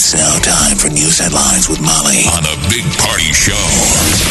It's 0.00 0.14
now 0.14 0.38
time 0.38 0.76
for 0.76 0.88
news 0.90 1.18
headlines 1.18 1.68
with 1.68 1.80
Molly 1.80 2.22
on 2.32 2.44
the 2.44 2.56
Big 2.70 2.84
Party 2.98 3.32
Show 3.32 3.52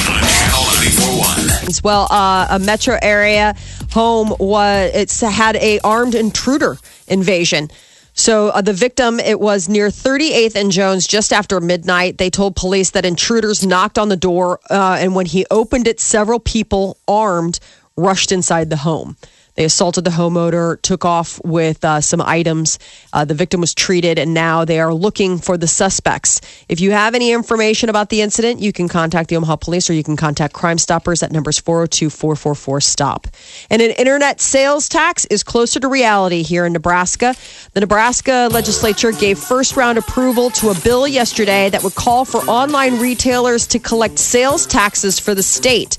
on 0.07 0.23
Channel 0.23 0.63
941. 0.63 1.67
As 1.67 1.84
well, 1.84 2.07
uh, 2.09 2.48
a 2.52 2.57
metro 2.57 2.98
area 3.02 3.53
home 3.91 4.34
was 4.40 4.91
it's 4.93 5.20
had 5.20 5.57
a 5.57 5.81
armed 5.81 6.16
intruder 6.16 6.77
invasion. 7.09 7.70
So 8.13 8.48
uh, 8.48 8.62
the 8.62 8.71
victim, 8.71 9.20
it 9.20 9.41
was 9.41 9.67
near 9.67 9.90
38th 9.90 10.55
and 10.55 10.71
Jones, 10.71 11.05
just 11.05 11.34
after 11.34 11.59
midnight. 11.59 12.18
They 12.18 12.29
told 12.29 12.55
police 12.55 12.91
that 12.91 13.04
intruders 13.04 13.68
knocked 13.68 13.98
on 13.98 14.07
the 14.07 14.15
door, 14.15 14.62
uh, 14.70 14.95
and 15.02 15.15
when 15.15 15.26
he 15.26 15.45
opened 15.52 15.85
it, 15.85 15.99
several 15.99 16.40
people 16.40 16.98
armed 17.09 17.59
rushed 17.98 18.31
inside 18.31 18.70
the 18.70 18.77
home. 18.77 19.18
They 19.58 19.66
assaulted 19.66 20.04
the 20.04 20.12
homeowner, 20.12 20.80
took 20.84 21.04
off 21.04 21.42
with 21.44 21.84
uh, 21.84 22.00
some 22.00 22.22
items. 22.22 22.78
Uh, 23.12 23.26
the 23.26 23.34
victim 23.34 23.60
was 23.60 23.74
treated, 23.74 24.20
and 24.20 24.32
now 24.32 24.66
they 24.66 24.80
are 24.80 24.94
looking 24.94 25.40
for 25.40 25.58
the 25.58 25.68
suspects. 25.68 26.41
If 26.70 26.80
you 26.80 26.91
have 26.91 27.16
any 27.16 27.32
information 27.32 27.90
about 27.90 28.10
the 28.10 28.22
incident, 28.22 28.62
you 28.62 28.72
can 28.72 28.88
contact 28.88 29.30
the 29.30 29.36
Omaha 29.36 29.55
Police 29.55 29.90
or 29.90 29.94
you 29.94 30.04
can 30.04 30.16
contact 30.16 30.54
Crime 30.54 30.77
Stoppers 30.77 31.24
at 31.24 31.32
numbers 31.32 31.58
402 31.58 32.12
444 32.12 32.82
STOP. 32.82 33.27
And 33.72 33.82
an 33.82 33.91
internet 33.91 34.40
sales 34.41 34.88
tax 34.88 35.26
is 35.26 35.44
closer 35.44 35.80
to 35.80 35.88
reality 35.88 36.44
here 36.44 36.68
in 36.68 36.74
Nebraska. 36.74 37.34
The 37.74 37.80
Nebraska 37.80 38.49
legislature 38.52 39.12
gave 39.12 39.40
first 39.40 39.76
round 39.76 39.98
approval 39.98 40.52
to 40.52 40.70
a 40.70 40.76
bill 40.76 41.08
yesterday 41.08 41.71
that 41.71 41.84
would 41.84 41.96
call 41.96 42.26
for 42.26 42.42
online 42.42 42.99
retailers 42.99 43.66
to 43.68 43.80
collect 43.80 44.20
sales 44.20 44.68
taxes 44.68 45.18
for 45.18 45.34
the 45.34 45.42
state. 45.42 45.98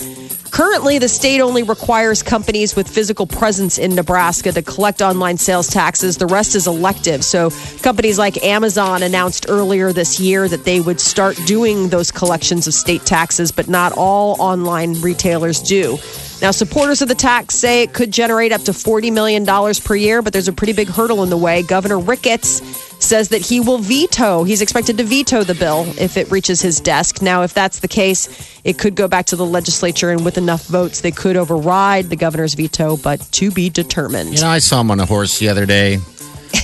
Currently, 0.53 0.99
the 0.99 1.09
state 1.09 1.41
only 1.41 1.65
requires 1.65 2.23
companies 2.23 2.77
with 2.77 2.89
physical 2.89 3.27
presence 3.27 3.48
in 3.49 3.95
Nebraska 3.95 4.53
to 4.53 4.61
collect 4.61 5.01
online 5.01 5.39
sales 5.39 5.69
taxes. 5.69 6.19
The 6.19 6.27
rest 6.27 6.55
is 6.55 6.67
elective. 6.67 7.25
So, 7.25 7.51
companies 7.83 8.19
like 8.19 8.45
Amazon 8.45 9.03
announced 9.03 9.47
earlier 9.49 9.91
this 9.91 10.21
year 10.21 10.49
that 10.49 10.65
they 10.65 10.81
would 10.81 11.01
start 11.01 11.37
doing 11.47 11.89
those 11.89 12.11
collections 12.11 12.67
of 12.67 12.75
state 12.75 13.07
taxes, 13.07 13.51
but 13.51 13.69
not 13.69 13.93
all 13.97 14.39
online 14.39 15.01
retailers 15.01 15.63
do. 15.63 15.99
Now, 16.43 16.51
supporters 16.51 17.01
of 17.01 17.09
the 17.09 17.15
tax 17.15 17.55
say 17.55 17.83
it 17.83 17.95
could 17.95 18.13
generate 18.13 18.53
up 18.53 18.63
to 18.63 18.73
$40 18.73 19.13
million 19.13 19.47
per 19.47 19.97
year, 19.97 20.21
but 20.21 20.33
there's 20.35 20.49
a 20.49 20.53
pretty 20.53 20.75
big 20.75 20.89
hurdle 20.89 21.23
in 21.23 21.31
the 21.31 21.37
way. 21.39 21.63
Governor 21.63 21.99
Ricketts 21.99 22.88
says 22.99 23.29
that 23.31 23.41
he 23.41 23.61
will 23.61 23.79
veto, 23.79 24.45
he's 24.45 24.61
expected 24.61 24.99
to 24.99 25.05
veto 25.05 25.43
the 25.43 25.55
bill 25.55 25.85
if 25.99 26.17
it 26.17 26.31
reaches 26.31 26.61
his 26.61 26.81
desk. 26.81 27.23
Now, 27.23 27.43
if 27.43 27.55
that's 27.55 27.81
the 27.81 27.89
case, 27.89 28.29
it 28.65 28.79
could 28.79 28.95
go 28.95 29.09
back 29.09 29.27
to 29.27 29.37
the 29.37 29.47
legislature, 29.47 30.11
and 30.11 30.25
with 30.25 30.39
enough 30.39 30.67
votes, 30.67 31.01
they 31.01 31.11
could 31.11 31.37
override 31.37 32.07
the 32.07 32.17
governor's 32.17 32.55
veto, 32.55 32.97
but 32.97 33.21
to 33.33 33.51
be 33.51 33.71
determined. 33.71 34.35
You 34.35 34.41
know, 34.41 34.49
I 34.49 34.59
saw 34.59 34.81
him 34.81 34.91
on 34.91 35.01
a 35.01 35.07
horse 35.07 35.39
the 35.39 35.49
other 35.49 35.67
day, 35.67 35.99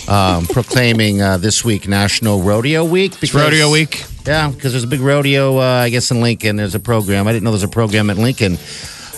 um, 0.08 0.46
proclaiming 0.50 1.22
uh, 1.22 1.38
this 1.38 1.64
week 1.64 1.88
National 1.88 2.42
Rodeo 2.42 2.84
Week. 2.84 3.14
It's 3.22 3.34
rodeo 3.34 3.70
week. 3.70 4.04
Yeah, 4.26 4.50
because 4.50 4.72
there's 4.72 4.84
a 4.84 4.88
big 4.88 5.00
rodeo, 5.00 5.58
uh, 5.58 5.82
I 5.82 5.90
guess, 5.90 6.10
in 6.10 6.22
Lincoln. 6.22 6.56
There's 6.56 6.74
a 6.74 6.80
program. 6.80 7.28
I 7.28 7.32
didn't 7.32 7.44
know 7.44 7.50
there's 7.50 7.62
a 7.62 7.68
program 7.68 8.08
at 8.08 8.16
Lincoln. 8.16 8.56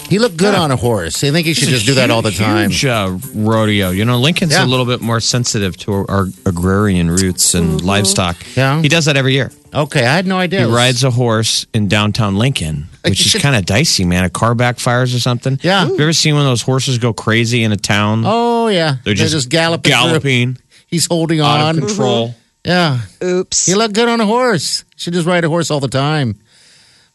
He 0.09 0.19
looked 0.19 0.37
good 0.37 0.55
on 0.55 0.71
a 0.71 0.77
horse. 0.77 1.25
I 1.25 1.31
think 1.33 1.47
he 1.47 1.55
should 1.55 1.65
It's 1.65 1.73
a 1.73 1.75
just 1.77 1.87
do 1.87 1.95
that 1.95 2.11
all 2.11 2.23
the 2.23 2.31
time. 2.31 2.71
Huge 2.71 2.85
uh, 2.85 3.19
rodeo. 3.35 3.91
You 3.91 4.05
know, 4.05 4.19
Lincoln's 4.19 4.53
Yeah. 4.53 4.65
a 4.65 4.67
little 4.67 4.87
bit 4.87 5.01
more 5.01 5.19
sensitive 5.21 5.77
to 5.79 5.93
our, 5.93 6.11
our 6.11 6.27
agrarian 6.45 7.11
roots 7.11 7.55
and 7.55 7.81
livestock. 7.83 8.37
Yeah. 8.57 8.81
He 8.83 8.89
does 8.89 9.07
that 9.07 9.17
every 9.17 9.33
year. 9.35 9.51
Okay, 9.75 10.07
I 10.07 10.15
had 10.15 10.27
no 10.27 10.39
idea. 10.39 10.61
He 10.67 10.73
rides 10.73 11.03
a 11.05 11.11
horse 11.11 11.67
in 11.75 11.89
downtown 11.89 12.37
Lincoln, 12.37 12.87
which 13.05 13.27
is 13.35 13.43
kind 13.43 13.57
of 13.57 13.67
dicey, 13.67 14.05
man. 14.05 14.25
A 14.25 14.31
car 14.31 14.55
backfires 14.55 15.15
or 15.15 15.19
something. 15.19 15.59
Yeah. 15.63 15.81
Have 15.81 15.91
you 15.91 16.01
ever 16.01 16.13
seen 16.13 16.35
one 16.35 16.43
of 16.43 16.49
those 16.49 16.63
horses 16.63 16.99
go 16.99 17.13
crazy 17.13 17.63
in 17.65 17.73
a 17.73 17.77
town? 17.77 18.23
Oh 18.25 18.69
yeah, 18.69 18.97
They're 19.05 19.13
just, 19.15 19.49
galloping. 19.51 19.83
through. 19.83 19.91
galloping 19.91 20.59
He's 20.87 21.07
holding 21.07 21.41
out 21.41 21.61
on. 21.61 21.79
of 21.79 21.87
control. 21.89 22.35
Yeah, 22.65 23.01
Oops. 23.23 23.67
he 23.67 23.75
looked 23.75 23.95
good 23.95 24.09
on 24.09 24.21
a 24.21 24.27
horse. 24.27 24.85
Should 24.97 25.13
just 25.13 25.27
ride 25.27 25.45
a 25.45 25.49
horse 25.49 25.71
all 25.71 25.81
the 25.81 25.89
time. 25.89 26.37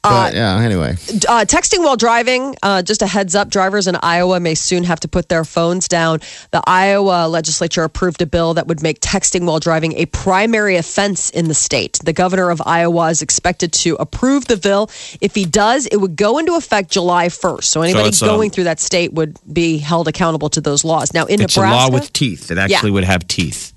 But 0.03 0.34
yeah, 0.34 0.57
anyway. 0.59 0.94
uh, 1.29 1.45
texting 1.45 1.84
while 1.84 1.95
driving, 1.95 2.56
uh, 2.63 2.81
just 2.81 3.03
a 3.03 3.07
heads 3.07 3.35
up 3.35 3.50
drivers 3.50 3.85
in 3.88 3.95
Iowa 4.01 4.39
may 4.39 4.56
soon 4.56 4.84
have 4.84 5.00
to 5.01 5.07
put 5.07 5.29
their 5.29 5.45
phones 5.45 5.88
down. 5.88 6.22
The 6.50 6.62
Iowa 6.66 7.28
legislature 7.28 7.84
approved 7.84 8.19
a 8.22 8.25
bill 8.25 8.56
that 8.56 8.66
would 8.67 8.81
make 8.81 9.00
texting 9.00 9.45
while 9.45 9.59
driving 9.59 9.94
a 9.94 10.07
primary 10.07 10.75
offense 10.75 11.29
in 11.29 11.47
the 11.47 11.53
state. 11.53 12.00
The 12.03 12.13
governor 12.13 12.50
of 12.50 12.61
Iowa 12.66 13.09
is 13.09 13.22
expected 13.22 13.73
to 13.73 13.95
approve 13.95 14.47
the 14.47 14.57
bill. 14.57 14.90
If 15.22 15.35
he 15.35 15.45
does, 15.45 15.85
it 15.85 15.97
would 15.97 16.16
go 16.16 16.40
into 16.40 16.56
effect 16.56 16.90
July 16.90 17.28
1st. 17.28 17.63
So 17.66 17.84
anybody 17.84 18.09
it's, 18.09 18.23
um, 18.23 18.29
going 18.29 18.50
through 18.50 18.63
that 18.66 18.79
state 18.79 19.13
would 19.13 19.38
be 19.53 19.78
held 19.78 20.07
accountable 20.07 20.50
to 20.50 20.61
those 20.61 20.84
laws. 20.84 21.13
Now, 21.13 21.25
in 21.25 21.41
It's 21.41 21.56
Nebraska. 21.56 21.75
a 21.75 21.78
law 21.78 21.90
with 21.94 22.11
teeth. 22.11 22.50
It 22.50 22.57
actually 22.57 22.91
would 22.91 23.03
have 23.03 23.28
teeth. 23.28 23.71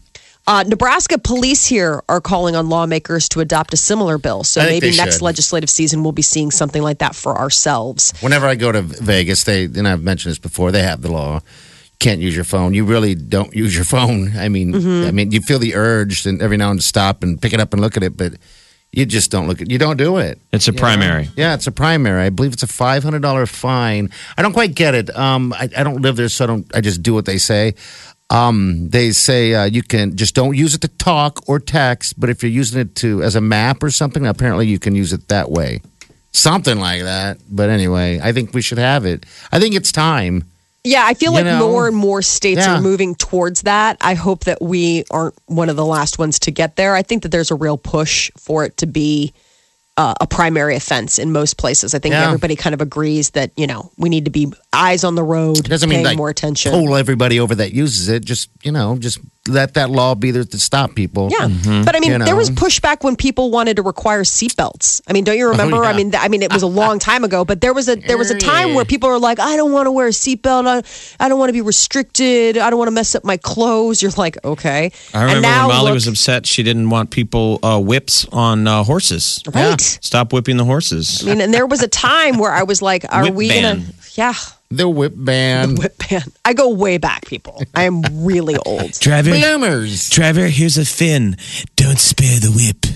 Uh, 0.47 0.62
Nebraska 0.66 1.19
police 1.19 1.65
here 1.65 2.03
are 2.09 2.21
calling 2.21 2.55
on 2.55 2.69
lawmakers 2.69 3.28
to 3.31 3.41
adopt 3.41 3.72
a 3.72 3.78
similar 3.78 4.19
bill. 4.19 4.44
So 4.44 4.60
I 4.60 4.66
maybe 4.66 4.94
next 4.97 5.15
should. 5.16 5.22
legislative 5.22 5.71
season 5.71 6.03
we'll 6.03 6.12
be 6.12 6.22
seeing 6.22 6.50
something 6.50 6.82
like 6.82 6.99
that 6.99 7.15
for 7.15 7.38
ourselves. 7.38 8.12
Whenever 8.21 8.47
I 8.47 8.55
go 8.55 8.71
to 8.71 8.82
Vegas, 8.82 9.44
they 9.44 9.65
and 9.65 9.88
I've 9.88 10.03
mentioned 10.03 10.32
this 10.32 10.38
before. 10.38 10.71
They 10.71 10.82
have 10.82 11.00
the 11.00 11.10
law. 11.10 11.41
Can't 11.99 12.21
use 12.21 12.34
your 12.34 12.44
phone. 12.44 12.75
You 12.75 12.84
really 12.84 13.15
don't 13.15 13.55
use 13.55 13.75
your 13.75 13.84
phone. 13.87 14.37
I 14.37 14.49
mean, 14.50 14.72
Mm-hmm. 14.75 15.09
I 15.09 15.10
mean, 15.12 15.31
you 15.31 15.41
feel 15.41 15.59
the 15.59 15.75
urge 15.77 16.27
and 16.27 16.43
every 16.43 16.56
now 16.59 16.71
and 16.71 16.78
then 16.78 16.82
stop 16.82 17.22
and 17.22 17.41
pick 17.41 17.53
it 17.55 17.61
up 17.61 17.72
and 17.72 17.81
look 17.81 17.97
at 17.97 18.03
it, 18.03 18.16
but 18.16 18.34
you 18.93 19.06
just 19.06 19.31
don't 19.31 19.47
look 19.49 19.62
at. 19.62 19.69
It. 19.69 19.72
You 19.72 19.78
don't 19.78 19.97
do 19.97 20.19
it. 20.19 20.38
It's 20.53 20.69
a 20.69 20.72
primary. 20.72 21.28
Yeah, 21.37 21.55
it's 21.55 21.66
a 21.66 21.72
primary. 21.72 22.22
I 22.22 22.28
believe 22.31 22.53
it's 22.53 22.62
a 22.62 22.66
five 22.66 23.03
hundred 23.03 23.22
dollar 23.22 23.47
fine. 23.47 24.11
I 24.37 24.43
don't 24.43 24.53
quite 24.53 24.75
get 24.75 24.94
it. 24.94 25.16
Um, 25.16 25.53
I, 25.55 25.71
I 25.76 25.82
don't 25.84 26.03
live 26.03 26.16
there, 26.16 26.28
so 26.28 26.44
I 26.44 26.47
don't. 26.49 26.76
I 26.76 26.81
just 26.82 27.03
do 27.03 27.15
what 27.15 27.25
they 27.25 27.38
say. 27.38 27.75
Um, 28.30 28.88
they 28.88 29.10
say 29.12 29.54
uh, 29.54 29.64
you 29.64 29.82
can 29.82 30.16
just 30.16 30.34
don't 30.34 30.56
use 30.56 30.74
it 30.74 30.80
to 30.80 30.88
talk 30.88 31.48
or 31.48 31.60
text, 31.60 32.18
but 32.18 32.30
if 32.30 32.42
you're 32.42 32.50
using 32.52 32.80
it 32.80 32.94
to 32.96 33.22
as 33.22 33.36
a 33.36 33.40
map 33.40 33.82
or 33.82 33.90
something, 33.90 34.26
apparently 34.26 34.66
you 34.66 34.78
can 34.78 34.94
use 34.94 35.12
it 35.12 35.28
that 35.28 35.50
way. 35.50 35.82
Something 36.32 36.80
like 36.80 37.02
that. 37.02 37.38
But 37.48 37.70
anyway, 37.70 38.20
I 38.22 38.32
think 38.32 38.54
we 38.54 38.62
should 38.62 38.78
have 38.78 39.04
it. 39.04 39.24
I 39.52 39.60
think 39.60 39.74
it's 39.74 39.92
time. 39.92 40.44
Yeah, 40.82 41.04
I 41.06 41.14
feel 41.14 41.32
You 41.32 41.38
like 41.38 41.44
know? 41.46 41.66
more 41.68 41.86
and 41.86 41.96
more 41.96 42.22
states 42.22 42.60
Yeah. 42.60 42.76
are 42.76 42.80
moving 42.80 43.14
towards 43.14 43.62
that. 43.62 43.96
I 44.00 44.14
hope 44.14 44.44
that 44.44 44.60
we 44.60 45.04
aren't 45.10 45.34
one 45.46 45.68
of 45.68 45.76
the 45.76 45.84
last 45.84 46.18
ones 46.18 46.38
to 46.40 46.50
get 46.50 46.76
there. 46.76 46.94
I 46.94 47.02
think 47.02 47.22
that 47.22 47.30
there's 47.30 47.50
a 47.50 47.54
real 47.54 47.78
push 47.78 48.30
for 48.36 48.64
it 48.64 48.76
to 48.78 48.86
be 48.86 49.32
uh, 49.97 50.15
a 50.21 50.27
primary 50.27 50.75
offense 50.75 51.19
in 51.19 51.31
most 51.32 51.56
places. 51.56 51.94
I 51.94 51.99
think 52.00 52.15
Yeah. 52.15 52.27
everybody 52.27 52.56
kind 52.56 52.75
of 52.75 52.81
agrees 52.81 53.31
that 53.31 53.53
you 53.56 53.66
know 53.66 53.93
we 53.97 54.09
need 54.09 54.25
to 54.25 54.31
be 54.31 54.53
eyes 54.72 55.05
on 55.05 55.15
the 55.15 55.22
road, 55.22 55.59
It 55.59 55.69
doesn't 55.69 55.88
mean 55.88 56.05
like 56.05 56.16
more 56.16 56.31
attention. 56.31 56.72
pull 56.72 56.97
everybody 56.97 57.38
over 57.41 57.55
that 57.55 57.72
uses 57.72 58.09
it. 58.09 58.25
Just 58.25 58.50
you 58.62 58.72
know, 58.72 58.97
just 58.99 59.19
let 59.47 59.75
that 59.75 59.91
law 59.91 60.15
be 60.15 60.31
there 60.31 60.44
to 60.44 60.59
stop 60.59 60.94
people. 60.94 61.28
Yeah, 61.31 61.49
but 61.84 61.94
I 61.94 62.00
mean, 62.00 62.12
You 62.12 62.19
there 62.25 62.34
was 62.37 62.50
pushback 62.50 63.05
when 63.05 63.15
people 63.15 63.50
wanted 63.50 63.77
to 63.77 63.82
require 63.82 64.22
seatbelts. 64.22 65.03
I 65.06 65.12
mean, 65.12 65.25
don't 65.25 65.37
you 65.37 65.50
remember? 65.50 65.77
Oh, 65.77 65.82
yeah. 65.82 65.91
I 65.91 65.93
mean, 65.93 66.10
th- 66.12 66.22
I 66.22 66.28
mean, 66.28 66.43
it 66.43 66.50
was 66.53 66.62
a 66.62 66.66
long 66.66 66.99
time 66.99 67.25
ago, 67.25 67.44
but 67.44 67.60
there 67.60 67.75
was 67.75 67.88
a 67.88 67.97
there 67.97 68.16
was 68.16 68.31
a 68.31 68.38
time 68.38 68.72
where 68.75 68.84
people 68.87 69.09
were 69.10 69.19
like, 69.19 69.38
"I 69.41 69.56
don't 69.56 69.72
want 69.72 69.87
to 69.87 69.93
wear 69.93 70.06
a 70.06 70.10
seatbelt. 70.10 70.66
I, 70.66 71.25
I 71.25 71.28
don't 71.28 71.38
want 71.38 71.50
to 71.50 71.53
be 71.53 71.60
restricted. 71.60 72.56
I 72.59 72.71
don't 72.71 72.78
want 72.78 72.88
to 72.88 72.93
mess 72.94 73.15
up 73.15 73.25
my 73.25 73.37
clothes." 73.37 74.00
You're 74.03 74.12
like, 74.16 74.43
okay. 74.44 74.91
I 75.12 75.20
remember 75.20 75.32
and 75.37 75.43
now 75.43 75.69
when 75.69 75.76
Molly 75.76 75.88
look- 75.90 75.94
was 75.94 76.06
upset. 76.08 76.47
She 76.47 76.62
didn't 76.62 76.88
want 76.90 77.11
people 77.11 77.58
uh, 77.62 77.79
whips 77.81 78.26
on 78.32 78.67
uh, 78.67 78.82
horses. 78.85 79.43
right. 79.55 79.81
Stop 79.81 80.32
whipping 80.32 80.56
the 80.56 80.64
horses. 80.64 81.23
I 81.23 81.31
mean, 81.31 81.40
and 81.40 81.52
there 81.52 81.67
was 81.67 81.82
a 81.82 81.88
time 81.88 82.38
where 82.38 82.52
I 82.52 82.62
was 82.62 82.81
like, 82.81 83.05
"Are 83.12 83.25
Whip 83.25 83.35
we 83.35 83.49
ban. 83.49 83.62
gonna?" 83.81 83.85
Yeah, 84.14 84.35
The 84.76 84.88
whip 84.88 85.12
band. 85.17 85.76
The 85.76 85.81
whip 85.82 85.99
band. 86.09 86.32
I 86.44 86.53
go 86.53 86.69
way 86.71 86.99
back, 86.99 87.26
people. 87.26 87.62
I 87.75 87.85
am 87.85 88.03
really 88.25 88.56
old. 88.67 88.93
Driver, 89.00 89.31
Bloomers. 89.31 90.11
driver, 90.11 90.47
here's 90.47 90.79
a 90.79 90.85
fin. 90.85 91.37
Don't 91.76 91.99
spare 91.99 92.38
the 92.41 92.50
whip. 92.50 92.87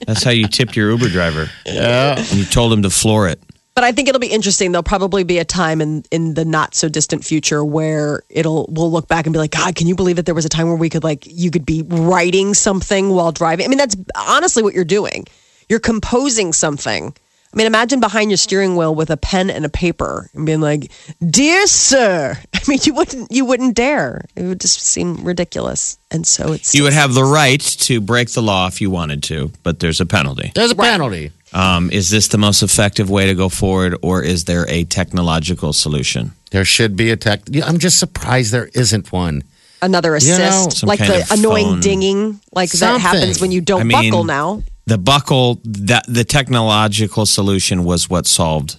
That's 0.06 0.22
how 0.24 0.30
you 0.30 0.48
tipped 0.48 0.76
your 0.76 0.90
Uber 0.90 1.08
driver. 1.08 1.48
Yeah. 1.66 2.18
And 2.18 2.32
you 2.34 2.44
told 2.44 2.72
him 2.72 2.82
to 2.82 2.90
floor 2.90 3.28
it. 3.28 3.40
But 3.74 3.84
I 3.84 3.92
think 3.92 4.08
it'll 4.08 4.20
be 4.20 4.26
interesting. 4.26 4.72
There'll 4.72 4.82
probably 4.82 5.22
be 5.24 5.38
a 5.38 5.44
time 5.44 5.80
in 5.80 6.02
in 6.10 6.34
the 6.34 6.44
not 6.44 6.74
so 6.74 6.88
distant 6.88 7.24
future 7.24 7.64
where 7.64 8.22
it'll 8.28 8.66
we'll 8.68 8.90
look 8.90 9.06
back 9.08 9.26
and 9.26 9.32
be 9.32 9.38
like, 9.38 9.52
God, 9.52 9.74
can 9.76 9.86
you 9.86 9.94
believe 9.94 10.16
that 10.16 10.26
there 10.26 10.34
was 10.34 10.44
a 10.44 10.48
time 10.50 10.66
where 10.66 10.76
we 10.76 10.90
could 10.90 11.04
like 11.04 11.24
you 11.26 11.50
could 11.50 11.64
be 11.64 11.82
writing 11.86 12.52
something 12.52 13.10
while 13.10 13.30
driving? 13.32 13.64
I 13.64 13.68
mean, 13.68 13.78
that's 13.78 13.96
honestly 14.16 14.62
what 14.62 14.74
you're 14.74 14.84
doing. 14.84 15.24
You're 15.68 15.78
composing 15.80 16.52
something 16.52 17.14
I 17.52 17.56
mean, 17.56 17.66
imagine 17.66 17.98
behind 17.98 18.30
your 18.30 18.36
steering 18.36 18.76
wheel 18.76 18.94
with 18.94 19.10
a 19.10 19.16
pen 19.16 19.50
and 19.50 19.64
a 19.64 19.68
paper 19.68 20.30
and 20.34 20.46
being 20.46 20.60
like, 20.60 20.90
"Dear 21.28 21.66
sir." 21.66 22.38
I 22.54 22.60
mean, 22.68 22.78
you 22.84 22.94
wouldn't 22.94 23.32
you 23.32 23.44
wouldn't 23.44 23.74
dare. 23.74 24.24
It 24.36 24.44
would 24.44 24.60
just 24.60 24.80
seem 24.80 25.24
ridiculous. 25.24 25.98
And 26.12 26.26
so 26.26 26.52
it's 26.52 26.74
You 26.74 26.84
would 26.84 26.92
have 26.92 27.14
the 27.14 27.24
right 27.24 27.60
to 27.60 28.00
break 28.00 28.30
the 28.30 28.42
law 28.42 28.68
if 28.68 28.80
you 28.80 28.88
wanted 28.90 29.22
to, 29.24 29.50
but 29.64 29.80
there's 29.80 30.00
a 30.00 30.06
penalty. 30.06 30.52
There's 30.54 30.70
a 30.70 30.76
penalty. 30.76 31.32
Um, 31.52 31.90
is 31.90 32.10
this 32.10 32.28
the 32.28 32.38
most 32.38 32.62
effective 32.62 33.10
way 33.10 33.26
to 33.26 33.34
go 33.34 33.48
forward, 33.48 33.96
or 34.02 34.22
is 34.22 34.44
there 34.44 34.64
a 34.68 34.84
technological 34.84 35.72
solution? 35.72 36.32
There 36.52 36.64
should 36.64 36.94
be 36.96 37.10
a 37.10 37.16
tech. 37.16 37.40
Yeah, 37.48 37.66
I'm 37.66 37.78
just 37.78 37.98
surprised 37.98 38.52
there 38.52 38.70
isn't 38.74 39.10
one. 39.10 39.42
another 39.82 40.10
You 40.18 40.28
know, 40.38 40.44
assist, 40.46 40.78
some 40.78 40.86
like 40.88 41.00
kind 41.00 41.10
the 41.12 41.22
of 41.22 41.30
annoying 41.32 41.66
phone. 41.66 41.80
dinging, 41.80 42.40
like 42.52 42.70
that 42.70 42.76
Something. 42.78 43.00
happens 43.00 43.40
when 43.40 43.50
you 43.50 43.60
don't 43.60 43.80
I 43.80 43.84
mean, 43.84 44.10
buckle 44.10 44.22
now. 44.24 44.62
The 44.86 44.98
buckle, 44.98 45.60
that 45.64 46.04
the 46.08 46.24
technological 46.24 47.26
solution 47.26 47.84
was 47.84 48.10
what 48.10 48.26
solved. 48.26 48.76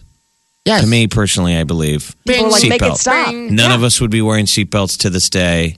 Yes. 0.66 0.82
To 0.82 0.88
me 0.88 1.08
personally, 1.08 1.56
I 1.56 1.64
believe. 1.64 2.16
People 2.28 2.48
are 2.48 2.50
like, 2.50 2.70
make 2.70 2.82
it 2.82 2.96
stop. 2.98 3.34
None 3.34 3.72
of 3.72 3.84
us 3.84 4.00
would 4.02 4.12
be 4.12 4.22
wearing 4.22 4.46
seatbelts 4.46 5.00
to 5.00 5.10
this 5.10 5.30
day. 5.30 5.78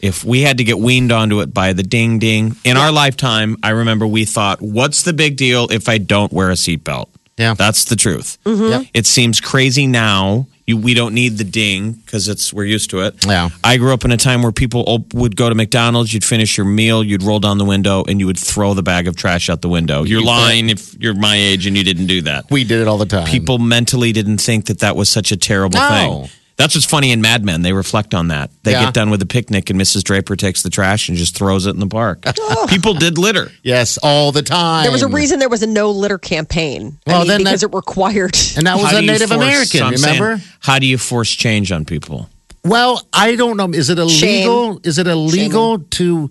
If 0.00 0.24
we 0.24 0.42
had 0.42 0.58
to 0.58 0.64
get 0.64 0.78
weaned 0.78 1.12
onto 1.12 1.40
it 1.40 1.54
by 1.54 1.72
the 1.72 1.82
ding 1.84 2.18
ding 2.18 2.56
in 2.64 2.76
our 2.76 2.90
lifetime, 2.92 3.56
I 3.62 3.70
remember 3.70 4.06
we 4.06 4.24
thought, 4.24 4.60
"What's 4.60 5.02
the 5.02 5.12
big 5.12 5.36
deal 5.36 5.68
if 5.70 5.88
I 5.88 5.98
don't 5.98 6.32
wear 6.32 6.50
a 6.50 6.54
seatbelt?" 6.54 7.08
Yeah. 7.38 7.54
That's 7.54 7.84
the 7.84 7.96
truth. 7.96 8.36
Mm-hmm. 8.44 8.64
Yep. 8.68 8.82
It 8.94 9.06
seems 9.06 9.40
crazy 9.40 9.86
now. 9.86 10.48
You, 10.66 10.76
we 10.76 10.94
don't 10.94 11.12
need 11.12 11.38
the 11.38 11.44
ding 11.44 11.92
because 11.92 12.28
it's 12.28 12.52
we're 12.52 12.64
used 12.66 12.90
to 12.90 13.00
it. 13.00 13.26
Yeah. 13.26 13.48
I 13.64 13.78
grew 13.78 13.92
up 13.92 14.04
in 14.04 14.12
a 14.12 14.16
time 14.16 14.42
where 14.42 14.52
people 14.52 14.84
op- 14.86 15.12
would 15.12 15.34
go 15.34 15.48
to 15.48 15.54
McDonald's, 15.56 16.14
you'd 16.14 16.24
finish 16.24 16.56
your 16.56 16.66
meal, 16.66 17.02
you'd 17.02 17.24
roll 17.24 17.40
down 17.40 17.58
the 17.58 17.64
window, 17.64 18.04
and 18.06 18.20
you 18.20 18.26
would 18.26 18.38
throw 18.38 18.72
the 18.72 18.82
bag 18.82 19.08
of 19.08 19.16
trash 19.16 19.50
out 19.50 19.60
the 19.60 19.68
window. 19.68 20.04
You're 20.04 20.22
lying 20.22 20.70
if 20.70 20.94
you're 21.00 21.14
my 21.14 21.34
age 21.36 21.66
and 21.66 21.76
you 21.76 21.82
didn't 21.82 22.06
do 22.06 22.22
that. 22.22 22.48
We 22.50 22.62
did 22.62 22.80
it 22.80 22.86
all 22.86 22.98
the 22.98 23.06
time. 23.06 23.26
People 23.26 23.58
mentally 23.58 24.12
didn't 24.12 24.38
think 24.38 24.66
that 24.66 24.78
that 24.80 24.94
was 24.94 25.08
such 25.08 25.32
a 25.32 25.36
terrible 25.36 25.78
No. 25.80 25.88
thing. 25.88 26.30
That's 26.56 26.74
what's 26.74 26.86
funny 26.86 27.10
in 27.12 27.20
Mad 27.20 27.44
Men. 27.44 27.62
They 27.62 27.72
reflect 27.72 28.14
on 28.14 28.28
that. 28.28 28.50
They 28.62 28.72
Yeah. 28.72 28.84
get 28.84 28.94
done 28.94 29.10
with 29.10 29.20
the 29.20 29.26
picnic, 29.26 29.70
and 29.70 29.80
Mrs. 29.80 30.04
Draper 30.04 30.36
takes 30.36 30.62
the 30.62 30.70
trash 30.70 31.08
and 31.08 31.16
just 31.18 31.34
throws 31.36 31.66
it 31.66 31.70
in 31.70 31.80
the 31.80 31.86
park. 31.86 32.24
Oh. 32.54 32.66
People 32.68 32.94
did 32.94 33.18
litter. 33.18 33.50
Yes, 33.62 33.98
all 34.02 34.30
the 34.32 34.42
time. 34.42 34.82
There 34.84 34.92
was 34.92 35.02
a 35.02 35.08
reason 35.08 35.38
there 35.38 35.48
was 35.48 35.62
a 35.62 35.66
no 35.66 35.90
litter 35.90 36.18
campaign. 36.18 36.98
I 37.06 37.10
Well, 37.10 37.18
mean, 37.20 37.28
then 37.28 37.38
because 37.38 37.60
that- 37.62 37.70
it 37.70 37.74
required. 37.74 38.36
and 38.56 38.66
that 38.66 38.76
was 38.76 38.90
How 38.90 38.98
a 38.98 39.00
do 39.00 39.06
you 39.06 39.12
Native 39.12 39.28
force- 39.30 39.42
American. 39.42 39.80
so 39.80 39.84
I'm 39.86 39.96
saying, 39.96 40.20
remember? 40.22 40.44
how 40.60 40.78
do 40.78 40.86
you 40.86 40.98
force 40.98 41.30
change 41.30 41.72
on 41.72 41.84
people? 41.84 42.28
Well, 42.64 43.04
I 43.12 43.34
don't 43.36 43.56
know. 43.56 43.68
Is 43.70 43.88
it 43.90 43.98
illegal? 43.98 44.80
Is 44.84 44.98
it 44.98 45.06
illegal 45.06 45.78
to 45.78 46.30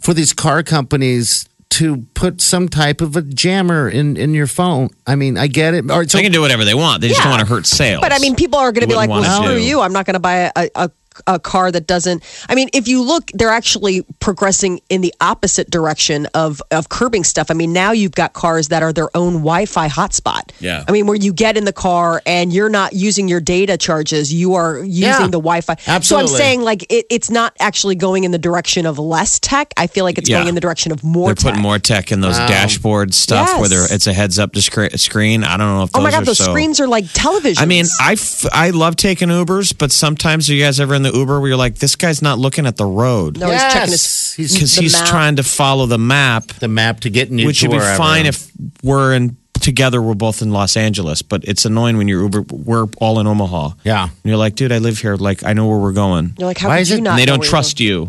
for 0.00 0.12
these 0.12 0.32
car 0.32 0.62
companies 0.62 1.46
to 1.72 2.06
put 2.14 2.40
some 2.40 2.68
type 2.68 3.00
of 3.00 3.16
a 3.16 3.22
jammer 3.22 3.88
in 3.88 4.16
in 4.16 4.34
your 4.34 4.46
phone? 4.46 4.90
I 5.06 5.16
mean, 5.16 5.36
I 5.38 5.46
get 5.46 5.74
it. 5.74 5.90
Or, 5.90 6.06
so, 6.06 6.18
they 6.18 6.22
can 6.24 6.32
do 6.32 6.40
whatever 6.40 6.64
they 6.64 6.74
want. 6.74 7.00
They 7.00 7.08
just 7.08 7.20
Yeah. 7.20 7.24
don't 7.24 7.32
want 7.38 7.48
to 7.48 7.52
hurt 7.54 7.66
sales. 7.66 8.00
But 8.00 8.12
I 8.12 8.18
mean, 8.18 8.34
people 8.34 8.58
are 8.58 8.72
going 8.72 8.82
to 8.82 8.86
be 8.88 8.94
like, 8.94 9.08
Wouldn't 9.08 9.26
well, 9.26 9.40
wanna 9.42 9.52
screw 9.54 9.62
you. 9.62 9.80
I'm 9.80 9.92
not 9.92 10.06
going 10.06 10.14
to 10.14 10.20
buy 10.20 10.50
a, 10.56 10.68
a, 10.74 10.90
a 11.26 11.38
car 11.38 11.70
that 11.70 11.86
doesn't. 11.86 12.22
I 12.48 12.54
mean, 12.54 12.68
if 12.72 12.88
you 12.88 13.02
look, 13.02 13.30
they're 13.34 13.50
actually 13.50 14.02
progressing 14.20 14.80
in 14.88 15.00
the 15.00 15.12
opposite 15.20 15.70
direction 15.70 16.26
of, 16.34 16.62
of 16.70 16.88
curbing 16.88 17.24
stuff. 17.24 17.50
I 17.50 17.54
mean, 17.54 17.72
now 17.72 17.92
you've 17.92 18.12
got 18.14 18.32
cars 18.32 18.68
that 18.68 18.82
are 18.82 18.92
their 18.92 19.08
own 19.16 19.34
Wi 19.34 19.66
Fi 19.66 19.88
hotspot. 19.88 20.50
Yeah. 20.60 20.84
I 20.86 20.92
mean, 20.92 21.06
where 21.06 21.16
you 21.16 21.32
get 21.32 21.56
in 21.56 21.64
the 21.64 21.72
car 21.72 22.22
and 22.26 22.52
you're 22.52 22.68
not 22.68 22.92
using 22.92 23.28
your 23.28 23.40
data 23.40 23.76
charges, 23.76 24.32
you 24.32 24.54
are 24.54 24.78
using 24.78 25.02
Yeah. 25.02 25.18
the 25.26 25.40
Wi 25.40 25.60
Fi. 25.60 25.76
Absolutely. 25.86 26.02
So 26.02 26.18
I'm 26.18 26.26
saying, 26.38 26.62
like, 26.62 26.82
it, 26.92 27.06
it's 27.10 27.30
not 27.30 27.54
actually 27.60 27.94
going 27.96 28.24
in 28.24 28.30
the 28.30 28.38
direction 28.38 28.86
of 28.86 28.98
less 28.98 29.38
tech. 29.38 29.72
I 29.76 29.86
feel 29.86 30.04
like 30.04 30.18
it's 30.18 30.28
Yeah. 30.28 30.38
going 30.38 30.48
in 30.48 30.54
the 30.54 30.60
direction 30.60 30.92
of 30.92 31.02
more 31.04 31.26
They're 31.28 31.34
tech. 31.34 31.44
putting 31.52 31.62
more 31.62 31.78
tech 31.78 32.12
in 32.12 32.20
those 32.20 32.36
dashboard 32.38 33.14
stuff 33.14 33.48
Yes. 33.48 33.70
where 33.70 33.86
it's 33.94 34.06
a 34.06 34.12
heads 34.12 34.38
up 34.38 34.52
discre- 34.52 34.98
screen. 34.98 35.44
I 35.44 35.56
don't 35.56 35.66
know 35.76 35.82
if 35.84 35.92
those 35.92 36.00
oh 36.00 36.02
my 36.02 36.08
are 36.10 36.12
God, 36.12 36.24
those 36.26 36.38
so- 36.38 36.44
screens 36.44 36.80
are 36.80 36.88
like 36.88 37.04
television. 37.12 37.62
I 37.62 37.66
mean, 37.66 37.84
I, 38.00 38.12
f- 38.12 38.46
I 38.52 38.70
love 38.70 38.96
taking 38.96 39.28
Ubers, 39.28 39.76
but 39.76 39.92
sometimes 39.92 40.48
are 40.48 40.54
you 40.54 40.62
guys 40.62 40.80
ever 40.80 40.94
in 40.94 41.01
the 41.02 41.12
Uber 41.12 41.40
where 41.40 41.48
you're 41.48 41.56
like, 41.56 41.76
this 41.76 41.96
guy's 41.96 42.22
not 42.22 42.38
looking 42.38 42.66
at 42.66 42.76
the 42.76 42.84
road 42.86 43.38
no, 43.38 43.50
he's 43.50 43.60
checking 43.62 43.90
his. 43.92 44.32
He's- 44.34 44.52
because 44.54 44.74
the 44.76 44.82
he's 44.82 44.92
map. 44.94 45.06
trying 45.06 45.36
to 45.36 45.42
follow 45.42 45.86
the 45.86 45.98
map, 45.98 46.46
the 46.60 46.68
map 46.68 47.00
to 47.00 47.10
get 47.10 47.30
you 47.30 47.46
which 47.46 47.62
would 47.62 47.70
be 47.70 47.76
wherever. 47.76 47.96
fine 47.98 48.26
if 48.26 48.50
we're 48.82 49.14
in 49.14 49.36
together. 49.62 50.02
We're 50.02 50.14
both 50.14 50.42
in 50.42 50.50
Los 50.52 50.76
Angeles, 50.76 51.22
but 51.22 51.42
it's 51.44 51.64
annoying 51.64 51.96
when 51.96 52.08
you're 52.08 52.22
Uber. 52.22 52.42
We're 52.50 52.86
all 52.98 53.18
in 53.20 53.26
Omaha. 53.26 53.70
Yeah. 53.84 54.02
and 54.04 54.12
you're 54.24 54.36
like, 54.36 54.54
dude, 54.56 54.72
I 54.72 54.78
live 54.78 54.98
here. 54.98 55.16
Like, 55.16 55.44
I 55.44 55.52
know 55.54 55.66
where 55.66 55.78
we're 55.78 55.92
going. 55.92 56.34
You're 56.38 56.46
like, 56.48 56.58
how 56.58 56.68
Why 56.68 56.76
could 56.78 56.82
is 56.82 56.90
you 56.90 56.96
it- 56.98 57.00
not? 57.02 57.10
And 57.12 57.18
they 57.20 57.24
know 57.24 57.32
don't 57.32 57.38
where 57.40 57.46
you're 57.46 57.50
trust 57.50 57.80
you. 57.80 58.06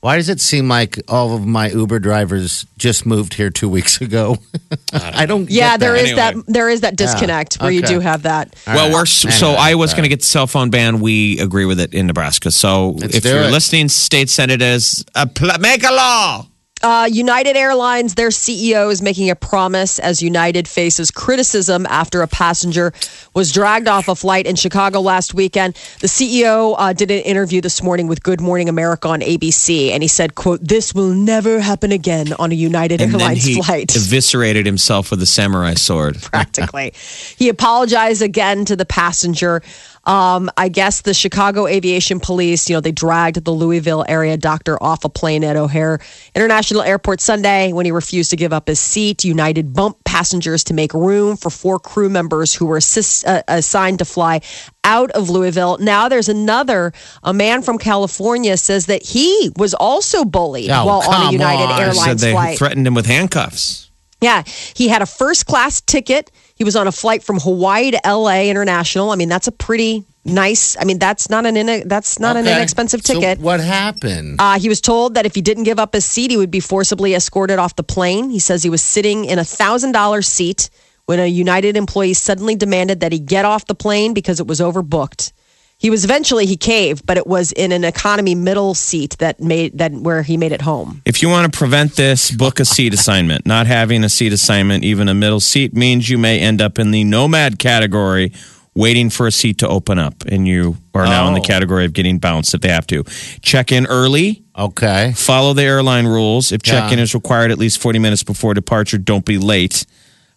Why 0.00 0.16
does 0.16 0.28
it 0.28 0.40
seem 0.40 0.68
like 0.68 0.98
all 1.08 1.34
of 1.34 1.44
my 1.46 1.68
Uber 1.70 1.98
drivers 1.98 2.66
just 2.78 3.04
moved 3.06 3.34
here 3.34 3.50
two 3.50 3.68
weeks 3.68 4.00
ago? 4.00 4.36
I 4.92 5.26
don't. 5.26 5.50
Yeah, 5.50 5.72
get 5.72 5.80
there 5.80 5.92
that. 5.94 6.04
is 6.04 6.16
that. 6.16 6.34
There 6.46 6.68
is 6.68 6.80
that 6.82 6.96
disconnect 6.96 7.56
where 7.60 7.70
you 7.70 7.80
Okay. 7.80 7.94
do 7.94 8.00
have 8.00 8.22
that. 8.22 8.54
All 8.66 8.74
well, 8.74 8.86
right. 8.86 8.94
we're 8.94 9.06
so 9.06 9.48
Anyway, 9.48 9.60
Iowa's 9.62 9.92
going 9.94 10.02
to 10.04 10.08
get 10.08 10.20
the 10.20 10.26
cell 10.26 10.46
phone 10.46 10.70
ban. 10.70 11.00
We 11.00 11.38
agree 11.40 11.64
with 11.64 11.80
it 11.80 11.94
in 11.94 12.06
Nebraska. 12.06 12.50
So 12.50 12.90
Let's 12.90 13.16
if 13.16 13.22
do 13.22 13.30
you're 13.30 13.42
it. 13.44 13.50
listening, 13.52 13.88
state 13.88 14.28
senators, 14.30 15.04
uh, 15.14 15.26
pl- 15.26 15.58
make 15.60 15.82
a 15.84 15.92
law. 15.92 16.46
Uh, 16.82 17.06
United 17.10 17.56
Airlines, 17.56 18.14
their 18.14 18.30
CEO 18.30 18.90
is 18.90 19.02
making 19.02 19.28
a 19.28 19.36
promise 19.36 19.98
as 19.98 20.22
United 20.22 20.66
faces 20.66 21.10
criticism 21.10 21.84
after 21.86 22.22
a 22.22 22.28
passenger 22.28 22.92
was 23.34 23.52
dragged 23.52 23.86
off 23.86 24.08
a 24.08 24.14
flight 24.14 24.46
in 24.46 24.56
Chicago 24.56 25.00
last 25.00 25.34
weekend. 25.34 25.74
The 26.00 26.06
CEO 26.06 26.74
uh, 26.78 26.94
did 26.94 27.10
an 27.10 27.20
interview 27.20 27.60
this 27.60 27.82
morning 27.82 28.06
with 28.06 28.22
Good 28.22 28.40
Morning 28.40 28.68
America 28.68 29.08
on 29.08 29.20
ABC, 29.20 29.90
and 29.90 30.02
he 30.02 30.08
said, 30.08 30.34
"quote 30.34 30.60
This 30.66 30.94
will 30.94 31.12
never 31.12 31.60
happen 31.60 31.92
again 31.92 32.32
on 32.38 32.50
a 32.50 32.54
United 32.54 33.02
And 33.02 33.12
then 33.12 33.20
Airlines 33.20 33.44
he 33.44 33.62
flight." 33.62 33.94
eviscerated 33.96 34.64
himself 34.64 35.10
with 35.10 35.22
a 35.22 35.26
samurai 35.26 35.74
sword. 35.74 36.20
practically. 36.22 36.94
he 37.36 37.50
apologized 37.50 38.22
again 38.22 38.64
to 38.64 38.74
the 38.74 38.86
passenger. 38.86 39.62
Um, 40.10 40.50
I 40.56 40.68
guess 40.68 41.02
the 41.02 41.14
Chicago 41.14 41.68
Aviation 41.68 42.18
Police, 42.18 42.68
you 42.68 42.74
know, 42.74 42.80
they 42.80 42.90
dragged 42.90 43.44
the 43.44 43.52
Louisville 43.52 44.04
area 44.08 44.36
doctor 44.36 44.76
off 44.82 45.04
a 45.04 45.08
plane 45.08 45.44
at 45.44 45.54
O'Hare 45.56 46.00
International 46.34 46.82
Airport 46.82 47.20
Sunday 47.20 47.72
when 47.72 47.84
he 47.86 47.92
refused 47.92 48.30
to 48.30 48.36
give 48.36 48.52
up 48.52 48.66
his 48.66 48.80
seat. 48.80 49.22
United 49.24 49.72
bumped 49.72 50.02
passengers 50.04 50.64
to 50.64 50.74
make 50.74 50.92
room 50.94 51.36
for 51.36 51.48
four 51.48 51.78
crew 51.78 52.08
members 52.08 52.52
who 52.52 52.66
were 52.66 52.78
assist, 52.78 53.24
uh, 53.24 53.42
assigned 53.46 54.00
to 54.00 54.04
fly 54.04 54.40
out 54.82 55.12
of 55.12 55.30
Louisville. 55.30 55.78
Now 55.78 56.08
there's 56.08 56.28
another, 56.28 56.92
a 57.22 57.32
man 57.32 57.62
from 57.62 57.78
California 57.78 58.56
says 58.56 58.86
that 58.86 59.04
he 59.04 59.52
was 59.56 59.74
also 59.74 60.24
bullied 60.24 60.70
Oh, 60.70 60.86
while 60.86 61.08
on 61.08 61.28
a 61.28 61.32
United 61.32 61.72
on. 61.72 61.80
Airlines 61.82 62.20
they 62.20 62.32
flight. 62.32 62.58
threatened 62.58 62.84
him 62.84 62.94
with 62.94 63.06
handcuffs. 63.06 63.90
Yeah, 64.20 64.42
he 64.74 64.88
had 64.88 65.00
a 65.02 65.06
first 65.06 65.46
class 65.46 65.80
ticket. 65.80 66.30
He 66.60 66.64
was 66.64 66.76
on 66.76 66.86
a 66.86 66.92
flight 66.92 67.22
from 67.22 67.40
Hawaii 67.40 67.90
to 67.92 68.00
LA 68.04 68.42
International. 68.42 69.12
I 69.12 69.16
mean, 69.16 69.30
that's 69.30 69.46
a 69.46 69.52
pretty 69.52 70.04
nice. 70.26 70.76
I 70.78 70.84
mean, 70.84 70.98
that's 70.98 71.30
not 71.30 71.46
an 71.46 71.56
in, 71.56 71.88
that's 71.88 72.18
not 72.18 72.36
an 72.36 72.46
Okay. 72.46 72.54
inexpensive 72.54 73.00
So 73.02 73.14
ticket. 73.14 73.38
what 73.40 73.60
happened? 73.60 74.36
Uh, 74.38 74.58
he 74.58 74.68
was 74.68 74.82
told 74.82 75.14
that 75.14 75.24
if 75.24 75.34
he 75.34 75.40
didn't 75.40 75.62
give 75.64 75.78
up 75.78 75.94
his 75.94 76.04
seat, 76.04 76.30
he 76.30 76.36
would 76.36 76.50
be 76.50 76.60
forcibly 76.60 77.14
escorted 77.14 77.58
off 77.58 77.76
the 77.76 77.82
plane. 77.82 78.28
He 78.28 78.38
says 78.38 78.62
he 78.62 78.68
was 78.68 78.82
sitting 78.82 79.24
in 79.24 79.38
a 79.38 79.44
thousand 79.44 79.92
dollar 79.92 80.20
seat 80.20 80.68
when 81.06 81.18
a 81.18 81.26
United 81.26 81.78
employee 81.78 82.12
suddenly 82.12 82.56
demanded 82.56 83.00
that 83.00 83.10
he 83.10 83.18
get 83.18 83.46
off 83.46 83.64
the 83.64 83.74
plane 83.74 84.12
because 84.12 84.38
it 84.38 84.46
was 84.46 84.60
overbooked. 84.60 85.32
He 85.80 85.88
was 85.88 86.04
eventually 86.04 86.44
he 86.44 86.58
caved, 86.58 87.06
but 87.06 87.16
it 87.16 87.26
was 87.26 87.52
in 87.52 87.72
an 87.72 87.84
economy 87.84 88.34
middle 88.34 88.74
seat 88.74 89.16
that 89.18 89.40
made 89.40 89.78
that 89.78 89.92
where 89.92 90.22
he 90.22 90.36
made 90.36 90.52
it 90.52 90.60
home. 90.60 91.00
If 91.06 91.22
you 91.22 91.30
want 91.30 91.50
to 91.50 91.58
prevent 91.58 91.96
this, 91.96 92.30
book 92.30 92.60
a 92.60 92.66
seat 92.66 92.92
assignment. 92.92 93.46
Not 93.46 93.66
having 93.66 94.04
a 94.04 94.10
seat 94.10 94.34
assignment, 94.34 94.84
even 94.84 95.08
a 95.08 95.14
middle 95.14 95.40
seat, 95.40 95.74
means 95.74 96.10
you 96.10 96.18
may 96.18 96.38
end 96.38 96.60
up 96.60 96.78
in 96.78 96.90
the 96.90 97.02
nomad 97.04 97.58
category, 97.58 98.30
waiting 98.74 99.08
for 99.08 99.26
a 99.26 99.32
seat 99.32 99.56
to 99.58 99.68
open 99.68 99.98
up, 99.98 100.22
and 100.26 100.46
you 100.46 100.76
are 100.94 101.06
now 101.06 101.26
in 101.28 101.32
the 101.34 101.40
Oh. 101.40 101.44
category 101.44 101.86
of 101.86 101.94
getting 101.94 102.18
bounced 102.18 102.52
if 102.52 102.60
they 102.60 102.68
have 102.68 102.86
to. 102.88 103.02
Check 103.40 103.72
in 103.72 103.86
early. 103.86 104.42
okay. 104.58 105.14
Follow 105.16 105.54
the 105.54 105.62
airline 105.62 106.06
rules. 106.06 106.52
If 106.52 106.60
check 106.62 106.92
in 106.92 106.98
Yeah. 106.98 107.04
is 107.04 107.14
required 107.14 107.50
at 107.50 107.58
least 107.58 107.78
40 107.78 107.98
minutes 107.98 108.22
before 108.22 108.52
departure, 108.52 108.98
don't 108.98 109.24
be 109.24 109.38
late. 109.38 109.86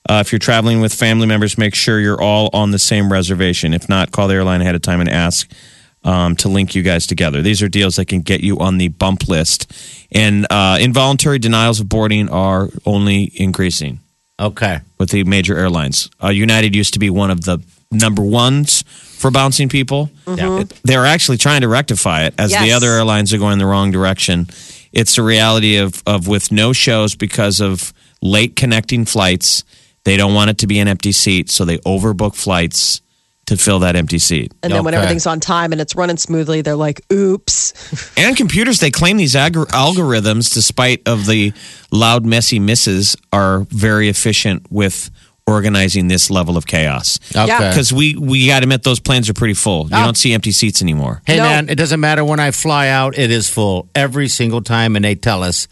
Uh, 0.10 0.22
if 0.26 0.32
you're 0.32 0.40
traveling 0.40 0.82
with 0.82 0.94
family 0.94 1.26
members, 1.28 1.58
make 1.58 1.74
sure 1.76 2.00
you're 2.00 2.22
all 2.22 2.50
on 2.54 2.72
the 2.72 2.80
same 2.80 3.12
reservation. 3.12 3.74
If 3.74 3.88
not, 3.88 4.12
call 4.12 4.28
the 4.28 4.34
airline 4.36 4.62
ahead 4.62 4.76
of 4.76 4.82
time 4.82 5.00
and 5.00 5.10
ask 5.10 5.50
um, 6.04 6.36
to 6.38 6.50
link 6.50 6.76
you 6.76 6.82
guys 6.84 7.08
together. 7.08 7.42
These 7.42 7.62
are 7.62 7.70
deals 7.70 7.96
that 7.96 8.06
can 8.06 8.22
get 8.22 8.42
you 8.42 8.60
on 8.60 8.78
the 8.78 8.90
bump 8.90 9.30
list. 9.30 9.72
And 10.12 10.46
uh, 10.50 10.78
involuntary 10.82 11.40
denials 11.40 11.80
of 11.80 11.88
boarding 11.88 12.30
are 12.30 12.70
only 12.86 13.32
increasing 13.36 14.00
Okay. 14.40 14.82
with 14.98 15.12
the 15.12 15.24
major 15.24 15.58
airlines. 15.58 16.10
Uh, 16.22 16.30
United 16.30 16.76
used 16.76 16.94
to 16.94 17.00
be 17.00 17.10
one 17.10 17.32
of 17.32 17.46
the 17.46 17.60
number 17.90 18.22
ones 18.24 18.82
for 18.82 19.32
bouncing 19.32 19.70
people. 19.70 20.10
Yeah. 20.28 20.64
They're 20.84 21.06
actually 21.06 21.38
trying 21.38 21.62
to 21.62 21.70
rectify 21.70 22.26
it 22.26 22.34
as 22.38 22.52
the 22.52 22.74
other 22.74 22.90
airlines 22.90 23.32
are 23.34 23.38
going 23.38 23.58
the 23.60 23.66
wrong 23.66 23.92
direction. 23.92 24.48
It's 24.92 25.18
a 25.18 25.24
reality 25.24 25.78
of, 25.78 26.04
of 26.06 26.28
with 26.28 26.52
no 26.52 26.74
shows 26.74 27.16
because 27.16 27.62
of 27.62 27.94
late 28.22 28.56
connecting 28.58 29.06
flights. 29.06 29.64
They 30.06 30.18
don't 30.18 30.34
want 30.34 30.50
it 30.50 30.58
to 30.60 30.68
be 30.68 30.80
an 30.80 30.88
empty 30.88 31.12
seat, 31.12 31.50
so 31.50 31.64
they 31.66 31.78
overbook 31.80 32.36
flights 32.36 33.02
to 33.46 33.58
fill 33.58 33.80
that 33.80 33.96
empty 33.98 34.20
seat. 34.20 34.54
And 34.64 34.72
then 34.72 34.84
when 34.86 34.94
Okay. 34.94 35.02
everything's 35.04 35.28
on 35.28 35.40
time 35.42 35.72
and 35.74 35.82
it's 35.82 35.96
running 35.96 36.16
smoothly, 36.18 36.62
they're 36.62 36.76
like, 36.78 37.02
"Oops." 37.12 37.74
And 38.18 38.38
computers, 38.38 38.80
they 38.80 38.90
claim 38.92 39.18
these 39.18 39.36
ag- 39.36 39.54
algorithms, 39.54 40.54
despite 40.54 41.02
of 41.08 41.26
the 41.26 41.52
loud, 41.92 42.26
messy 42.26 42.60
misses, 42.60 43.16
are 43.34 43.66
very 43.70 44.08
efficient 44.10 44.66
with 44.70 45.10
organizing 45.46 46.08
this 46.08 46.30
level 46.30 46.56
of 46.56 46.66
chaos. 46.66 47.20
Okay. 47.36 47.46
Because 47.70 47.92
we 47.92 48.16
we 48.16 48.48
got 48.48 48.60
to 48.60 48.64
admit 48.64 48.84
those 48.84 49.02
planes 49.02 49.30
are 49.30 49.34
pretty 49.34 49.54
full. 49.56 49.84
You 49.90 49.98
Oh. 49.98 50.06
don't 50.06 50.18
see 50.18 50.32
empty 50.34 50.52
seats 50.54 50.82
anymore. 50.82 51.22
Hey 51.26 51.36
No. 51.38 51.44
man, 51.44 51.68
it 51.70 51.76
doesn't 51.76 52.00
matter 52.00 52.24
when 52.24 52.40
I 52.40 52.52
fly 52.52 52.88
out; 52.88 53.18
it 53.18 53.30
is 53.30 53.50
full 53.50 53.90
every 53.94 54.30
single 54.30 54.62
time, 54.62 54.96
and 54.96 55.04
they 55.04 55.16
tell 55.16 55.44
us 55.44 55.68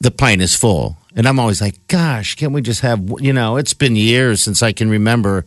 the 0.00 0.10
plane 0.10 0.40
is 0.40 0.54
full. 0.56 0.96
And 1.18 1.26
I'm 1.26 1.40
always 1.40 1.60
like, 1.60 1.74
"Gosh, 1.88 2.36
can't 2.36 2.52
we 2.52 2.62
just 2.62 2.80
have?" 2.80 3.02
You 3.18 3.32
know, 3.32 3.56
it's 3.56 3.74
been 3.74 3.96
years 3.96 4.40
since 4.40 4.62
I 4.62 4.72
can 4.72 4.88
remember 4.88 5.44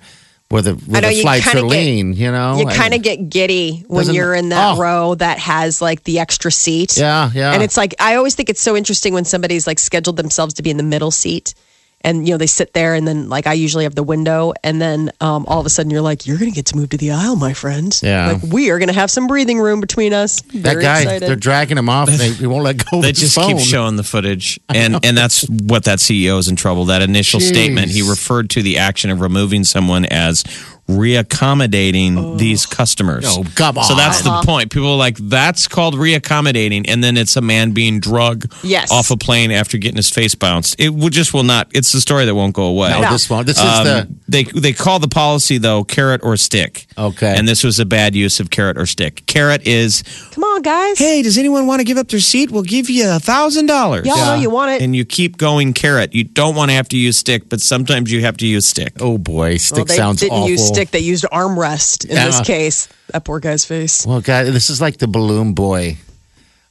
where 0.49 0.61
the 0.61 0.73
where 0.73 1.01
know, 1.01 1.09
the 1.09 1.21
flights 1.21 1.55
are 1.55 1.61
lean. 1.61 2.11
You 2.13 2.29
know, 2.29 2.57
You 2.57 2.65
kind 2.67 2.93
of 2.93 3.01
get 3.01 3.29
giddy 3.29 3.85
when 3.87 4.13
you're 4.13 4.35
in 4.35 4.49
that 4.49 4.75
oh. 4.75 4.81
row 4.81 5.15
that 5.15 5.39
has 5.39 5.81
like 5.81 6.03
the 6.03 6.19
extra 6.19 6.51
seat. 6.51 6.97
Yeah, 6.97 7.31
yeah. 7.33 7.53
And 7.53 7.63
it's 7.63 7.77
like 7.77 7.95
I 7.99 8.15
always 8.15 8.35
think 8.35 8.49
it's 8.49 8.61
so 8.61 8.75
interesting 8.75 9.13
when 9.13 9.23
somebody's 9.23 9.65
like 9.65 9.79
scheduled 9.79 10.17
themselves 10.17 10.53
to 10.55 10.61
be 10.61 10.69
in 10.69 10.77
the 10.77 10.83
middle 10.83 11.11
seat. 11.11 11.55
And 12.03 12.27
you 12.27 12.33
know 12.33 12.37
they 12.37 12.47
sit 12.47 12.73
there, 12.73 12.95
and 12.95 13.07
then 13.07 13.29
like 13.29 13.47
I 13.47 13.53
usually 13.53 13.83
have 13.83 13.95
the 13.95 14.03
window, 14.03 14.53
and 14.63 14.81
then 14.81 15.11
um, 15.21 15.45
all 15.47 15.59
of 15.59 15.65
a 15.65 15.69
sudden 15.69 15.91
you're 15.91 16.01
like, 16.01 16.25
"You're 16.25 16.37
gonna 16.37 16.51
get 16.51 16.65
to 16.67 16.75
move 16.75 16.89
to 16.89 16.97
the 16.97 17.11
aisle, 17.11 17.35
my 17.35 17.53
friend." 17.53 17.97
Yeah. 18.01 18.31
like 18.33 18.51
we 18.51 18.71
are 18.71 18.79
gonna 18.79 18.93
have 18.93 19.11
some 19.11 19.27
breathing 19.27 19.59
room 19.59 19.81
between 19.81 20.11
us. 20.13 20.41
that 20.53 20.79
guy. 20.81 21.01
excited. 21.01 21.27
They're 21.27 21.35
dragging 21.35 21.77
him 21.77 21.89
off. 21.89 22.09
They, 22.09 22.31
he 22.31 22.47
won't 22.47 22.63
let 22.63 22.77
go. 22.89 22.97
of 22.97 23.03
They 23.03 23.11
just 23.11 23.35
phone. 23.35 23.57
keep 23.57 23.59
showing 23.65 23.95
the 23.97 24.03
footage, 24.03 24.59
and 24.69 25.03
and 25.05 25.15
that's 25.17 25.47
what 25.49 25.83
that 25.85 25.99
CEO 25.99 26.39
is 26.39 26.47
in 26.47 26.55
trouble. 26.55 26.85
That 26.85 27.01
initial 27.01 27.39
Jeez. 27.39 27.47
statement, 27.49 27.89
he 27.91 28.01
referred 28.01 28.49
to 28.51 28.61
the 28.63 28.77
action 28.79 29.09
of 29.11 29.21
removing 29.21 29.63
someone 29.63 30.05
as 30.05 30.43
reaccommodating 30.91 32.37
these 32.37 32.65
customers. 32.65 33.25
Oh, 33.27 33.43
come 33.55 33.77
on. 33.77 33.83
So 33.83 33.95
that's 33.95 34.25
on. 34.25 34.41
the 34.41 34.45
point. 34.45 34.71
People 34.71 34.89
are 34.93 34.97
like, 34.97 35.17
that's 35.17 35.67
called 35.67 35.95
reaccommodating, 35.95 36.85
and 36.87 37.03
then 37.03 37.17
it's 37.17 37.35
a 37.35 37.41
man 37.41 37.71
being 37.71 37.99
drug 37.99 38.51
Yes. 38.63 38.91
off 38.91 39.11
a 39.11 39.17
plane 39.17 39.51
after 39.51 39.77
getting 39.77 39.97
his 39.97 40.09
face 40.09 40.35
bounced. 40.35 40.75
It 40.79 40.93
would 40.93 41.13
just 41.13 41.33
will 41.33 41.43
not. 41.43 41.69
It's 41.73 41.91
the 41.91 42.01
story 42.01 42.25
that 42.25 42.35
won't 42.35 42.53
go 42.53 42.63
away. 42.65 42.89
No, 42.89 43.09
this 43.11 43.29
one. 43.29 43.45
This 43.45 43.57
is 43.57 43.63
Um, 43.63 43.83
the. 43.85 44.07
they 44.27 44.43
they 44.43 44.73
call 44.73 44.99
the 44.99 45.07
policy 45.07 45.57
though 45.57 45.83
carrot 45.83 46.21
or 46.23 46.37
stick. 46.37 46.87
Okay. 46.97 47.33
And 47.37 47.47
this 47.47 47.63
was 47.63 47.79
a 47.79 47.85
bad 47.85 48.15
use 48.15 48.39
of 48.39 48.49
carrot 48.49 48.77
or 48.77 48.85
stick. 48.85 49.25
Carrot 49.25 49.65
is 49.67 50.03
Come 50.31 50.43
on, 50.43 50.61
guys. 50.61 50.97
hey, 50.97 51.21
does 51.21 51.37
anyone 51.37 51.67
want 51.67 51.79
to 51.79 51.83
give 51.83 51.97
up 51.97 52.07
their 52.09 52.19
seat? 52.19 52.51
We'll 52.51 52.63
give 52.63 52.89
you 52.89 53.09
a 53.09 53.19
thousand 53.19 53.65
dollars. 53.67 54.05
Y'all 54.05 54.17
know 54.17 54.35
you 54.35 54.49
want 54.49 54.71
it. 54.71 54.81
And 54.81 54.95
you 54.95 55.05
keep 55.05 55.37
going 55.37 55.73
carrot. 55.73 56.13
You 56.13 56.23
don't 56.23 56.55
want 56.55 56.69
to 56.71 56.75
have 56.75 56.87
to 56.89 56.97
use 56.97 57.17
stick, 57.17 57.49
but 57.49 57.61
sometimes 57.61 58.11
you 58.11 58.21
have 58.21 58.37
to 58.37 58.47
use 58.47 58.65
stick. 58.67 58.93
Oh 58.99 59.17
boy, 59.17 59.57
stick 59.57 59.77
well, 59.77 59.85
they 59.85 59.95
sounds 59.95 60.19
didn't 60.21 60.33
awful. 60.33 60.49
Use 60.81 60.89
stick; 60.89 60.91
they 60.91 60.99
used 61.05 61.25
armrest 61.31 62.05
in 62.05 62.15
this 62.15 62.37
Yeah. 62.39 62.43
case. 62.43 62.87
That 63.13 63.23
poor 63.23 63.39
guy's 63.39 63.65
face. 63.65 64.05
Well, 64.05 64.21
God, 64.21 64.47
this 64.47 64.69
is 64.69 64.81
like 64.81 64.97
the 64.97 65.07
balloon 65.07 65.53
boy 65.53 65.97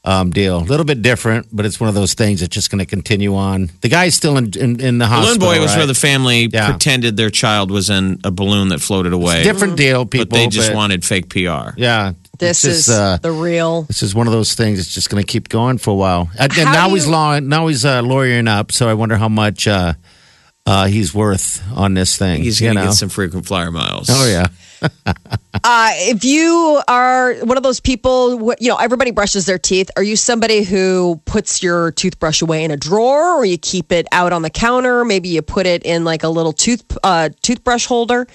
um, 0.04 0.30
deal. 0.30 0.58
A 0.58 0.64
little 0.64 0.86
bit 0.86 1.02
different, 1.02 1.48
but 1.52 1.66
it's 1.66 1.78
one 1.78 1.88
of 1.90 1.94
those 1.94 2.14
things 2.14 2.40
that's 2.40 2.54
just 2.54 2.70
going 2.70 2.78
to 2.78 2.86
continue 2.86 3.34
on. 3.36 3.70
The 3.82 3.88
guy's 3.90 4.14
still 4.14 4.38
in 4.38 4.46
in, 4.56 4.80
in 4.80 4.98
the 4.98 5.04
Balloon 5.06 5.24
hospital. 5.24 5.38
boy 5.48 5.60
was 5.60 5.72
right? 5.72 5.78
where 5.78 5.86
the 5.86 5.94
family 5.94 6.48
Yeah. 6.50 6.70
pretended 6.70 7.16
their 7.18 7.28
child 7.30 7.70
was 7.70 7.90
in 7.90 8.18
a 8.24 8.30
balloon 8.30 8.68
that 8.68 8.80
floated 8.80 9.12
away. 9.12 9.42
different 9.42 9.76
deal, 9.76 10.06
people. 10.06 10.26
but 10.26 10.34
they 10.36 10.46
just 10.48 10.72
wanted 10.72 11.04
fake 11.04 11.28
PR. 11.28 11.74
Yeah, 11.76 12.12
This 12.38 12.64
it's 12.64 12.78
is 12.78 12.86
just, 12.86 12.98
uh, 12.98 13.18
the 13.20 13.30
real. 13.32 13.82
This 13.82 14.02
is 14.02 14.14
one 14.14 14.26
of 14.26 14.32
those 14.32 14.54
things 14.54 14.78
that's 14.78 14.94
just 14.94 15.10
going 15.10 15.22
to 15.22 15.26
keep 15.30 15.50
going 15.50 15.76
for 15.76 15.90
a 15.90 15.94
while. 15.94 16.30
And, 16.38 16.50
and 16.56 16.68
How 16.68 16.72
now 16.72 16.88
do 16.88 16.94
he's 16.94 17.04
you- 17.04 17.12
law. 17.12 17.38
Now 17.38 17.66
he's 17.66 17.84
uh, 17.84 18.00
lawyering 18.00 18.48
up. 18.48 18.72
So 18.72 18.88
I 18.88 18.94
wonder 18.94 19.16
how 19.18 19.28
much 19.28 19.68
uh, 19.68 19.92
uh, 20.66 20.86
he's 20.86 21.14
worth 21.14 21.62
on 21.74 21.94
this 21.94 22.16
thing. 22.16 22.42
He's 22.42 22.60
going 22.60 22.74
to 22.74 22.80
know? 22.80 22.86
get 22.88 22.94
some 22.94 23.08
frequent 23.08 23.46
flyer 23.46 23.70
miles. 23.70 24.08
Oh 24.10 24.28
yeah. 24.28 24.46
Uh, 25.62 25.90
if 25.94 26.24
you 26.24 26.80
are 26.88 27.34
one 27.44 27.58
of 27.58 27.62
those 27.62 27.80
people, 27.80 28.54
you 28.60 28.68
know, 28.70 28.76
everybody 28.76 29.10
brushes 29.10 29.44
their 29.44 29.58
teeth. 29.58 29.90
Are 29.94 30.02
you 30.02 30.16
somebody 30.16 30.62
who 30.62 31.20
puts 31.26 31.62
your 31.62 31.90
toothbrush 31.92 32.40
away 32.40 32.64
in 32.64 32.70
a 32.70 32.78
drawer 32.78 33.36
or 33.36 33.44
you 33.44 33.58
keep 33.58 33.92
it 33.92 34.06
out 34.10 34.32
on 34.32 34.40
the 34.40 34.48
counter? 34.48 35.04
Maybe 35.04 35.28
you 35.28 35.42
put 35.42 35.66
it 35.66 35.82
in 35.84 36.04
like 36.04 36.22
a 36.22 36.28
little 36.28 36.54
tooth 36.54 36.82
uh, 37.04 37.28
toothbrush 37.42 37.84
holder. 37.84 38.26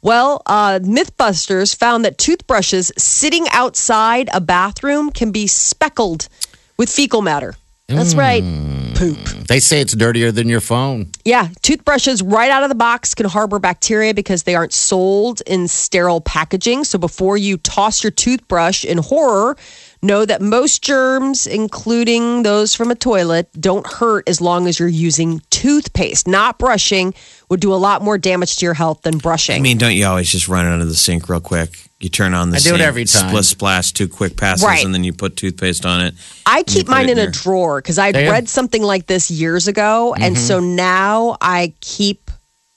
Well, 0.00 0.42
uh, 0.46 0.80
Mythbusters 0.82 1.76
found 1.76 2.04
that 2.04 2.18
toothbrushes 2.18 2.90
sitting 2.98 3.46
outside 3.52 4.28
a 4.34 4.40
bathroom 4.40 5.12
can 5.12 5.30
be 5.30 5.46
speckled 5.46 6.28
with 6.76 6.90
fecal 6.90 7.22
matter. 7.22 7.54
That's 7.96 8.14
right, 8.14 8.42
hmm. 8.42 8.94
poop. 8.94 9.18
They 9.46 9.60
say 9.60 9.80
it's 9.80 9.94
dirtier 9.94 10.32
than 10.32 10.48
your 10.48 10.60
phone. 10.60 11.10
Yeah, 11.24 11.48
toothbrushes 11.62 12.22
right 12.22 12.50
out 12.50 12.62
of 12.62 12.68
the 12.68 12.74
box 12.74 13.14
can 13.14 13.26
harbor 13.26 13.58
bacteria 13.58 14.14
because 14.14 14.44
they 14.44 14.54
aren't 14.54 14.72
sold 14.72 15.42
in 15.46 15.68
sterile 15.68 16.20
packaging. 16.20 16.84
So 16.84 16.98
before 16.98 17.36
you 17.36 17.58
toss 17.58 18.02
your 18.02 18.10
toothbrush 18.10 18.84
in 18.84 18.98
horror, 18.98 19.56
know 20.02 20.24
that 20.24 20.42
most 20.42 20.82
germs, 20.82 21.46
including 21.46 22.42
those 22.42 22.74
from 22.74 22.90
a 22.90 22.94
toilet, 22.94 23.48
don't 23.60 23.86
hurt 23.86 24.28
as 24.28 24.40
long 24.40 24.66
as 24.66 24.78
you're 24.78 24.88
using 24.88 25.40
toothpaste. 25.50 26.26
Not 26.26 26.58
brushing 26.58 27.14
would 27.48 27.60
do 27.60 27.72
a 27.72 27.76
lot 27.76 28.02
more 28.02 28.18
damage 28.18 28.56
to 28.56 28.66
your 28.66 28.74
health 28.74 29.02
than 29.02 29.18
brushing. 29.18 29.56
I 29.56 29.60
mean, 29.60 29.78
don't 29.78 29.94
you 29.94 30.06
always 30.06 30.30
just 30.30 30.48
run 30.48 30.66
it 30.66 30.72
under 30.72 30.84
the 30.84 30.94
sink 30.94 31.28
real 31.28 31.40
quick? 31.40 31.70
You 32.02 32.10
turn 32.10 32.34
on 32.34 32.50
the 32.50 32.56
I 32.56 32.60
do 32.60 32.74
it 32.74 32.80
every 32.80 33.04
time. 33.04 33.28
Split 33.28 33.44
splash, 33.44 33.92
two 33.92 34.08
quick 34.08 34.36
passes, 34.36 34.64
Right. 34.64 34.84
and 34.84 34.92
then 34.92 35.04
you 35.04 35.12
put 35.12 35.36
toothpaste 35.36 35.86
on 35.86 36.00
it. 36.00 36.14
I 36.46 36.62
keep 36.64 36.86
put 36.86 36.92
mine 36.92 37.08
it 37.08 37.12
in 37.12 37.18
in 37.18 37.18
a 37.18 37.22
your- 37.24 37.30
drawer 37.30 37.80
because 37.80 37.98
I 37.98 38.10
There 38.12 38.24
you- 38.24 38.30
read 38.30 38.48
something 38.48 38.82
like 38.82 39.06
this 39.06 39.30
years 39.30 39.68
ago, 39.68 40.14
and 40.14 40.34
Mm-hmm. 40.36 40.44
so 40.46 40.60
now 40.60 41.36
I 41.40 41.72
keep. 41.80 42.30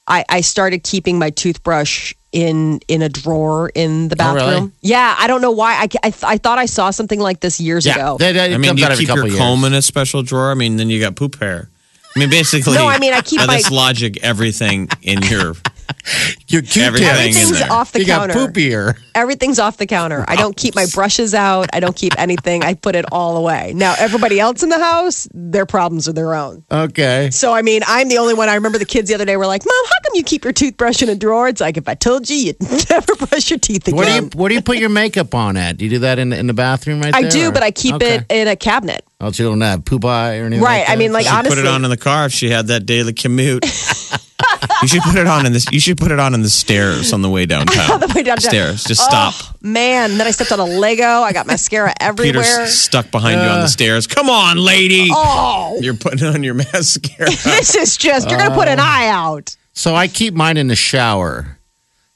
I, 0.08 0.24
I 0.30 0.42
started 0.42 0.84
keeping 0.84 1.18
my 1.18 1.32
toothbrush 1.32 2.14
in 2.32 2.80
in 2.88 3.02
a 3.02 3.10
drawer 3.10 3.72
in 3.74 4.10
the 4.10 4.16
Oh, 4.20 4.34
really? 4.36 4.46
bathroom. 4.52 4.74
Yeah, 4.82 5.16
I 5.18 5.26
don't 5.26 5.42
know 5.42 5.50
why. 5.52 5.74
I, 5.74 5.88
I, 6.08 6.14
I 6.24 6.38
thought 6.38 6.60
I 6.60 6.68
saw 6.68 6.92
something 6.92 7.20
like 7.20 7.40
this 7.40 7.60
years 7.60 7.88
Yeah. 7.88 7.96
ago. 7.96 8.18
They- 8.20 8.32
they- 8.34 8.54
I 8.54 8.58
mean, 8.58 8.70
comes 8.70 8.76
do 8.78 8.82
you 8.82 8.86
out 8.86 8.92
every 8.92 9.06
keep 9.06 9.08
your 9.08 9.16
couple 9.24 9.30
years. 9.32 9.40
comb 9.40 9.64
in 9.64 9.74
a 9.74 9.82
special 9.82 10.22
drawer? 10.22 10.52
I 10.52 10.54
mean, 10.54 10.76
then 10.78 10.92
you 10.92 11.00
got 11.00 11.16
poop 11.16 11.40
hair. 11.40 11.70
I 12.16 12.20
mean, 12.20 12.30
basically. 12.40 12.76
No, 12.76 12.86
I 12.88 13.00
mean, 13.00 13.14
I 13.14 13.22
keep 13.22 13.40
by 13.40 13.48
my- 13.48 13.58
this 13.58 13.72
logic, 13.72 14.20
everything 14.22 14.90
in 15.02 15.24
your 15.24 15.56
Your 16.48 16.62
Q-tip. 16.62 16.84
Everything 16.88 17.08
in 17.08 17.16
Everything's 17.16 17.60
there. 17.60 17.72
off 17.72 17.92
the 17.92 18.00
you 18.00 18.06
counter. 18.06 18.34
got 18.34 18.54
poopier. 18.54 18.98
Everything's 19.16 19.60
off 19.60 19.78
the 19.78 19.86
counter. 19.86 20.24
I 20.28 20.36
don't 20.36 20.56
keep 20.56 20.76
my 20.76 20.86
brushes 20.94 21.34
out. 21.34 21.70
I 21.74 21.80
don't 21.80 21.96
keep 21.96 22.18
anything. 22.20 22.64
I 22.64 22.74
put 22.76 22.96
it 22.96 23.06
all 23.12 23.38
away. 23.38 23.74
Now, 23.76 23.96
everybody 23.98 24.40
else 24.40 24.62
in 24.64 24.70
the 24.70 24.80
house, 24.80 25.28
their 25.34 25.66
problems 25.66 26.08
are 26.08 26.14
their 26.14 26.34
own. 26.36 26.64
Okay. 26.72 27.30
So, 27.32 27.54
I 27.54 27.62
mean, 27.62 27.82
I'm 27.88 28.08
the 28.10 28.18
only 28.18 28.34
one. 28.34 28.50
I 28.50 28.56
remember 28.56 28.78
the 28.78 28.86
kids 28.86 29.10
the 29.10 29.16
other 29.16 29.26
day 29.26 29.38
were 29.38 29.48
like, 29.48 29.64
Mom, 29.66 29.86
how 29.86 29.96
come 30.04 30.12
you 30.16 30.24
keep 30.24 30.44
your 30.44 30.54
toothbrush 30.54 31.02
in 31.02 31.10
a 31.10 31.16
drawer? 31.16 31.48
It's 31.48 31.62
like, 31.62 31.78
if 31.78 31.88
I 31.88 31.96
told 31.96 32.30
you, 32.30 32.36
you'd 32.38 32.62
never 32.90 33.16
brush 33.16 33.50
your 33.50 33.60
teeth 33.60 33.88
again. 33.88 33.98
Where 33.98 34.06
do 34.06 34.14
you 34.26 34.30
where 34.36 34.50
do 34.50 34.56
you 34.56 34.62
put 34.62 34.78
your 34.78 34.90
makeup 34.90 35.34
on 35.34 35.58
at? 35.58 35.78
Do 35.78 35.86
you 35.86 35.90
do 35.92 36.00
that 36.00 36.20
in 36.20 36.32
in 36.34 36.48
the 36.48 36.54
bathroom 36.54 37.02
right 37.02 37.12
now? 37.12 37.18
I 37.18 37.22
there? 37.24 37.32
do, 37.32 37.50
or- 37.50 37.52
but 37.52 37.64
I 37.64 37.72
keep 37.72 37.96
Okay. 37.96 38.16
it 38.18 38.26
in 38.30 38.48
a 38.48 38.56
cabinet. 38.56 39.04
Oh, 39.22 39.32
so 39.32 39.44
you 39.44 39.50
don't 39.50 39.62
have 39.62 39.86
poop 39.86 40.04
eye 40.06 40.40
or 40.40 40.46
anything. 40.46 40.64
Right. 40.64 40.80
like 40.82 40.90
I 40.90 40.96
mean, 40.98 41.14
like, 41.14 41.24
You 41.24 41.30
should 41.30 41.38
honestly. 41.38 41.56
put 41.62 41.66
it 41.66 41.68
on 41.72 41.84
in 41.86 41.90
the 41.90 41.98
car 41.98 42.26
if 42.26 42.34
she 42.34 42.50
had 42.50 42.68
that 42.68 42.86
daily 42.86 43.14
commute. 43.14 43.64
you 44.82 44.88
should 44.90 45.02
put 45.04 45.16
it 45.16 45.26
on 45.26 45.46
in 45.46 45.54
this. 45.54 45.66
You 45.72 45.80
should 45.80 45.98
put 45.98 46.12
it 46.12 46.20
on 46.20 46.34
in 46.34 46.42
the 46.42 46.50
stairs 46.50 47.14
on 47.14 47.22
the 47.22 47.30
way 47.30 47.46
downtown. 47.54 47.92
on 47.92 48.00
the 48.02 48.12
way 48.14 48.24
downtown. 48.24 48.50
Stairs. 48.52 48.84
Just 48.84 49.02
Oh, 49.04 49.08
stop. 49.32 49.62
Man, 49.62 50.18
then 50.18 50.28
I 50.28 50.32
stepped 50.32 50.52
on 50.52 50.60
a 50.60 50.66
Lego. 50.66 51.06
I 51.22 51.32
got 51.32 51.48
mascara 51.48 51.94
everywhere. 52.02 52.44
Peter's 52.44 52.74
stuck 52.74 53.10
behind 53.10 53.42
you 53.42 53.48
on 53.48 53.60
the 53.60 53.66
uh. 53.66 53.68
stairs. 53.68 54.06
Come 54.06 54.30
on, 54.30 54.58
lady. 54.58 55.08
oh, 55.12 55.78
You're 55.82 55.94
putting 55.96 56.28
on 56.28 56.44
your 56.44 56.54
mascara. 56.56 57.30
this 57.30 57.74
is 57.76 57.96
just, 57.98 58.30
you're 58.30 58.38
going 58.38 58.50
to 58.52 58.56
put 58.56 58.68
Oh. 58.68 58.72
an 58.72 58.80
eye 58.82 59.08
out. 59.08 59.56
So 59.72 59.96
I 59.96 60.08
keep 60.08 60.34
mine 60.34 60.58
in 60.58 60.68
the 60.68 60.76
shower. 60.76 61.58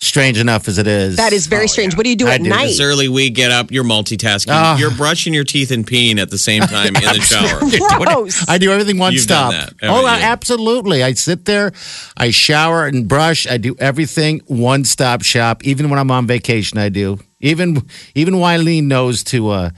Strange 0.02 0.38
enough 0.40 0.70
as 0.70 0.78
it 0.78 0.88
is. 0.88 1.18
That 1.18 1.34
is 1.34 1.48
very 1.48 1.68
strange. 1.68 1.98
What 1.98 2.04
do 2.06 2.10
you 2.10 2.16
do 2.16 2.28
I 2.30 2.36
at 2.36 2.42
do. 2.44 2.50
night? 2.50 2.68
This 2.68 2.80
early 2.80 3.10
we 3.10 3.30
get 3.30 3.52
up, 3.52 3.70
you're 3.70 3.84
multitasking. 3.84 4.48
Ah. 4.50 4.78
You're 4.78 4.96
brushing 4.96 5.34
your 5.34 5.44
teeth 5.44 5.72
and 5.72 5.86
peeing 5.86 6.20
at 6.20 6.30
the 6.30 6.38
same 6.38 6.62
time 6.76 6.96
in 6.96 7.04
the 7.04 7.20
shower. 7.20 7.60
Gross. 8.06 8.48
I 8.48 8.58
do 8.60 8.72
everything 8.72 8.98
one 8.98 9.12
You've 9.12 9.24
stop. 9.24 9.52
done 9.52 9.68
that, 9.82 9.90
oh, 9.90 10.06
I- 10.06 10.22
absolutely. 10.22 11.04
I 11.04 11.14
sit 11.14 11.44
there, 11.44 11.74
I 12.16 12.32
shower 12.32 12.86
and 12.86 13.10
brush. 13.10 13.46
I 13.46 13.58
do 13.58 13.76
everything 13.78 14.40
one 14.48 14.86
stop 14.86 15.22
shop. 15.22 15.66
Even 15.66 15.90
when 15.90 16.00
I'm 16.00 16.12
on 16.12 16.26
vacation, 16.28 16.78
I 16.78 16.88
do. 16.88 17.20
Even 17.42 17.86
even 18.16 18.36
Wileen 18.36 18.84
knows 18.86 19.24
to 19.26 19.50
uh, 19.50 19.70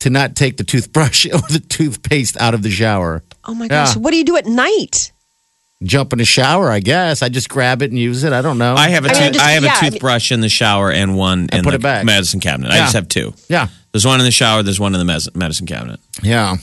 to 0.00 0.08
not 0.10 0.36
take 0.36 0.56
the 0.56 0.64
toothbrush 0.64 1.26
or 1.32 1.38
the 1.50 1.62
toothpaste 1.68 2.38
out 2.40 2.54
of 2.54 2.62
the 2.62 2.70
shower. 2.70 3.22
oh 3.44 3.54
my 3.54 3.68
gosh. 3.68 3.94
Yeah. 3.94 4.00
What 4.00 4.10
do 4.12 4.16
you 4.16 4.24
do 4.24 4.38
at 4.38 4.46
night? 4.46 5.12
Jump 5.82 6.12
in 6.14 6.18
the 6.18 6.24
shower, 6.24 6.70
I 6.70 6.80
guess. 6.80 7.22
I 7.22 7.28
just 7.28 7.50
grab 7.50 7.82
it 7.82 7.90
and 7.90 7.98
use 7.98 8.24
it. 8.24 8.32
I 8.32 8.40
don't 8.40 8.56
know. 8.56 8.74
I 8.74 8.88
have 8.88 9.04
a 9.04 9.10
I 9.10 9.12
mean, 9.12 9.22
tooth- 9.24 9.32
just- 9.34 9.44
I 9.44 9.50
have 9.52 9.62
yeah, 9.62 9.74
I 9.74 9.78
a 9.78 9.82
mean- 9.82 9.92
toothbrush 9.92 10.32
in 10.32 10.40
the 10.40 10.48
shower 10.48 10.90
and 10.90 11.16
one 11.16 11.48
in 11.52 11.62
put 11.62 11.70
the 11.70 11.76
it 11.76 11.82
back. 11.82 12.04
medicine 12.06 12.40
cabinet. 12.40 12.70
I 12.72 12.76
Yeah. 12.76 12.82
just 12.84 12.94
have 12.94 13.08
two. 13.08 13.34
yeah, 13.50 13.68
There's 13.92 14.06
one 14.06 14.18
in 14.18 14.24
the 14.24 14.32
shower. 14.32 14.62
There's 14.62 14.80
one 14.80 14.94
in 14.94 14.98
the 14.98 15.04
mes- 15.04 15.28
medicine 15.34 15.66
cabinet. 15.66 16.00
yeah. 16.22 16.56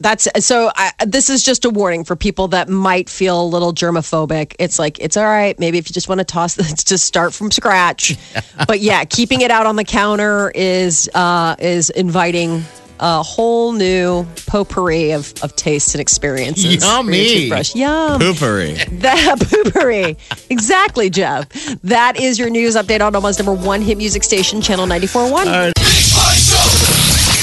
That's 0.00 0.26
so. 0.44 0.72
I, 0.74 0.90
this 1.06 1.30
is 1.30 1.44
just 1.44 1.64
a 1.64 1.70
warning 1.70 2.02
for 2.04 2.16
people 2.16 2.48
that 2.48 2.68
might 2.68 3.08
feel 3.08 3.40
a 3.40 3.46
little 3.46 3.72
germophobic. 3.72 4.54
It's 4.58 4.76
like 4.78 4.98
it's 4.98 5.16
all 5.16 5.24
right. 5.24 5.56
Maybe 5.60 5.78
if 5.78 5.88
you 5.88 5.94
just 5.94 6.08
want 6.08 6.18
to 6.18 6.24
toss 6.24 6.54
this, 6.56 6.82
just 6.82 7.04
start 7.06 7.32
from 7.32 7.50
scratch. 7.52 8.16
but 8.66 8.80
yeah, 8.80 9.04
keeping 9.04 9.40
it 9.42 9.52
out 9.52 9.66
on 9.66 9.76
the 9.76 9.84
counter 9.84 10.50
is 10.54 11.08
uh, 11.14 11.54
is 11.60 11.90
inviting 11.90 12.64
a 13.00 13.22
whole 13.22 13.72
new 13.72 14.24
potpourri 14.46 15.12
of, 15.12 15.32
of 15.42 15.54
tastes 15.56 15.94
and 15.94 16.00
experiences. 16.00 16.64
for 16.64 16.70
your 16.70 16.80
Yummy. 16.96 17.28
toothbrush. 17.28 17.74
Yum. 17.74 18.20
Poopery. 18.20 19.00
That 19.00 19.38
poopery. 19.40 20.16
exactly, 20.50 21.10
Jeff. 21.10 21.48
That 21.82 22.18
is 22.18 22.38
your 22.38 22.50
news 22.50 22.76
update 22.76 23.00
on 23.00 23.14
Omaha's 23.16 23.38
number 23.38 23.54
one 23.54 23.82
hit 23.82 23.98
music 23.98 24.22
station, 24.24 24.60
Channel 24.60 24.86
94.1. 24.86 25.72
Big 25.74 25.74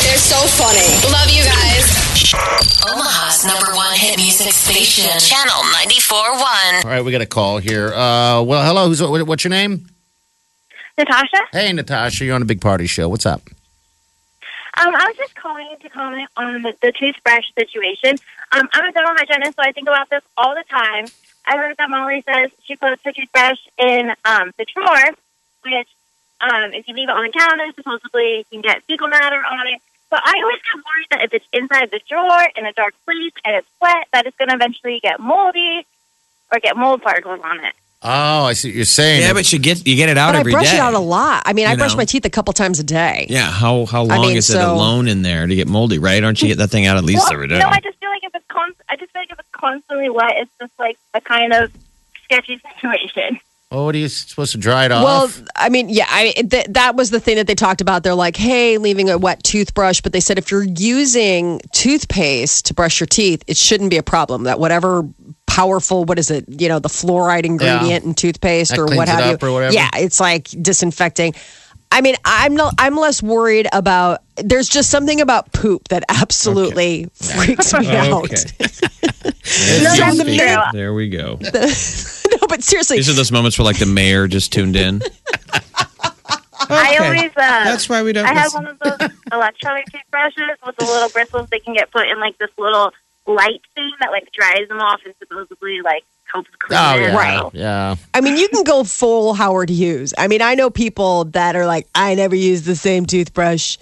They're 0.02 0.18
so 0.18 0.38
funny. 0.58 1.12
Love 1.12 1.30
you 1.30 1.44
guys. 1.44 1.98
Omaha's 2.34 2.86
Omaha's 2.94 3.46
number 3.46 3.76
one 3.76 3.94
hit 3.98 4.18
music 4.18 4.52
station, 4.54 5.04
Channel 5.20 5.62
94.1. 5.76 6.86
All 6.86 6.90
right, 6.90 7.02
we 7.04 7.12
got 7.12 7.22
a 7.22 7.26
call 7.26 7.58
here. 7.58 7.88
Uh, 7.90 8.42
well, 8.42 8.66
hello. 8.66 8.88
Who's 8.88 9.02
what's 9.02 9.44
your 9.44 9.50
name? 9.52 9.88
Natasha, 10.98 11.38
Hey, 11.52 11.72
Natasha. 11.74 12.26
You're 12.26 12.36
on 12.36 12.42
a 12.42 12.46
big 12.46 12.62
party 12.62 12.86
show. 12.88 13.10
What's 13.10 13.26
up? 13.26 13.42
Um, 14.82 14.96
I 14.96 15.06
was 15.08 15.18
just 15.18 15.36
calling 15.36 15.70
to 15.80 15.90
comment 15.90 16.30
on 16.36 16.64
the, 16.64 16.74
the 16.82 16.92
toothbrush 16.92 17.46
situation. 17.58 18.18
Um, 18.52 18.68
I'm 18.74 18.90
a 18.90 18.92
dental 18.92 19.14
hygienist, 19.16 19.56
so 19.56 19.62
I 19.62 19.72
think 19.72 19.88
about 19.88 20.10
this 20.10 20.24
all 20.36 20.56
the 20.56 20.64
time. 20.70 21.06
I 21.46 21.58
heard 21.58 21.78
that 21.78 21.90
Molly 21.90 22.24
says 22.26 22.50
she 22.64 22.76
puts 22.76 23.02
her 23.04 23.12
toothbrush 23.12 23.60
in 23.78 24.12
um, 24.26 24.52
the 24.58 24.66
drawer, 24.74 25.14
which 25.64 25.88
um, 26.42 26.74
if 26.74 26.88
you 26.88 26.96
leave 26.96 27.10
it 27.10 27.16
on 27.16 27.24
the 27.24 27.32
counter, 27.32 27.72
supposedly 27.76 28.38
you 28.38 28.46
can 28.50 28.62
get 28.62 28.84
fecal 28.84 29.08
matter 29.08 29.38
on 29.38 29.68
it. 29.68 29.82
But 30.10 30.24
I 30.26 30.34
always 30.42 30.60
get 30.66 30.76
worried 30.76 31.08
that 31.12 31.24
if 31.26 31.34
it's 31.34 31.46
inside 31.54 31.92
the 31.92 32.02
drawer 32.10 32.48
in 32.56 32.66
a 32.66 32.74
dark 32.74 32.96
place 33.06 33.34
and 33.46 33.56
it's 33.58 33.68
wet, 33.80 34.08
that 34.14 34.26
it's 34.26 34.38
going 34.38 34.50
to 34.50 34.56
eventually 34.56 35.00
get 35.00 35.20
moldy 35.20 35.86
or 36.52 36.60
get 36.60 36.76
mold 36.76 37.04
particles 37.04 37.40
on 37.44 37.64
it. 37.64 37.74
Oh, 38.04 38.46
I 38.46 38.54
see 38.54 38.70
what 38.70 38.76
you're 38.76 38.86
saying. 38.86 39.22
Yeah, 39.22 39.34
but 39.34 39.52
you 39.54 39.60
get 39.60 39.86
you 39.88 39.96
get 39.96 40.10
it 40.10 40.18
out 40.18 40.30
But 40.30 40.38
I 40.38 40.40
every 40.40 40.54
brush 40.54 40.72
day. 40.72 40.78
it 40.78 40.80
out 40.80 40.96
a 40.96 41.00
lot. 41.00 41.44
I 41.46 41.54
mean, 41.54 41.68
I 41.68 41.72
You 41.72 41.78
brush 41.78 41.92
know? 41.92 41.98
my 41.98 42.06
teeth 42.06 42.26
a 42.26 42.32
couple 42.32 42.52
times 42.54 42.80
a 42.80 42.84
day. 42.84 43.28
Yeah, 43.30 43.52
how 43.52 43.86
how 43.86 44.04
long 44.04 44.22
mean, 44.22 44.38
is 44.38 44.50
it 44.50 44.54
so- 44.54 44.74
alone 44.74 45.08
in 45.08 45.22
there 45.22 45.46
to 45.46 45.56
get 45.56 45.68
moldy? 45.68 46.00
Right? 46.00 46.24
Aren't 46.24 46.42
you 46.42 46.48
get 46.48 46.58
that 46.58 46.70
thing 46.70 46.88
out 46.88 46.98
at 46.98 47.04
least 47.04 47.24
well, 47.26 47.34
every 47.34 47.48
day? 47.48 47.60
no, 47.60 47.68
I 47.68 47.80
just 47.80 48.00
feel 48.00 48.10
like 48.10 48.24
if 48.24 48.34
it's 48.34 48.46
const- 48.48 48.82
I 48.90 48.96
just 48.96 49.12
feel 49.12 49.22
like 49.22 49.32
if 49.32 49.40
it's 49.40 49.48
constantly 49.52 50.10
wet, 50.10 50.34
it's 50.38 50.52
just 50.60 50.72
like 50.80 50.98
a 51.14 51.22
kind 51.22 51.54
of 51.54 51.72
sketchy 52.26 52.60
situation. 52.80 53.40
Oh, 53.74 53.86
what 53.86 53.96
are 53.96 54.00
you 54.00 54.10
supposed 54.10 54.52
to 54.52 54.58
dry 54.58 54.84
it 54.86 54.92
off? 54.92 55.04
Well, 55.04 55.48
I 55.56 55.70
mean, 55.70 55.88
yeah, 55.88 56.06
I 56.10 56.32
th- 56.50 56.66
that 56.72 56.96
was 56.98 57.10
the 57.10 57.22
thing 57.22 57.38
that 57.38 57.48
they 57.48 57.56
talked 57.56 57.80
about. 57.80 58.04
They're 58.04 58.16
like, 58.16 58.36
hey, 58.36 58.78
leaving 58.78 59.10
a 59.10 59.18
wet 59.18 59.44
toothbrush, 59.46 60.02
but 60.02 60.12
they 60.12 60.20
said 60.20 60.38
if 60.38 60.52
you're 60.52 60.64
using 60.64 61.62
toothpaste 61.72 62.66
to 62.66 62.74
brush 62.74 63.00
your 63.00 63.08
teeth, 63.08 63.44
it 63.48 63.56
shouldn't 63.56 63.90
be 63.90 63.96
a 63.98 64.04
problem. 64.04 64.44
That 64.44 64.60
whatever 64.60 65.08
powerful, 65.56 66.06
what 66.06 66.18
is 66.18 66.32
it? 66.32 66.46
You 66.48 66.70
know, 66.70 66.80
the 66.80 66.90
fluoride 66.90 67.46
ingredient 67.46 68.06
in 68.06 68.14
toothpaste 68.14 68.72
That 68.72 68.80
or 68.80 68.86
cleans 68.86 68.98
what 68.98 69.08
it 69.10 69.12
have 69.12 69.36
up 69.36 69.42
you? 69.42 69.48
or 69.50 69.52
whatever? 69.54 69.74
Yeah, 69.74 69.90
it's 69.96 70.20
like 70.20 70.48
disinfecting. 70.62 71.34
I 71.94 72.00
mean, 72.00 72.16
I'm 72.24 72.56
not. 72.56 72.74
I'm 72.78 72.96
less 72.96 73.22
worried 73.22 73.68
about. 73.74 74.22
There's 74.38 74.70
just 74.70 74.90
something 74.90 75.20
about 75.20 75.52
poop 75.52 75.90
that 75.90 76.04
absolutely 76.08 77.10
freaks 77.14 77.74
me 77.80 77.88
out. 77.96 78.24
Okay. 78.24 78.36
No, 79.84 80.14
the 80.14 80.24
true. 80.38 80.80
there 80.80 80.94
we 80.94 81.10
go. 81.10 81.38
no, 81.44 82.48
but 82.48 82.64
seriously, 82.64 82.98
These 82.98 83.10
are 83.10 83.14
those 83.14 83.32
moments 83.32 83.58
where 83.58 83.66
like 83.66 83.80
the 83.80 83.86
mayor 83.86 84.28
just 84.28 84.54
tuned 84.54 84.76
in. 84.76 85.02
I 86.70 86.98
always 87.02 87.32
uh, 87.32 87.64
That's 87.66 87.90
why 87.90 88.02
we 88.04 88.14
don't. 88.14 88.26
I 88.26 88.34
have 88.34 88.54
one 88.54 88.68
of 88.68 88.80
those 88.80 89.10
electronic 89.32 89.86
toothbrushes 89.92 90.58
with 90.66 90.76
the 90.78 90.86
little 90.86 91.10
bristles. 91.10 91.48
They 91.50 91.60
can 91.60 91.74
get 91.74 91.92
put 91.92 92.08
in 92.08 92.20
like 92.20 92.38
this 92.38 92.50
little 92.58 92.92
light 93.34 93.62
thing 93.76 93.92
that 94.00 94.12
like 94.12 94.32
dries 94.32 94.68
them 94.68 94.80
off 94.80 95.02
and 95.06 95.14
supposedly 95.20 95.82
like 95.82 96.04
helps 96.32 96.50
clean 96.60 96.80
oh, 96.80 96.96
it. 96.96 97.02
yeah. 97.02 97.16
Right. 97.16 97.54
Yeah. 97.54 97.96
I 98.14 98.22
mean, 98.22 98.38
you 98.38 98.48
can 98.48 98.64
go 98.64 98.84
full 98.84 99.34
Howard 99.34 99.70
Hughes. 99.70 100.14
I 100.18 100.28
mean, 100.28 100.42
I 100.42 100.56
know 100.56 100.70
people 100.70 101.26
that 101.26 101.56
are 101.56 101.66
like, 101.66 101.88
I 101.94 102.16
never 102.16 102.36
use 102.36 102.64
the 102.64 102.76
same 102.76 103.06
toothbrush 103.06 103.78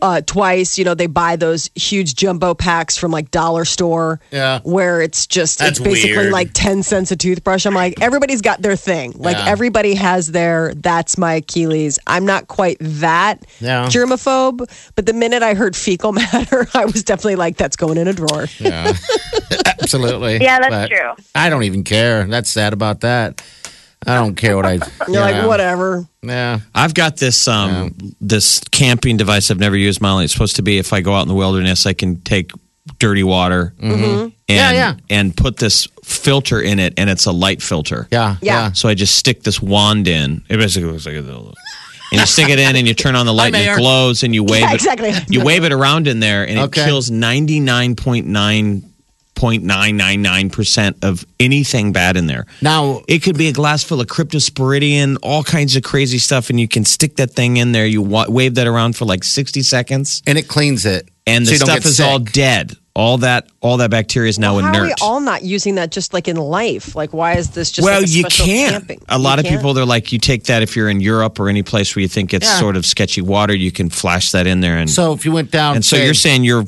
uh, 0.00 0.20
twice. 0.22 0.78
You 0.78 0.84
know, 0.84 0.94
they 0.94 1.06
buy 1.06 1.36
those 1.36 1.70
huge 1.74 2.14
jumbo 2.14 2.54
packs 2.54 2.96
from 2.96 3.10
like 3.10 3.30
dollar 3.30 3.64
store. 3.64 4.20
Yeah. 4.30 4.60
Where 4.62 5.00
it's 5.00 5.26
just 5.26 5.58
That's 5.58 5.72
it's 5.72 5.80
basically 5.80 6.16
weird. 6.16 6.32
like 6.32 6.50
ten 6.54 6.82
cents 6.82 7.10
a 7.10 7.16
toothbrush. 7.16 7.66
I'm 7.66 7.74
like, 7.74 8.00
everybody's 8.00 8.40
got 8.40 8.62
their 8.62 8.76
thing. 8.76 9.12
Like 9.16 9.36
Yeah. 9.36 9.46
everybody 9.48 9.94
has 9.94 10.28
their. 10.32 10.74
That's 10.74 11.16
my 11.18 11.34
Achilles. 11.34 11.98
I'm 12.06 12.24
not 12.26 12.48
quite 12.48 12.76
that 12.80 13.44
Yeah. 13.60 13.86
germaphobe, 13.86 14.66
but 14.94 15.06
the 15.06 15.12
minute 15.12 15.42
I 15.42 15.54
heard 15.54 15.74
fecal 15.76 16.12
matter, 16.12 16.68
I 16.74 16.84
was 16.84 17.02
definitely 17.04 17.36
like, 17.36 17.56
that's 17.56 17.76
going 17.76 17.98
in 17.98 18.08
a 18.08 18.12
drawer. 18.12 18.46
Yeah. 18.58 18.92
Absolutely. 19.66 20.38
Yeah, 20.40 20.58
that's 20.60 20.70
But 20.70 20.88
true. 20.88 21.24
I 21.34 21.48
don't 21.50 21.64
even 21.64 21.84
care. 21.84 22.24
That's 22.24 22.50
sad 22.50 22.72
about 22.72 23.00
that. 23.00 23.42
I 24.06 24.14
don't 24.14 24.34
care 24.34 24.56
what 24.56 24.66
I. 24.66 24.72
You're 25.08 25.20
like, 25.20 25.46
whatever. 25.46 26.06
Yeah. 26.22 26.60
I've 26.74 26.94
got 26.94 27.16
this 27.16 27.46
um 27.48 27.94
this 28.20 28.60
camping 28.70 29.16
device 29.16 29.50
I've 29.50 29.58
never 29.60 29.76
used, 29.76 30.00
Molly. 30.00 30.24
It's 30.24 30.32
supposed 30.32 30.56
to 30.56 30.62
be 30.62 30.78
if 30.78 30.92
I 30.92 31.00
go 31.00 31.14
out 31.14 31.22
in 31.22 31.28
the 31.28 31.34
wilderness, 31.34 31.86
I 31.86 31.92
can 31.92 32.20
take 32.22 32.50
dirty 32.98 33.22
water 33.22 33.74
and 33.80 34.32
Yeah, 34.48 34.72
yeah. 34.72 34.94
and 35.08 35.36
put 35.36 35.56
this 35.56 35.86
filter 36.04 36.60
in 36.60 36.78
it, 36.80 36.94
and 36.96 37.08
it's 37.08 37.26
a 37.26 37.32
light 37.32 37.62
filter. 37.62 38.08
Yeah. 38.10 38.36
Yeah. 38.42 38.72
So 38.72 38.88
I 38.88 38.94
just 38.94 39.14
stick 39.14 39.42
this 39.44 39.62
wand 39.62 40.08
in. 40.08 40.42
It 40.48 40.56
basically 40.58 40.90
looks 40.90 41.06
like 41.06 41.14
a 41.16 41.20
little. 41.20 41.54
And 42.10 42.20
you 42.20 42.26
stick 42.26 42.50
it 42.50 42.58
in, 42.58 42.76
and 42.76 42.86
you 42.86 42.92
turn 42.92 43.16
on 43.16 43.24
the 43.24 43.32
light, 43.32 43.54
and 43.54 43.66
it 43.70 43.76
glows, 43.78 44.22
and 44.22 44.34
you 44.34 44.44
wave 44.44 44.60
Yeah, 44.62 44.72
it. 44.72 44.74
exactly. 44.74 45.12
You 45.28 45.42
wave 45.44 45.64
it 45.64 45.72
around 45.72 46.06
in 46.08 46.20
there, 46.20 46.46
and 46.46 46.58
it 46.58 46.72
kills 46.72 47.10
ninety 47.10 47.58
nine 47.60 47.94
point 47.96 48.26
nine 48.26 48.91
point 49.42 49.64
nine 49.64 49.96
nine 49.96 50.22
nine 50.22 50.48
percent 50.50 50.96
of 51.02 51.26
anything 51.40 51.90
bad 51.90 52.16
in 52.16 52.28
there. 52.28 52.46
Now, 52.60 53.02
It 53.08 53.24
could 53.24 53.36
be 53.36 53.48
a 53.48 53.52
glass 53.52 53.82
full 53.82 54.00
of 54.00 54.06
cryptosporidium, 54.06 55.16
all 55.20 55.42
kinds 55.42 55.74
of 55.74 55.82
crazy 55.82 56.18
stuff, 56.18 56.48
and 56.48 56.60
you 56.60 56.68
can 56.68 56.84
stick 56.84 57.16
that 57.16 57.32
thing 57.32 57.56
in 57.56 57.72
there. 57.72 57.84
You 57.84 58.02
wa- 58.02 58.26
wave 58.28 58.54
that 58.54 58.68
around 58.68 58.96
for 58.96 59.04
like 59.04 59.24
sixty 59.24 59.62
seconds, 59.62 60.22
and 60.28 60.38
it 60.38 60.46
cleans 60.46 60.86
it. 60.86 61.08
and 61.26 61.44
so 61.44 61.50
the 61.50 61.54
you 61.54 61.58
don't 61.58 61.66
stuff 61.66 61.78
get 61.82 61.86
is 61.86 62.00
all 62.00 62.18
sick. 62.20 62.32
dead. 62.32 62.76
All 62.94 63.18
that, 63.18 63.46
all 63.62 63.78
that 63.78 63.90
bacteria 63.90 64.28
is 64.28 64.38
now 64.38 64.54
Well, 64.56 64.64
how 64.64 64.68
inert. 64.74 64.82
are 64.82 64.86
we 64.86 64.94
all 65.00 65.20
not 65.20 65.42
using 65.42 65.76
that 65.76 65.90
just 65.90 66.12
like 66.12 66.28
in 66.28 66.36
life? 66.36 66.94
Like, 66.94 67.12
why 67.14 67.36
is 67.36 67.48
this 67.50 67.72
just 67.72 67.84
well, 67.86 68.00
like 68.00 68.08
a 68.08 68.12
you 68.12 68.20
special 68.20 68.44
can. 68.46 68.70
camping? 68.72 69.00
A 69.08 69.18
lot 69.18 69.38
You 69.38 69.40
of 69.40 69.44
can't? 69.46 69.56
people, 69.56 69.72
they're 69.74 69.86
like, 69.86 70.12
you 70.12 70.18
take 70.18 70.44
that 70.44 70.62
if 70.62 70.76
you're 70.76 70.90
in 70.90 71.00
Europe 71.00 71.40
or 71.40 71.48
any 71.48 71.62
place 71.62 71.96
where 71.96 72.02
you 72.02 72.08
think 72.08 72.34
it's 72.34 72.46
Yeah. 72.46 72.60
sort 72.60 72.76
of 72.76 72.84
sketchy 72.84 73.22
water, 73.22 73.54
you 73.56 73.72
can 73.72 73.88
flash 73.88 74.30
that 74.32 74.46
in 74.46 74.60
there, 74.60 74.76
and 74.76 74.88
So 74.90 75.12
if 75.14 75.24
you 75.24 75.32
went 75.32 75.50
down, 75.50 75.76
and 75.76 75.84
so 75.84 75.96
say- 75.96 76.04
you're 76.04 76.14
saying 76.14 76.44
you're. 76.44 76.64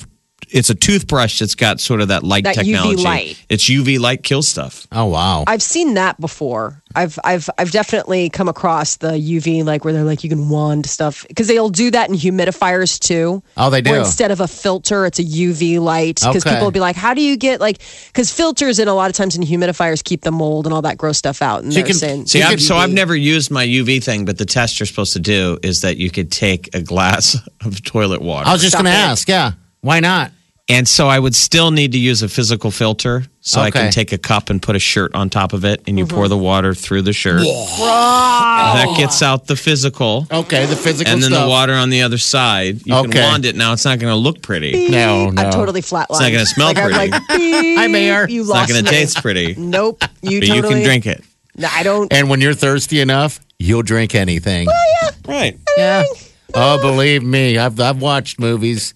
It's 0.55 0.71
a 0.71 0.75
toothbrush 0.75 1.41
that's 1.41 1.57
got 1.57 1.81
sort 1.81 2.01
of 2.01 2.09
that 2.09 2.23
light 2.23 2.45
That 2.45 2.55
UV 2.57 2.65
technology. 2.65 3.03
light. 3.03 3.45
It's 3.49 3.65
UV 3.69 3.99
light 3.99 4.23
kills 4.23 4.47
stuff. 4.47 4.87
Oh 4.93 5.07
wow. 5.07 5.43
I've 5.49 5.63
seen 5.63 5.95
that 5.95 6.21
before. 6.21 6.81
I've 6.95 7.19
I've 7.25 7.51
I've 7.59 7.73
definitely 7.73 8.31
come 8.31 8.49
across 8.49 8.99
the 8.99 9.09
UV 9.15 9.65
like 9.65 9.85
where 9.85 9.93
they're 9.93 10.05
like 10.05 10.23
you 10.23 10.31
can 10.31 10.49
wand 10.49 10.87
stuff 10.87 11.27
because 11.27 11.49
they'll 11.49 11.71
do 11.71 11.91
that 11.91 12.09
in 12.09 12.15
humidifiers 12.15 13.01
too. 13.01 13.43
Oh, 13.57 13.69
they 13.69 13.83
Where 13.83 13.95
do. 13.95 14.01
instead 14.07 14.31
of 14.31 14.39
a 14.41 14.47
filter, 14.47 15.05
it's 15.07 15.19
a 15.19 15.25
UV 15.25 15.81
light 15.81 16.21
because 16.21 16.37
Okay. 16.47 16.51
people 16.55 16.67
will 16.67 16.71
be 16.71 16.79
like, 16.79 16.95
"How 16.95 17.15
do 17.15 17.21
you 17.21 17.37
get 17.37 17.61
like?" 17.61 17.81
Because 18.07 18.31
filters 18.33 18.79
and 18.79 18.89
a 18.89 18.95
lot 18.95 19.11
of 19.11 19.17
times 19.17 19.35
in 19.35 19.43
humidifiers 19.43 20.05
keep 20.05 20.21
the 20.23 20.31
mold 20.31 20.67
and 20.69 20.73
all 20.73 20.83
that 20.83 20.97
gross 20.99 21.19
stuff 21.19 21.43
out. 21.43 21.65
And 21.65 21.73
So 21.73 21.79
they're 21.81 21.87
can- 21.89 21.97
saying, 21.97 22.27
See, 22.27 22.43
I've, 22.43 22.63
so 22.63 22.77
I've 22.77 22.93
never 22.93 23.17
used 23.17 23.51
my 23.51 23.65
UV 23.67 23.99
thing, 24.05 24.25
but 24.25 24.39
the 24.39 24.47
test 24.47 24.79
you're 24.79 24.87
supposed 24.87 25.15
to 25.15 25.19
do 25.21 25.59
is 25.65 25.81
that 25.81 25.97
you 25.97 26.11
could 26.11 26.31
take 26.31 26.73
a 26.77 26.81
glass 26.81 27.37
of 27.65 27.83
toilet 27.83 28.23
water. 28.23 28.49
I 28.49 28.53
was 28.53 28.63
just 28.63 28.75
going 28.75 28.85
to 28.85 28.91
ask. 28.93 29.29
Yeah. 29.29 29.53
Why 29.81 29.99
not? 29.99 30.31
And 30.69 30.89
so 30.89 31.07
I 31.09 31.19
would 31.19 31.35
still 31.35 31.71
need 31.71 31.93
to 31.93 31.99
use 31.99 32.23
a 32.23 32.29
physical 32.29 32.71
filter. 32.71 33.25
So 33.47 33.61
I 33.61 33.71
can 33.71 33.93
take 33.93 34.11
a 34.13 34.17
cup 34.19 34.49
and 34.49 34.63
put 34.63 34.75
a 34.75 34.79
shirt 34.79 35.15
on 35.15 35.29
top 35.29 35.53
of 35.53 35.67
it, 35.67 35.83
and 35.87 35.99
you 35.99 36.07
Mm-hmm. 36.07 36.15
pour 36.17 36.29
the 36.29 36.39
water 36.39 36.73
through 36.73 37.03
the 37.03 37.13
shirt. 37.13 37.43
That 37.43 38.95
gets 38.97 39.23
out 39.23 39.47
the 39.47 39.57
physical. 39.57 40.27
Okay, 40.33 40.65
the 40.67 40.77
physical 40.77 41.13
And 41.13 41.23
then 41.23 41.31
stuff. 41.31 41.45
the 41.45 41.49
water 41.51 41.75
on 41.75 41.91
the 41.91 42.03
other 42.03 42.17
side. 42.19 42.81
You 42.87 42.95
Okay. 42.95 43.13
can 43.13 43.23
wand 43.23 43.45
it. 43.45 43.55
Now 43.57 43.73
it's 43.75 43.85
not 43.85 43.99
going 43.99 44.11
to 44.11 44.17
look 44.17 44.41
pretty. 44.43 44.89
No, 44.89 45.31
no. 45.31 45.43
I'm 45.43 45.53
totally 45.53 45.83
flatlined. 45.83 46.07
It's 46.11 46.21
not 46.21 46.33
gonna 46.33 46.47
smell 46.47 46.67
like, 46.69 46.79
I'm 46.79 46.91
pretty. 46.91 47.11
like, 47.11 47.23
beep, 47.29 47.79
Hi, 47.79 47.87
Mayor. 47.89 48.27
You 48.29 48.41
It's 48.43 48.51
lost 48.51 48.71
not 48.71 48.75
going 48.75 48.85
to 48.87 48.91
taste 48.91 49.21
pretty. 49.21 49.55
Nope. 49.59 50.03
You 50.23 50.41
But 50.41 50.47
totally. 50.47 50.57
you 50.57 50.63
can 50.63 50.83
drink 50.83 51.07
it. 51.07 51.23
No, 51.57 51.69
I 51.71 51.83
don't. 51.83 52.13
And 52.13 52.29
when 52.31 52.41
you're 52.41 52.55
thirsty 52.55 53.01
enough, 53.01 53.41
you'll 53.59 53.83
drink 53.83 54.15
anything. 54.15 54.67
Right. 55.29 55.59
Yeah. 55.77 56.05
Oh, 56.55 56.81
believe 56.81 57.23
me, 57.23 57.59
I've 57.59 57.79
I've 57.81 58.01
watched 58.01 58.39
movies. 58.41 58.95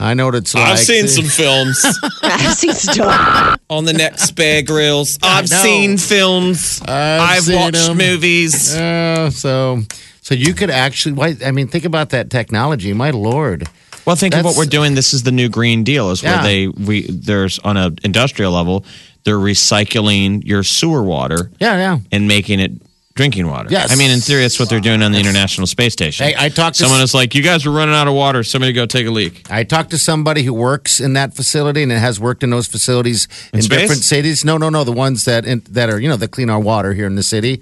I 0.00 0.14
know 0.14 0.26
what 0.26 0.34
it's 0.36 0.54
like. 0.54 0.64
I've 0.68 0.78
seen 0.78 1.08
some 1.08 1.24
films 1.24 1.84
I've 2.22 2.54
seen 2.54 2.72
stuff. 2.72 3.58
on 3.68 3.84
the 3.84 3.92
next 3.92 4.30
Bear 4.32 4.62
Grylls. 4.62 5.18
I 5.22 5.38
I've 5.40 5.50
know. 5.50 5.56
seen 5.62 5.98
films. 5.98 6.80
I've 6.82 7.20
I've, 7.20 7.42
seen 7.42 7.56
watched 7.56 7.88
'em. 7.88 7.96
movies. 7.96 8.74
Uh, 8.76 9.30
so, 9.30 9.80
so 10.22 10.34
you 10.34 10.54
could 10.54 10.70
actually. 10.70 11.12
Why, 11.14 11.36
I 11.44 11.50
mean, 11.50 11.66
think 11.68 11.84
about 11.84 12.10
that 12.10 12.30
technology. 12.30 12.92
My 12.92 13.10
lord. 13.10 13.68
Well, 14.06 14.14
think 14.16 14.34
of 14.34 14.38
what 14.44 14.50
That's- 14.52 14.56
we're 14.58 14.70
doing. 14.70 14.94
This 14.94 15.12
is 15.12 15.24
the 15.24 15.32
new 15.32 15.48
Green 15.48 15.82
Deal. 15.84 16.10
Is 16.10 16.22
where 16.22 16.32
Yeah. 16.36 16.42
they 16.42 16.68
we 16.68 17.02
there's 17.10 17.58
on 17.58 17.76
an 17.76 17.98
industrial 18.04 18.52
level, 18.52 18.84
they're 19.24 19.36
recycling 19.36 20.42
your 20.46 20.62
sewer 20.62 21.02
water 21.02 21.50
Yeah, 21.60 21.76
yeah. 21.76 21.98
and 22.12 22.26
making 22.28 22.60
it 22.60 22.70
drinking 23.18 23.48
water. 23.48 23.68
Yes. 23.68 23.90
I 23.92 23.96
mean, 23.96 24.10
in 24.12 24.20
theory, 24.20 24.42
that's 24.42 24.60
what 24.60 24.68
they're 24.70 24.78
doing 24.80 25.02
on 25.02 25.10
the 25.10 25.18
International 25.18 25.66
Space 25.66 25.92
Station. 25.92 26.24
Hey, 26.26 26.34
I 26.38 26.48
talked 26.48 26.76
to 26.76 26.84
Someone 26.84 27.00
s- 27.00 27.10
is 27.10 27.14
like, 27.14 27.34
"You 27.34 27.42
guys 27.42 27.66
are 27.66 27.72
running 27.72 27.94
out 27.94 28.06
of 28.06 28.14
water. 28.14 28.44
Somebody 28.44 28.72
go 28.72 28.86
take 28.86 29.06
a 29.06 29.10
leak." 29.10 29.44
I 29.50 29.64
talked 29.64 29.90
to 29.90 29.98
somebody 29.98 30.44
who 30.44 30.54
works 30.54 31.00
in 31.00 31.14
that 31.14 31.34
facility 31.34 31.82
and 31.82 31.90
has 31.90 32.20
worked 32.20 32.44
in 32.44 32.50
those 32.50 32.68
facilities 32.68 33.26
in, 33.52 33.58
In 33.58 33.62
space? 33.62 33.80
different 33.80 34.04
cities. 34.04 34.44
No, 34.44 34.56
no, 34.56 34.68
no, 34.70 34.84
the 34.84 34.92
ones 34.92 35.24
that 35.24 35.44
in, 35.44 35.62
that 35.70 35.90
are 35.90 35.98
you 36.00 36.08
know 36.08 36.16
that 36.16 36.30
clean 36.30 36.48
our 36.48 36.60
water 36.60 36.94
here 36.94 37.06
in 37.06 37.16
the 37.16 37.22
city. 37.24 37.60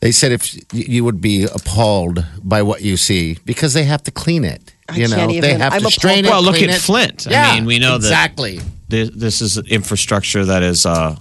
They 0.00 0.10
said 0.12 0.32
if 0.32 0.42
you 0.74 1.04
would 1.04 1.20
be 1.20 1.44
appalled 1.44 2.24
by 2.42 2.60
what 2.62 2.82
you 2.82 2.96
see 2.96 3.38
because 3.46 3.72
they 3.74 3.84
have 3.84 4.02
to 4.02 4.10
clean 4.10 4.44
it. 4.44 4.72
I 4.88 4.96
You 4.98 5.08
know, 5.08 5.16
can't 5.16 5.40
they 5.40 5.54
have 5.54 5.72
I'm 5.72 5.80
to 5.80 5.86
appalled. 5.86 5.92
strain 5.92 6.24
it. 6.24 6.28
Well, 6.30 6.42
look 6.42 6.56
at 6.56 6.68
it. 6.68 6.80
Flint. 6.80 7.26
I 7.28 7.30
Yeah, 7.30 7.54
mean, 7.54 7.64
we 7.64 7.78
know 7.78 7.92
that- 7.98 8.06
exactly. 8.06 8.60
This, 8.88 9.10
this 9.14 9.40
is 9.40 9.58
infrastructure 9.58 10.44
that 10.44 10.62
is 10.62 10.84
uh, 10.86 11.16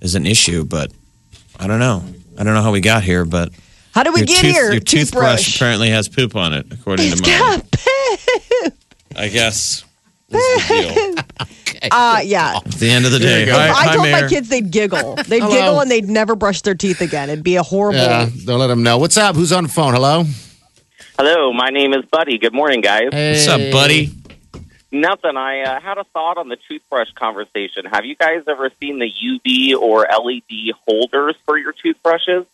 is 0.00 0.14
an 0.14 0.26
issue, 0.26 0.64
but 0.64 0.90
I 1.60 1.66
don't 1.66 1.78
know. 1.78 2.02
I 2.42 2.44
don't 2.44 2.54
know 2.54 2.62
how 2.62 2.72
we 2.72 2.80
got 2.80 3.04
here, 3.04 3.24
but 3.24 3.52
How 3.94 4.02
did 4.02 4.14
we 4.14 4.24
get 4.24 4.40
tooth- 4.40 4.52
here? 4.52 4.72
your 4.72 4.80
toothbrush 4.80 5.54
apparently 5.54 5.90
has 5.90 6.08
poop 6.08 6.34
on 6.34 6.52
it, 6.52 6.66
according 6.72 7.12
to 7.12 7.22
Molly. 7.22 7.62
I 9.14 9.28
guess. 9.28 9.84
This 10.28 10.44
is 10.44 10.68
the 10.68 11.24
deal. 11.24 11.24
Uh, 11.90 12.20
yeah. 12.22 12.58
At 12.64 12.64
the 12.74 12.88
end 12.88 13.06
of 13.06 13.10
the 13.12 13.18
day, 13.18 13.44
you 13.44 13.52
hi, 13.52 13.66
If 13.68 13.74
I 13.74 13.84
hi, 13.86 13.94
told 13.96 14.08
my 14.08 14.28
kids 14.28 14.48
they'd 14.48 14.70
giggle. 14.70 15.16
They'd 15.16 15.40
giggle 15.40 15.80
and 15.80 15.90
they'd 15.90 16.08
never 16.08 16.36
brush 16.36 16.62
their 16.62 16.76
teeth 16.76 17.00
again. 17.00 17.28
It'd 17.28 17.42
be 17.42 17.56
a 17.56 17.62
horrible. 17.64 17.98
Yeah, 17.98 18.28
don't 18.44 18.60
let 18.60 18.68
them 18.68 18.84
know. 18.84 18.98
What's 18.98 19.16
up? 19.16 19.34
Who's 19.34 19.50
on 19.52 19.64
the 19.64 19.68
phone? 19.68 19.92
Hello. 19.92 20.22
Hello, 21.18 21.52
my 21.52 21.70
name 21.70 21.92
is 21.92 22.04
Buddy. 22.12 22.38
Good 22.38 22.54
morning, 22.54 22.82
guys. 22.82 23.08
What's 23.12 23.48
up, 23.48 23.72
buddy? 23.72 24.10
Nothing. 24.92 25.36
I 25.38 25.62
uh, 25.62 25.80
had 25.80 25.96
a 25.98 26.04
thought 26.04 26.36
on 26.36 26.48
the 26.48 26.56
toothbrush 26.68 27.10
conversation. 27.14 27.86
Have 27.86 28.04
you 28.04 28.14
guys 28.14 28.42
ever 28.46 28.70
seen 28.78 28.98
the 28.98 29.10
UV 29.10 29.74
or 29.74 30.00
LED 30.06 30.74
holders 30.86 31.34
for 31.46 31.56
your 31.58 31.72
toothbrushes? 31.72 32.44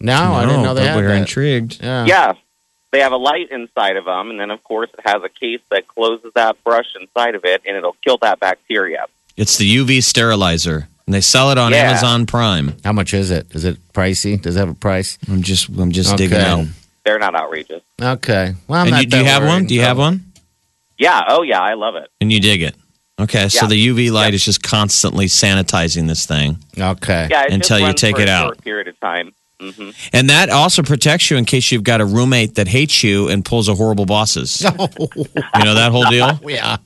No, 0.00 0.14
I 0.34 0.46
didn't 0.46 0.62
know 0.62 0.72
they 0.74 0.80
but 0.82 0.88
had 0.88 0.96
we're 0.96 1.08
that. 1.08 1.16
intrigued. 1.18 1.82
Yeah. 1.82 2.06
Yeah. 2.06 2.32
They 2.90 3.00
have 3.00 3.12
a 3.12 3.16
light 3.16 3.50
inside 3.50 3.96
of 3.96 4.04
them, 4.04 4.30
and 4.30 4.38
then, 4.40 4.50
of 4.50 4.62
course, 4.64 4.88
it 4.96 5.00
has 5.04 5.22
a 5.24 5.28
case 5.28 5.60
that 5.70 5.86
closes 5.88 6.32
that 6.34 6.62
brush 6.64 6.86
inside 6.98 7.34
of 7.34 7.44
it, 7.44 7.62
and 7.66 7.76
it'll 7.76 7.96
kill 8.04 8.18
that 8.18 8.38
bacteria. 8.40 9.06
It's 9.36 9.58
the 9.58 9.76
UV 9.76 10.02
sterilizer, 10.02 10.88
and 11.06 11.14
they 11.14 11.20
sell 11.20 11.50
it 11.50 11.58
on 11.58 11.72
Yeah. 11.72 11.90
Amazon 11.90 12.24
Prime. 12.24 12.76
How 12.84 12.92
much 12.92 13.12
is 13.12 13.30
it? 13.32 13.48
Is 13.54 13.64
it 13.64 13.78
pricey? 13.92 14.40
Does 14.40 14.54
it 14.56 14.60
have 14.60 14.68
a 14.68 14.74
price? 14.74 15.18
I'm 15.28 15.42
just, 15.42 15.68
I'm 15.70 15.90
just 15.90 16.14
Okay. 16.14 16.28
digging 16.28 16.38
out. 16.38 16.66
They're 17.04 17.18
not 17.18 17.34
outrageous. 17.34 17.82
Okay. 18.00 18.54
Well, 18.68 18.80
I'm 18.80 18.86
and 18.86 18.92
not 18.92 19.02
you, 19.02 19.06
do 19.10 19.16
you 19.18 19.24
that 19.24 19.28
have 19.28 19.44
one? 19.44 19.66
Do 19.66 19.74
you 19.74 19.80
have 19.82 19.98
one? 19.98 20.24
Yeah. 20.98 21.22
Oh, 21.28 21.42
yeah. 21.42 21.60
I 21.60 21.74
love 21.74 21.94
it. 21.96 22.08
And 22.20 22.32
you 22.32 22.40
dig 22.40 22.62
it? 22.62 22.74
Okay, 23.20 23.48
so 23.48 23.68
the 23.68 23.86
UV 23.88 24.10
light 24.10 24.34
is 24.34 24.44
just 24.44 24.60
constantly 24.64 25.26
sanitizing 25.26 26.08
this 26.08 26.26
thing, 26.26 26.58
Okay. 26.76 27.28
Yeah. 27.30 27.42
It 27.42 27.50
just 27.50 27.54
Until 27.54 27.78
you 27.78 27.84
runs 27.86 28.00
take 28.00 28.16
for 28.16 28.22
it 28.22 28.28
a 28.28 28.32
out. 28.32 28.46
Short 28.46 28.64
period 28.64 28.88
of 28.88 28.98
time. 28.98 29.32
hmm 29.60 29.90
and 30.12 30.28
that 30.30 30.50
also 30.50 30.82
protects 30.82 31.30
you 31.30 31.36
in 31.36 31.44
case 31.44 31.70
you've 31.70 31.84
got 31.84 32.00
a 32.00 32.04
roommate 32.04 32.56
that 32.56 32.66
hates 32.66 33.04
you 33.04 33.28
and 33.28 33.44
pulls 33.44 33.68
a 33.68 33.74
horrible 33.76 34.04
bosses. 34.04 34.60
you 34.62 34.68
know 35.64 35.74
that 35.74 35.90
whole 35.92 36.06
deal. 36.10 36.40
Yeah. 36.48 36.76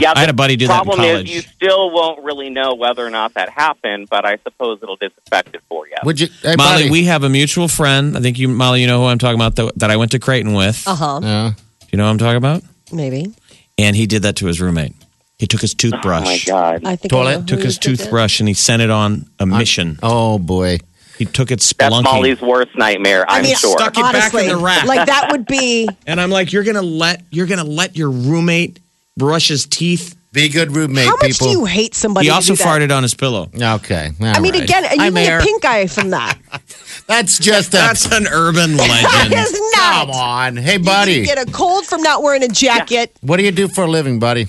Yeah. 0.00 0.12
I 0.14 0.20
had 0.20 0.30
a 0.30 0.32
buddy 0.32 0.54
do 0.54 0.68
that 0.68 0.78
in 0.82 0.84
problem 0.84 0.98
college. 0.98 1.28
is 1.28 1.34
you 1.34 1.40
still 1.42 1.90
won't 1.90 2.22
really 2.22 2.50
know 2.50 2.74
whether 2.76 3.04
or 3.04 3.10
not 3.10 3.34
that 3.34 3.48
happened, 3.48 4.08
but 4.08 4.24
I 4.24 4.38
suppose 4.44 4.78
it'll 4.80 4.94
disinfect 4.94 5.56
it 5.56 5.62
for 5.68 5.88
you. 5.88 5.96
Would 6.04 6.20
you, 6.20 6.28
hey, 6.42 6.54
Molly, 6.56 6.82
buddy. 6.84 6.90
we 6.90 7.04
have 7.06 7.24
a 7.24 7.28
mutual 7.28 7.66
friend. 7.66 8.16
I 8.16 8.20
think 8.20 8.38
you, 8.38 8.46
Molly, 8.46 8.80
you 8.80 8.86
know 8.86 9.00
who 9.00 9.06
I'm 9.06 9.18
talking 9.18 9.34
about 9.40 9.56
that, 9.56 9.76
that 9.80 9.90
I 9.90 9.96
went 9.96 10.12
to 10.12 10.20
Creighton 10.20 10.52
with. 10.54 10.86
Uh 10.86 10.94
huh. 10.94 11.20
Yeah. 11.20 11.52
You 11.90 11.96
know 11.98 12.04
who 12.04 12.10
I'm 12.10 12.18
talking 12.18 12.36
about? 12.36 12.62
Maybe. 12.92 13.34
And 13.76 13.94
he 13.94 14.06
did 14.06 14.22
that 14.22 14.36
to 14.36 14.46
his 14.46 14.60
roommate. 14.60 14.94
He 15.38 15.46
took 15.46 15.60
his 15.60 15.74
toothbrush. 15.74 16.48
Oh, 16.48 16.52
my 16.52 16.60
God. 16.60 16.84
I 16.84 16.96
think 16.96 17.10
Toilet? 17.10 17.28
I 17.28 17.34
know 17.34 17.40
who 17.40 17.46
took 17.46 17.60
his 17.60 17.78
did 17.78 17.92
that. 17.92 17.96
toothbrush, 18.02 18.40
and 18.40 18.48
he 18.48 18.54
sent 18.54 18.82
it 18.82 18.90
on 18.90 19.26
a 19.38 19.44
uh, 19.44 19.46
mission. 19.46 19.98
Oh 20.02 20.38
boy. 20.38 20.78
He 21.16 21.24
took 21.24 21.50
it 21.50 21.60
That's 21.60 21.72
spelunking. 21.72 22.04
Molly's 22.04 22.40
worst 22.40 22.76
nightmare, 22.76 23.24
I'm 23.28 23.42
mean, 23.42 23.56
sure. 23.56 23.76
stuck 23.76 23.98
it 23.98 24.02
back 24.02 24.14
Honestly, 24.14 24.44
in 24.44 24.50
the 24.50 24.56
rack. 24.56 24.84
like 24.86 25.06
that 25.06 25.32
would 25.32 25.46
be. 25.46 25.88
and 26.06 26.20
I'm 26.20 26.30
like, 26.30 26.52
you're 26.52 26.64
gonna 26.64 26.82
let 26.82 27.24
you're 27.30 27.46
gonna 27.46 27.64
let 27.64 27.96
your 27.96 28.10
roommate 28.10 28.78
brush 29.16 29.48
his 29.48 29.66
teeth. 29.66 30.14
Be 30.38 30.46
a 30.46 30.48
good 30.48 30.74
roommate, 30.76 31.06
How 31.06 31.16
much 31.16 31.32
people. 31.32 31.46
do 31.48 31.52
you 31.58 31.64
hate 31.64 31.94
somebody? 31.94 32.26
He 32.26 32.30
to 32.30 32.34
also 32.34 32.54
do 32.54 32.62
that? 32.62 32.66
farted 32.66 32.96
on 32.96 33.02
his 33.02 33.14
pillow. 33.14 33.50
Okay. 33.54 34.10
I 34.20 34.38
mean, 34.40 34.54
again, 34.54 34.84
you 34.84 34.88
I'm 35.00 35.14
can 35.14 35.42
pink 35.42 35.64
eye 35.64 35.86
from 35.86 36.10
that. 36.10 36.38
That's 37.08 37.38
just 37.38 37.70
a. 37.74 37.78
That's 37.78 38.04
an 38.12 38.26
urban 38.28 38.76
legend. 38.76 39.32
It's 39.34 39.76
not. 39.76 40.06
Come 40.06 40.10
on. 40.10 40.56
Hey, 40.56 40.74
You 40.74 40.78
buddy. 40.84 41.24
get 41.24 41.38
a 41.38 41.50
cold 41.50 41.86
from 41.86 42.02
not 42.02 42.22
wearing 42.22 42.42
a 42.42 42.48
jacket. 42.48 43.16
What 43.20 43.38
do 43.38 43.44
you 43.44 43.50
do 43.50 43.66
for 43.68 43.84
a 43.84 43.88
living, 43.90 44.18
buddy? 44.18 44.46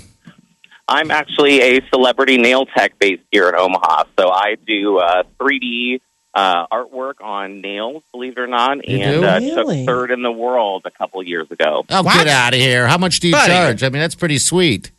I'm 0.87 1.11
actually 1.11 1.61
a 1.61 1.81
celebrity 1.89 2.37
nail 2.37 2.65
tech 2.65 2.97
based 2.99 3.23
here 3.31 3.47
in 3.49 3.55
Omaha. 3.55 4.05
So 4.19 4.29
I 4.29 4.55
do 4.67 4.97
uh, 4.97 5.23
3D 5.39 6.01
uh, 6.33 6.67
artwork 6.67 7.21
on 7.21 7.61
nails, 7.61 8.03
believe 8.11 8.33
it 8.33 8.39
or 8.39 8.47
not, 8.47 8.87
You 8.87 8.97
and 8.97 9.21
do? 9.21 9.27
uh, 9.27 9.39
Really? 9.39 9.77
took 9.79 9.87
third 9.87 10.11
in 10.11 10.21
the 10.23 10.31
world 10.31 10.83
a 10.85 10.91
couple 10.91 11.21
years 11.23 11.49
ago. 11.51 11.85
Oh, 11.89 12.03
get 12.03 12.27
out 12.27 12.53
of 12.53 12.59
here. 12.59 12.87
How 12.87 12.97
much 12.97 13.19
do 13.19 13.27
you 13.27 13.33
Buddy. 13.33 13.51
charge? 13.53 13.83
I 13.83 13.89
mean, 13.89 13.99
that's 14.01 14.15
pretty 14.15 14.37
sweet. 14.39 14.91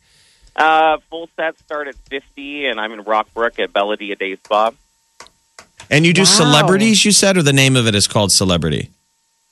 Uh, 0.55 0.97
full 1.09 1.29
sets 1.35 1.59
start 1.61 1.87
at 1.87 1.95
50 2.09 2.65
and 2.67 2.79
I'm 2.79 2.91
in 2.91 3.03
Rockbrook 3.03 3.59
at 3.59 3.71
Belladia 3.73 4.17
Day 4.17 4.35
Spa. 4.35 4.71
And 5.89 6.05
you 6.05 6.13
do 6.13 6.21
Wow. 6.21 6.25
celebrities, 6.25 7.03
you 7.05 7.11
said, 7.11 7.37
or 7.37 7.43
the 7.43 7.53
name 7.53 7.75
of 7.75 7.87
it 7.87 7.95
is 7.95 8.07
called 8.07 8.31
Celebrity? 8.31 8.89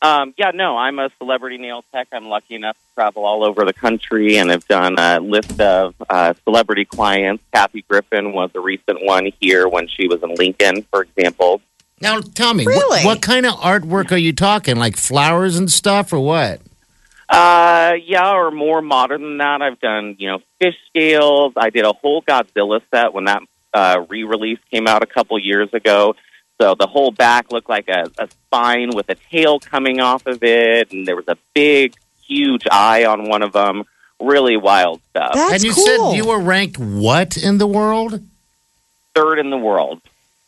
Um, 0.01 0.33
yeah, 0.37 0.51
no, 0.51 0.77
I'm 0.77 0.97
a 0.99 1.09
celebrity 1.17 1.57
nail 1.57 1.83
tech. 1.93 2.07
I'm 2.13 2.27
lucky 2.27 2.55
enough 2.55 2.77
to 2.77 2.93
travel 2.95 3.25
all 3.25 3.43
over 3.43 3.65
the 3.65 3.73
country 3.73 4.37
and 4.37 4.49
have 4.49 4.65
done 4.67 4.95
a 4.97 5.19
list 5.19 5.59
of 5.59 5.93
uh, 6.09 6.33
celebrity 6.45 6.85
clients. 6.85 7.43
Kathy 7.53 7.81
Griffin 7.81 8.31
was 8.31 8.49
a 8.55 8.61
recent 8.61 9.03
one 9.03 9.31
here 9.41 9.67
when 9.67 9.89
she 9.89 10.07
was 10.07 10.23
in 10.23 10.33
Lincoln, 10.35 10.83
for 10.83 11.01
example. 11.01 11.61
Now, 11.99 12.21
tell 12.21 12.53
me, 12.53 12.65
Really? 12.65 13.03
what, 13.03 13.05
what 13.05 13.21
kind 13.21 13.45
of 13.45 13.55
artwork 13.55 14.13
are 14.13 14.17
you 14.17 14.31
talking? 14.31 14.77
Like 14.77 14.95
flowers 14.95 15.57
and 15.57 15.69
stuff, 15.69 16.13
or 16.13 16.19
what? 16.21 16.61
Uh, 17.29 17.93
yeah, 18.03 18.31
or 18.31 18.49
more 18.49 18.81
modern 18.81 19.21
than 19.21 19.37
that. 19.37 19.61
I've 19.61 19.79
done, 19.79 20.15
you 20.17 20.29
know, 20.29 20.39
fish 20.59 20.75
scales. 20.87 21.53
I 21.55 21.69
did 21.69 21.85
a 21.85 21.93
whole 21.93 22.23
Godzilla 22.23 22.81
set 22.89 23.13
when 23.13 23.25
that 23.25 23.43
uh, 23.73 24.05
re-release 24.09 24.59
came 24.71 24.87
out 24.87 25.03
a 25.03 25.05
couple 25.05 25.37
years 25.37 25.71
ago. 25.73 26.15
So 26.59 26.75
the 26.75 26.87
whole 26.87 27.11
back 27.11 27.51
looked 27.51 27.69
like 27.69 27.87
a, 27.87 28.05
a 28.17 28.27
spine 28.29 28.89
with 28.93 29.09
a 29.09 29.15
tail 29.15 29.59
coming 29.59 30.01
off 30.01 30.25
of 30.25 30.43
it, 30.43 30.91
and 30.91 31.07
there 31.07 31.15
was 31.15 31.27
a 31.27 31.37
big, 31.53 31.93
huge 32.27 32.67
eye 32.69 33.05
on 33.05 33.29
one 33.29 33.43
of 33.43 33.53
them. 33.53 33.83
Really 34.19 34.57
wild 34.57 34.99
stuff. 35.11 35.33
That's 35.33 35.53
and 35.53 35.63
you 35.63 35.73
cool. 35.73 36.11
said 36.11 36.17
you 36.17 36.27
were 36.27 36.39
ranked 36.39 36.77
what 36.77 37.37
in 37.37 37.57
the 37.59 37.67
world? 37.67 38.21
Third 39.15 39.39
in 39.39 39.49
the 39.49 39.57
world. 39.57 40.01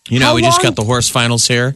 You 0.09 0.19
know, 0.19 0.27
How 0.27 0.35
we 0.35 0.41
just 0.41 0.61
got 0.61 0.75
the 0.75 0.83
horse 0.83 1.09
finals 1.09 1.47
here. 1.47 1.73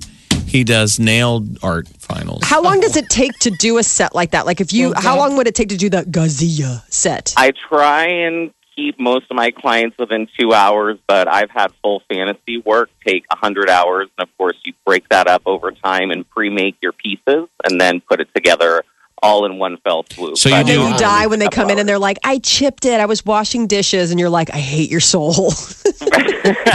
He 0.56 0.64
does 0.64 1.02
nailed 1.02 1.62
art 1.62 1.86
finals. 2.00 2.40
How 2.46 2.62
long 2.62 2.80
does 2.80 2.96
oh. 2.96 3.00
it 3.00 3.10
take 3.10 3.38
to 3.40 3.50
do 3.50 3.78
a 3.78 3.84
set 3.84 4.16
like 4.16 4.32
that? 4.32 4.46
Like 4.46 4.62
if 4.62 4.72
you, 4.72 4.94
how 4.96 5.18
long 5.18 5.36
would 5.36 5.48
it 5.48 5.54
take 5.54 5.68
to 5.68 5.76
do 5.76 5.90
the 5.90 6.04
Godzilla 6.04 6.82
set? 6.90 7.34
I 7.36 7.52
try 7.68 8.06
and 8.06 8.54
keep 8.74 8.98
most 8.98 9.26
of 9.30 9.36
my 9.36 9.52
clients 9.52 9.98
within 9.98 10.30
two 10.40 10.54
hours, 10.54 10.98
but 11.08 11.28
I've 11.28 11.50
had 11.50 11.74
full 11.84 12.04
fantasy 12.08 12.60
work 12.60 12.90
take 13.06 13.26
a 13.30 13.36
hundred 13.36 13.70
hours, 13.70 14.08
and 14.18 14.30
of 14.30 14.38
course, 14.38 14.56
you 14.64 14.72
break 14.86 15.10
that 15.10 15.28
up 15.28 15.42
over 15.46 15.72
time 15.72 16.10
and 16.10 16.30
pre-make 16.30 16.78
your 16.82 16.94
pieces, 16.94 17.50
and 17.66 17.82
then 17.82 18.00
put 18.00 18.22
it 18.22 18.30
together 18.34 18.86
all 19.26 19.46
in 19.46 19.58
one 19.58 19.78
fell 19.78 20.06
swoop. 20.10 20.38
So 20.38 20.50
you 20.50 20.56
But 20.56 20.60
and 20.60 20.68
then 20.70 20.80
do- 20.80 20.92
you 20.94 20.98
die 20.98 21.28
when 21.28 21.40
they 21.40 21.46
takes 21.46 21.58
a 21.58 21.62
come 21.62 21.70
in 21.70 21.80
and 21.80 21.90
they're 21.90 22.00
like, 22.00 22.20
I 22.24 22.40
chipped 22.40 22.86
it. 22.86 23.00
I 23.00 23.06
was 23.06 23.26
washing 23.26 23.68
dishes. 23.68 24.12
And 24.12 24.20
you're 24.20 24.30
like, 24.30 24.54
I 24.54 24.58
hate 24.60 24.90
your 24.90 25.00
soul. 25.02 25.52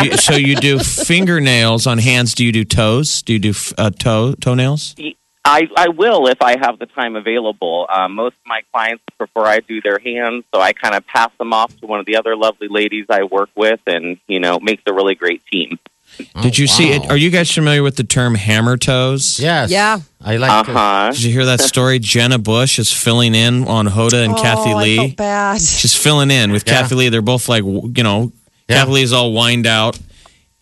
You- 0.03 0.17
so 0.17 0.35
you 0.35 0.57
do 0.57 0.81
fingernails 0.81 1.87
on 1.87 1.99
hands. 1.99 2.35
Do 2.35 2.45
you 2.45 2.51
do 2.51 2.65
toes? 2.65 3.23
Do 3.23 3.33
you 3.35 3.39
do 3.39 3.55
uh, 3.79 3.91
toe 3.91 4.35
toenails? 4.41 4.97
I, 5.45 5.69
I 5.77 5.89
will 5.89 6.27
if 6.27 6.43
I 6.43 6.59
have 6.59 6.79
the 6.79 6.87
time 6.87 7.15
available. 7.17 7.87
Um, 7.93 8.15
most 8.15 8.35
of 8.35 8.47
my 8.47 8.63
clients 8.73 9.05
prefer 9.17 9.45
I 9.45 9.61
do 9.61 9.81
their 9.81 9.99
hands, 9.99 10.45
so 10.53 10.61
I 10.61 10.73
kind 10.73 10.95
of 10.95 11.07
pass 11.07 11.31
them 11.39 11.53
off 11.53 11.77
to 11.81 11.87
one 11.87 12.01
of 12.01 12.07
the 12.07 12.17
other 12.17 12.37
lovely 12.37 12.67
ladies 12.69 13.07
I 13.09 13.23
work 13.25 13.51
with, 13.55 13.81
and 13.87 14.19
you 14.27 14.41
know, 14.41 14.59
makes 14.59 14.83
a 14.87 14.93
really 14.93 15.15
great 15.15 15.43
team. 15.47 15.79
Did 16.43 16.59
you 16.59 16.67
see 16.67 16.91
it? 16.91 17.09
Are 17.09 17.17
you 17.17 17.31
guys 17.31 17.51
familiar 17.51 17.83
with 17.85 17.97
the 17.97 18.05
term 18.05 18.35
hammer 18.35 18.77
toes? 18.77 19.39
Yes. 19.39 19.71
Yeah. 19.71 20.01
I 20.23 20.37
like 20.37 20.51
Uh 20.51 20.63
to- 20.65 20.73
huh. 20.73 21.11
Did 21.13 21.23
you 21.23 21.33
hear 21.33 21.47
that 21.47 21.61
story? 21.61 21.99
Jenna 22.13 22.39
Bush 22.39 22.79
is 22.79 22.93
filling 22.93 23.35
in 23.35 23.67
on 23.67 23.87
Hoda 23.87 24.25
and 24.25 24.35
Kathie 24.37 24.73
oh, 24.73 24.79
I 24.79 24.83
Lee. 24.83 24.97
felt 24.97 25.17
bad. 25.17 25.61
She's 25.61 25.95
filling 25.97 26.31
in 26.31 26.53
with 26.53 26.65
Yeah. 26.67 26.83
Kathie 26.83 26.95
Lee. 26.95 27.09
They're 27.09 27.23
both 27.23 27.49
like, 27.49 27.65
you 27.65 28.03
know, 28.03 28.33
Yeah. 28.69 28.81
Kathie 28.81 28.93
Lee's 28.93 29.13
all 29.13 29.33
wined 29.33 29.67
out. 29.67 29.99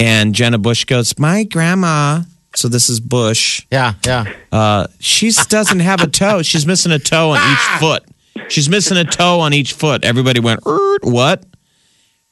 And 0.01 0.33
Jenna 0.35 0.59
Bush 0.59 0.85
goes, 0.85 1.19
My 1.19 1.43
grandma. 1.45 2.23
So 2.55 2.69
this 2.69 2.89
is 2.89 2.99
Bush. 3.01 3.67
Yeah, 3.71 3.95
yeah. 4.07 4.25
Uh, 4.51 4.87
she 5.01 5.31
doesn't 5.49 5.81
have 5.81 6.01
a 6.03 6.07
toe. 6.07 6.43
She's 6.43 6.67
missing 6.67 6.93
a 6.93 6.99
toe 6.99 7.31
on 7.33 7.53
each 7.53 7.59
foot. 7.81 8.05
She's 8.49 8.69
missing 8.71 8.97
a 8.97 9.05
toe 9.05 9.41
on 9.41 9.53
each 9.53 9.73
foot. 9.75 10.05
Everybody 10.05 10.41
went, 10.41 10.61
"Er, 10.67 10.99
what? 11.03 11.45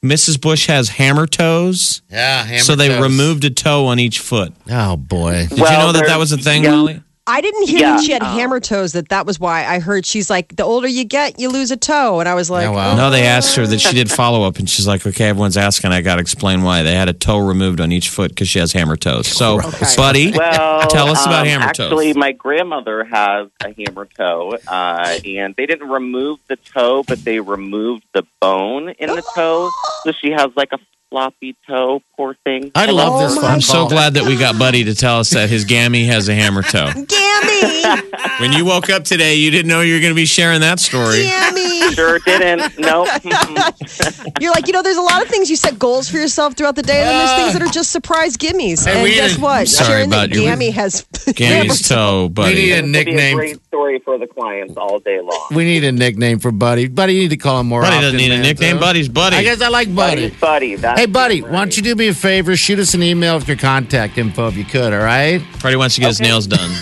Mrs. 0.03 0.39
Bush 0.41 0.67
has 0.67 0.89
hammer 0.89 1.27
toes. 1.27 2.01
Yeah, 2.09 2.43
hammer 2.45 2.59
so 2.63 2.75
they 2.75 2.87
toes. 2.87 3.01
removed 3.01 3.43
a 3.45 3.49
toe 3.49 3.85
on 3.87 3.99
each 3.99 4.19
foot. 4.19 4.53
Oh, 4.69 4.95
boy. 4.97 5.47
Did 5.49 5.57
you 5.59 5.63
know 5.65 5.91
that 5.91 6.05
that 6.07 6.17
was 6.19 6.31
a 6.31 6.37
thing, 6.37 6.63
yeah. 6.63 6.71
Molly? 6.71 7.01
I 7.27 7.41
didn't 7.41 7.67
hear 7.67 7.79
Yeah, 7.81 7.91
that 7.97 8.03
she 8.03 8.11
had 8.13 8.23
um, 8.23 8.33
hammer 8.37 8.59
toes. 8.61 8.93
That 8.93 9.09
that 9.09 9.25
was 9.25 9.39
why 9.39 9.65
I 9.65 9.79
heard 9.79 10.05
she's 10.05 10.29
like 10.29 10.55
the 10.55 10.63
older 10.63 10.87
you 10.87 11.03
get, 11.03 11.39
you 11.39 11.49
lose 11.49 11.71
a 11.71 11.77
toe. 11.77 12.19
And 12.21 12.29
I 12.29 12.33
was 12.35 12.49
like, 12.49 12.63
Yeah, 12.63 12.69
wow. 12.71 12.95
No, 12.95 13.09
they 13.09 13.23
asked 13.27 13.55
her 13.57 13.67
that 13.67 13.79
she 13.79 13.93
did 13.93 14.09
follow 14.09 14.43
up, 14.47 14.57
and 14.57 14.69
she's 14.69 14.87
like, 14.87 15.05
"Okay, 15.05 15.25
everyone's 15.29 15.57
asking. 15.57 15.91
I 15.91 16.01
got 16.01 16.15
to 16.15 16.21
explain 16.21 16.61
why 16.63 16.83
they 16.83 16.95
had 16.95 17.09
a 17.09 17.13
toe 17.13 17.39
removed 17.39 17.81
on 17.81 17.91
each 17.91 18.09
foot 18.09 18.29
because 18.29 18.47
she 18.47 18.59
has 18.59 18.71
hammer 18.71 18.95
toes." 18.95 19.27
So, 19.27 19.59
buddy, 19.97 20.31
Well, 20.35 20.87
tell 20.87 21.09
us 21.09 21.25
about 21.25 21.41
um, 21.41 21.47
hammer 21.47 21.65
actually, 21.65 22.07
toes. 22.13 22.15
my 22.15 22.31
grandmother 22.31 23.03
has 23.03 23.49
a 23.63 23.73
hammer 23.73 24.05
toe, 24.05 24.57
uh, 24.67 25.19
and 25.25 25.53
they 25.55 25.65
didn't 25.65 25.89
remove 25.89 26.39
the 26.47 26.55
toe, 26.55 27.03
but 27.03 27.23
they 27.25 27.39
removed 27.41 28.03
the 28.13 28.23
bone 28.39 28.89
in 28.89 29.09
the 29.09 29.23
toe, 29.35 29.69
so 30.03 30.11
she 30.13 30.31
has 30.31 30.49
like 30.55 30.69
a 30.71 30.79
floppy 31.09 31.55
toe. 31.67 32.01
Poor 32.15 32.35
thing. 32.43 32.71
I 32.75 32.87
love 32.87 33.13
Oh 33.13 33.19
this 33.35 33.37
I'm 33.43 33.61
so 33.61 33.87
glad 33.87 34.15
that 34.15 34.25
we 34.25 34.35
got 34.35 34.57
Buddy 34.59 34.83
to 34.85 34.95
tell 34.95 35.19
us 35.19 35.29
that 35.31 35.49
his 35.49 35.65
gammy 35.65 36.05
has 36.05 36.27
a 36.29 36.33
hammer 36.35 36.63
toe. 36.63 36.91
Gammy, 37.07 38.01
When 38.39 38.51
you 38.53 38.65
woke 38.65 38.89
up 38.89 39.03
today, 39.03 39.35
you 39.35 39.51
didn't 39.51 39.67
know 39.69 39.81
you 39.81 39.93
were 39.95 39.99
going 39.99 40.11
to 40.11 40.15
be 40.15 40.25
sharing 40.25 40.61
that 40.61 40.79
story. 40.79 41.23
Gammy. 41.23 41.93
Sure 41.93 42.19
didn't. 42.19 42.77
Nope. 42.79 43.07
You're 44.41 44.51
like, 44.51 44.67
you 44.67 44.73
know, 44.73 44.81
there's 44.81 44.97
a 44.97 45.01
lot 45.01 45.21
of 45.21 45.27
things 45.29 45.49
you 45.49 45.55
set 45.55 45.79
goals 45.79 46.09
for 46.09 46.17
yourself 46.17 46.55
throughout 46.55 46.75
the 46.75 46.81
day, 46.83 46.99
and 46.99 47.07
then 47.09 47.17
there's 47.25 47.39
things 47.39 47.53
that 47.53 47.61
are 47.61 47.71
just 47.71 47.91
surprise 47.91 48.35
gimmies. 48.35 48.85
Hey, 48.85 48.93
and 48.95 49.03
we 49.03 49.13
guess 49.13 49.31
didn't- 49.31 49.43
what? 49.43 49.67
Sorry 49.67 49.87
Sharon 49.87 50.07
about 50.07 50.29
that 50.29 50.35
your- 50.35 50.43
Gammy 50.43 50.71
has 50.71 51.05
Gammy's 51.35 51.87
toe, 51.87 52.27
buddy. 52.29 52.55
We 52.55 52.55
buddy. 52.55 52.61
need 52.61 52.71
a 52.71 52.75
This 52.75 52.81
will 52.81 52.81
be 52.81 52.87
a 52.99 53.05
nickname. 53.05 53.37
great 53.37 53.63
story 53.65 53.99
for 53.99 54.17
the 54.17 54.27
clients 54.27 54.75
all 54.75 54.99
day 54.99 55.21
long. 55.21 55.47
We 55.51 55.63
need 55.63 55.83
a 55.85 55.91
nickname 55.91 56.39
for 56.39 56.51
Buddy. 56.51 56.87
Buddy, 56.87 57.13
you 57.13 57.21
need 57.21 57.29
to 57.29 57.37
call 57.37 57.59
him 57.61 57.67
more 57.67 57.81
Buddy 57.81 57.95
often. 57.95 58.03
doesn't 58.13 58.17
need 58.17 58.31
a 58.31 58.39
nickname. 58.41 58.75
too. 58.77 58.81
Buddy's 58.81 59.07
Buddy. 59.09 59.37
I 59.37 59.43
guess 59.43 59.61
I 59.61 59.69
like 59.69 59.93
Buddy. 59.95 60.29
Buddy, 60.29 60.35
buddy. 60.39 60.75
That's 60.75 60.96
Hey, 60.97 61.05
Buddy, 61.05 61.43
right. 61.43 61.51
why 61.51 61.59
don't 61.59 61.77
you 61.77 61.83
do 61.83 61.93
me 61.93 62.07
a 62.07 62.13
favor? 62.15 62.55
Shoot 62.57 62.79
us 62.79 62.95
an 62.95 63.03
email 63.03 63.35
with 63.35 63.47
your 63.47 63.55
contact 63.55 64.17
info 64.17 64.47
if 64.47 64.57
you 64.57 64.65
could, 64.65 64.93
all 64.93 64.99
right? 65.03 65.39
Buddy 65.61 65.75
wants 65.75 65.93
to 65.93 66.01
get 66.01 66.07
his 66.07 66.19
nails 66.19 66.47
done. 66.47 66.71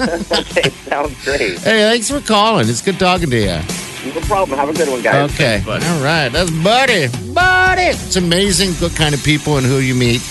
okay, 0.00 0.70
sounds 0.70 1.24
great. 1.24 1.58
Hey, 1.58 1.90
thanks 1.90 2.08
for 2.08 2.20
calling. 2.20 2.68
It's 2.68 2.82
good 2.82 3.00
talking 3.00 3.28
to 3.30 3.36
you. 3.36 3.60
No 4.14 4.20
problem. 4.20 4.56
Have 4.56 4.68
a 4.68 4.72
good 4.72 4.88
one, 4.88 5.02
guys. 5.02 5.28
Okay. 5.34 5.60
All 5.66 6.02
right. 6.04 6.28
That's 6.28 6.52
Buddy. 6.62 7.08
Buddy. 7.34 7.82
It's 7.82 8.14
amazing 8.14 8.74
what 8.74 8.94
kind 8.94 9.12
of 9.12 9.24
people 9.24 9.56
and 9.56 9.66
who 9.66 9.78
you 9.78 9.96
meet 9.96 10.22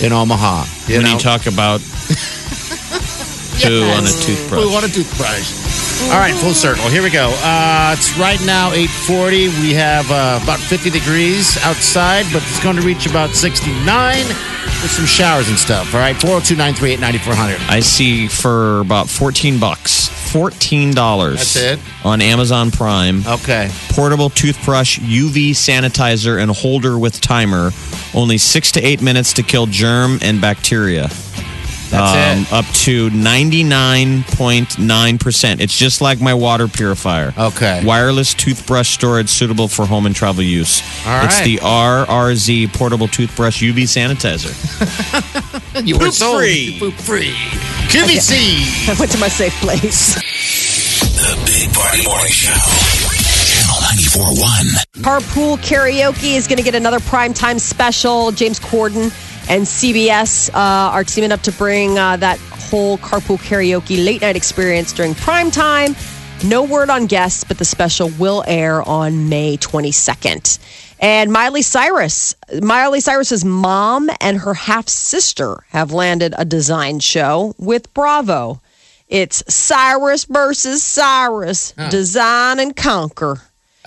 in 0.00 0.14
Omaha. 0.14 0.64
You 0.86 0.96
when 0.96 1.04
know? 1.04 1.12
you 1.12 1.18
talk 1.18 1.46
about 1.46 1.80
poo 3.60 3.82
on 3.92 4.00
a 4.00 4.08
We 4.08 4.24
toothbrush. 4.24 4.72
want 4.72 4.86
a 4.86 4.90
toothbrush. 4.90 5.77
All 6.04 6.18
right, 6.18 6.34
full 6.34 6.54
circle. 6.54 6.88
Here 6.88 7.02
we 7.02 7.10
go. 7.10 7.28
Uh, 7.42 7.94
it's 7.96 8.16
right 8.18 8.40
now 8.46 8.72
840. 8.72 9.48
We 9.60 9.74
have 9.74 10.10
uh, 10.10 10.40
about 10.42 10.58
50 10.58 10.90
degrees 10.90 11.58
outside, 11.64 12.24
but 12.32 12.42
it's 12.42 12.62
going 12.62 12.76
to 12.76 12.82
reach 12.82 13.06
about 13.06 13.30
69 13.30 14.26
with 14.26 14.90
some 14.90 15.04
showers 15.04 15.48
and 15.48 15.58
stuff. 15.58 15.92
All 15.94 16.00
right, 16.00 16.16
402 16.16 16.54
938 16.56 17.00
9400. 17.00 17.60
I 17.70 17.80
see 17.80 18.26
for 18.28 18.80
about 18.80 19.08
14 19.08 19.58
bucks. 19.58 20.08
$14 20.32 20.94
That's 21.34 21.56
it? 21.56 21.80
on 22.04 22.20
Amazon 22.22 22.70
Prime. 22.70 23.26
Okay. 23.26 23.70
Portable 23.90 24.30
toothbrush, 24.30 24.98
UV 25.00 25.50
sanitizer, 25.50 26.40
and 26.40 26.50
holder 26.50 26.98
with 26.98 27.20
timer. 27.20 27.70
Only 28.14 28.38
six 28.38 28.72
to 28.72 28.80
eight 28.80 29.02
minutes 29.02 29.32
to 29.34 29.42
kill 29.42 29.66
germ 29.66 30.18
and 30.22 30.40
bacteria. 30.40 31.08
Um, 31.92 32.42
it. 32.42 32.52
Up 32.52 32.64
to 32.84 33.08
99.9%. 33.10 35.60
It's 35.60 35.76
just 35.76 36.00
like 36.00 36.20
my 36.20 36.34
water 36.34 36.68
purifier. 36.68 37.32
Okay. 37.36 37.82
Wireless 37.84 38.34
toothbrush 38.34 38.90
storage 38.90 39.28
suitable 39.28 39.66
for 39.68 39.86
home 39.86 40.06
and 40.06 40.14
travel 40.14 40.42
use. 40.42 40.82
All 41.06 41.24
it's 41.24 41.40
the 41.40 41.56
RRZ 41.58 42.72
portable 42.74 43.08
toothbrush 43.08 43.62
UV 43.62 43.82
sanitizer. 43.84 44.54
You 45.84 45.96
Poop 45.96 46.12
free. 46.14 46.76
Poop 46.80 46.94
free. 46.94 47.34
QVC. 47.88 48.88
I 48.90 48.94
went 48.98 49.12
to 49.12 49.18
my 49.18 49.28
safe 49.28 49.52
place. 49.60 50.14
The 51.00 51.36
Big 51.46 51.72
Party 51.72 52.02
Morning 52.04 52.32
Show. 52.32 52.50
Channel 53.48 54.34
94.1. 54.34 55.02
Carpool 55.02 55.56
Karaoke 55.58 56.34
is 56.36 56.48
going 56.48 56.56
to 56.56 56.64
get 56.64 56.74
another 56.74 56.98
primetime 56.98 57.60
special. 57.60 58.32
James 58.32 58.58
Corden 58.58 59.12
and 59.48 59.64
CBS 59.64 60.50
uh, 60.50 60.92
are 60.92 61.04
teaming 61.04 61.32
up 61.32 61.40
to 61.42 61.52
bring 61.52 61.98
uh, 61.98 62.16
that 62.16 62.38
whole 62.38 62.98
Carpool 62.98 63.38
Karaoke 63.38 64.04
late 64.04 64.20
night 64.20 64.36
experience 64.36 64.92
during 64.92 65.14
prime 65.14 65.50
time. 65.50 65.96
No 66.44 66.62
word 66.62 66.90
on 66.90 67.06
guests, 67.06 67.44
but 67.44 67.58
the 67.58 67.64
special 67.64 68.10
will 68.18 68.44
air 68.46 68.82
on 68.82 69.28
May 69.28 69.56
22nd. 69.56 70.58
And 71.00 71.32
Miley 71.32 71.62
Cyrus, 71.62 72.34
Miley 72.62 73.00
Cyrus's 73.00 73.44
mom 73.44 74.10
and 74.20 74.38
her 74.38 74.54
half 74.54 74.88
sister 74.88 75.64
have 75.68 75.92
landed 75.92 76.34
a 76.36 76.44
design 76.44 77.00
show 77.00 77.54
with 77.58 77.92
Bravo. 77.94 78.60
It's 79.08 79.42
Cyrus 79.52 80.24
versus 80.24 80.82
Cyrus, 80.82 81.72
design 81.90 82.60
and 82.60 82.76
conquer. 82.76 83.40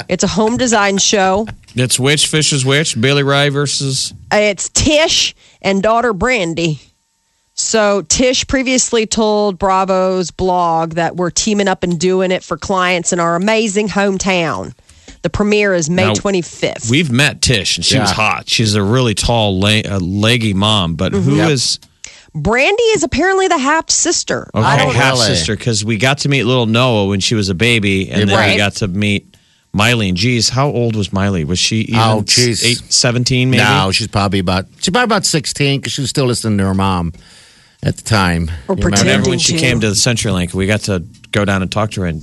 It's 0.09 0.23
a 0.23 0.27
home 0.27 0.57
design 0.57 0.97
show. 0.97 1.47
It's 1.75 1.99
which 1.99 2.27
fish 2.27 2.51
is 2.53 2.65
which? 2.65 2.99
Billy 2.99 3.23
Ray 3.23 3.49
versus. 3.49 4.13
It's 4.31 4.69
Tish 4.69 5.33
and 5.61 5.81
daughter 5.81 6.13
Brandi. 6.13 6.79
So 7.53 8.01
Tish 8.03 8.47
previously 8.47 9.05
told 9.05 9.59
Bravo's 9.59 10.31
blog 10.31 10.93
that 10.93 11.15
we're 11.15 11.29
teaming 11.29 11.67
up 11.67 11.83
and 11.83 11.99
doing 11.99 12.31
it 12.31 12.43
for 12.43 12.57
clients 12.57 13.13
in 13.13 13.19
our 13.19 13.35
amazing 13.35 13.89
hometown. 13.89 14.73
The 15.21 15.29
premiere 15.29 15.73
is 15.75 15.87
May 15.89 16.05
Now, 16.07 16.13
25th. 16.13 16.89
We've 16.89 17.11
met 17.11 17.41
Tish, 17.43 17.77
and 17.77 17.85
she 17.85 17.99
was 17.99 18.09
Yeah. 18.09 18.15
hot. 18.15 18.49
She's 18.49 18.73
a 18.73 18.81
really 18.81 19.13
tall, 19.13 19.59
le- 19.59 19.81
uh, 19.81 19.99
leggy 19.99 20.53
mom. 20.53 20.95
But 20.95 21.11
Mm-hmm. 21.13 21.29
who 21.29 21.35
Yep. 21.37 21.49
is 21.51 21.79
Brandi 22.35 22.95
is 22.95 23.03
apparently 23.03 23.47
the 23.49 23.57
half 23.57 23.89
sister. 23.89 24.49
okay, 24.55 24.77
don't 24.83 24.95
half 24.95 25.17
sister? 25.17 25.55
Because 25.55 25.83
we 25.83 25.97
got 25.97 26.19
to 26.19 26.29
meet 26.29 26.43
little 26.45 26.65
Noah 26.65 27.07
when 27.07 27.19
she 27.19 27.35
was 27.35 27.49
a 27.49 27.53
baby, 27.53 28.09
and 28.09 28.29
then 28.29 28.35
Right. 28.37 28.51
we 28.53 28.57
got 28.57 28.75
to 28.77 28.87
meet 28.87 29.30
Miley. 29.73 30.09
And 30.09 30.17
geez, 30.17 30.49
how 30.49 30.67
old 30.69 30.95
was 30.95 31.13
Miley? 31.13 31.43
Was 31.45 31.59
she 31.59 31.77
even 31.81 31.99
Oh, 31.99 32.21
geez. 32.25 32.63
eight, 32.65 32.77
17 32.91 33.49
maybe? 33.49 33.63
No, 33.63 33.91
she's 33.91 34.07
probably 34.07 34.39
about 34.39 34.65
she's 34.79 34.89
probably 34.89 35.05
about 35.05 35.25
16 35.25 35.79
because 35.79 35.93
she 35.93 36.01
was 36.01 36.09
still 36.09 36.25
listening 36.25 36.57
to 36.57 36.65
her 36.65 36.73
mom 36.73 37.13
at 37.83 37.95
the 37.97 38.03
time. 38.03 38.51
Or 38.67 38.75
You 38.75 38.81
pretending. 38.81 39.07
Whenever 39.13 39.29
when 39.29 39.39
she 39.39 39.53
to. 39.53 39.59
came 39.59 39.79
to 39.79 39.87
the 39.89 39.95
CenturyLink, 39.95 40.53
we 40.53 40.67
got 40.67 40.81
to 40.81 41.03
go 41.31 41.45
down 41.45 41.61
and 41.61 41.71
talk 41.71 41.91
to 41.91 42.01
her. 42.01 42.07
And, 42.07 42.21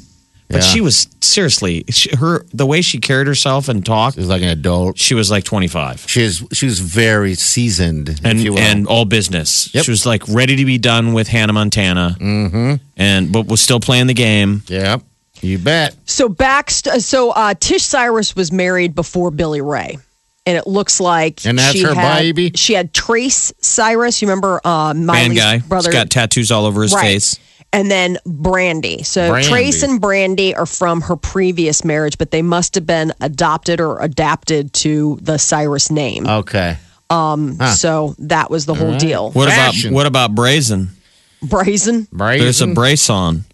but 0.49 0.57
Yeah. 0.59 0.61
she 0.63 0.81
was 0.81 1.09
seriously 1.21 1.85
she, 1.91 2.15
her 2.17 2.45
the 2.55 2.65
way 2.67 2.81
she 2.83 2.99
carried 3.01 3.27
herself 3.27 3.69
and 3.69 3.85
talked. 3.85 4.15
She 4.17 4.21
was 4.21 4.29
like 4.29 4.43
an 4.43 4.49
adult. 4.49 4.99
She 4.99 5.15
was 5.15 5.31
like 5.31 5.45
25. 5.45 6.05
She 6.09 6.23
was 6.23 6.43
she 6.53 6.67
was 6.67 6.81
very 6.81 7.35
seasoned, 7.35 8.21
and 8.25 8.39
if 8.39 8.45
you 8.45 8.53
will. 8.53 8.59
and 8.61 8.87
all 8.87 9.05
business. 9.05 9.75
Yep. 9.75 9.85
She 9.85 9.91
was 9.91 10.07
like 10.07 10.23
ready 10.29 10.57
to 10.57 10.65
be 10.65 10.79
done 10.79 11.13
with 11.13 11.29
Hannah 11.29 11.53
Montana, 11.55 12.17
mm-hmm. 12.21 12.75
and 12.97 13.33
but 13.33 13.47
was 13.47 13.61
still 13.61 13.81
playing 13.81 14.07
the 14.07 14.15
game. 14.15 14.63
yep, 14.69 15.03
you 15.43 15.59
bet. 15.59 15.95
So 16.07 16.29
back, 16.29 16.71
so 16.71 17.31
uh, 17.31 17.55
Tish 17.59 17.83
Cyrus 17.85 18.35
was 18.37 18.51
married 18.53 18.95
before 18.95 19.31
Billy 19.31 19.61
Ray, 19.61 19.99
and 20.47 20.57
it 20.57 20.67
looks 20.67 21.01
like 21.01 21.45
And 21.47 21.59
that's 21.59 21.73
she 21.77 21.83
her 21.83 21.95
had, 21.95 22.19
baby? 22.21 22.53
She 22.55 22.75
had 22.75 22.93
Trace 22.95 23.53
Cyrus. 23.61 24.21
You 24.23 24.29
remember 24.29 24.61
uh, 24.65 24.93
Band 24.95 25.07
Miley's 25.07 25.39
guy, 25.39 25.59
brother? 25.59 25.89
he's 25.91 25.95
got 25.95 26.11
tattoos 26.11 26.51
all 26.51 26.67
over 26.67 26.83
his 26.83 26.93
Right. 26.95 27.03
face. 27.03 27.39
and 27.73 27.91
then 27.91 28.17
Brandi. 28.27 29.05
So 29.05 29.31
Brandi. 29.31 29.49
Trace 29.49 29.83
and 29.83 30.01
Brandi 30.01 30.57
are 30.57 30.65
from 30.65 31.03
her 31.03 31.17
previous 31.17 31.85
marriage, 31.85 32.17
but 32.17 32.31
they 32.31 32.41
must 32.41 32.75
have 32.77 32.87
been 32.87 33.13
adopted 33.21 33.79
or 33.81 34.01
adapted 34.01 34.73
to 34.75 35.19
the 35.21 35.37
Cyrus 35.39 35.91
name. 35.91 36.27
Okay, 36.27 36.79
Um 37.11 37.59
So 37.77 38.15
that 38.21 38.51
was 38.51 38.65
the 38.65 38.75
whole 38.75 38.97
deal. 38.97 39.31
What 39.33 39.49
Fashion. 39.51 39.91
about 39.91 39.95
what 39.97 40.07
about 40.07 40.35
Brazen? 40.35 40.89
Brazen. 41.43 42.09
brazen. 42.11 42.45
There's 42.45 42.61
a 42.63 42.67
Braison. 42.69 43.45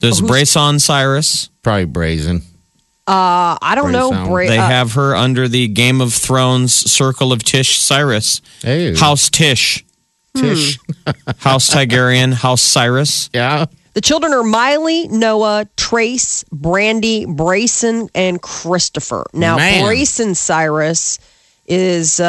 There's 0.00 0.20
Braison 0.20 0.78
Cyrus. 0.78 1.50
probably 1.62 1.84
brazen. 1.86 2.42
I 3.06 3.72
don't 3.74 3.92
know. 3.92 4.10
Bra- 4.10 4.46
They 4.46 4.58
uh, 4.58 4.66
have 4.66 4.92
her 4.92 5.16
under 5.16 5.48
the 5.48 5.66
Game 5.68 6.00
of 6.00 6.12
Thrones 6.12 6.72
circle 6.74 7.32
of 7.32 7.42
Tish 7.42 7.78
Cyrus. 7.78 8.42
Hey, 8.62 8.94
House 8.94 9.30
Tish, 9.30 9.84
Tish. 10.36 10.78
House 11.38 11.70
Targaryen, 11.70 12.32
House 12.34 12.60
Cyrus. 12.62 13.30
Yeah, 13.32 13.64
the 13.94 14.00
children 14.02 14.32
are 14.34 14.42
Miley, 14.44 15.08
Noah, 15.08 15.66
Trace, 15.76 16.44
Brandi, 16.54 17.26
Braison, 17.26 18.08
and 18.14 18.40
Christopher. 18.42 19.24
Now, 19.32 19.56
Man. 19.56 19.84
Braison 19.84 20.34
Cyrus 20.34 21.18
is, 21.66 22.20
uh, 22.20 22.24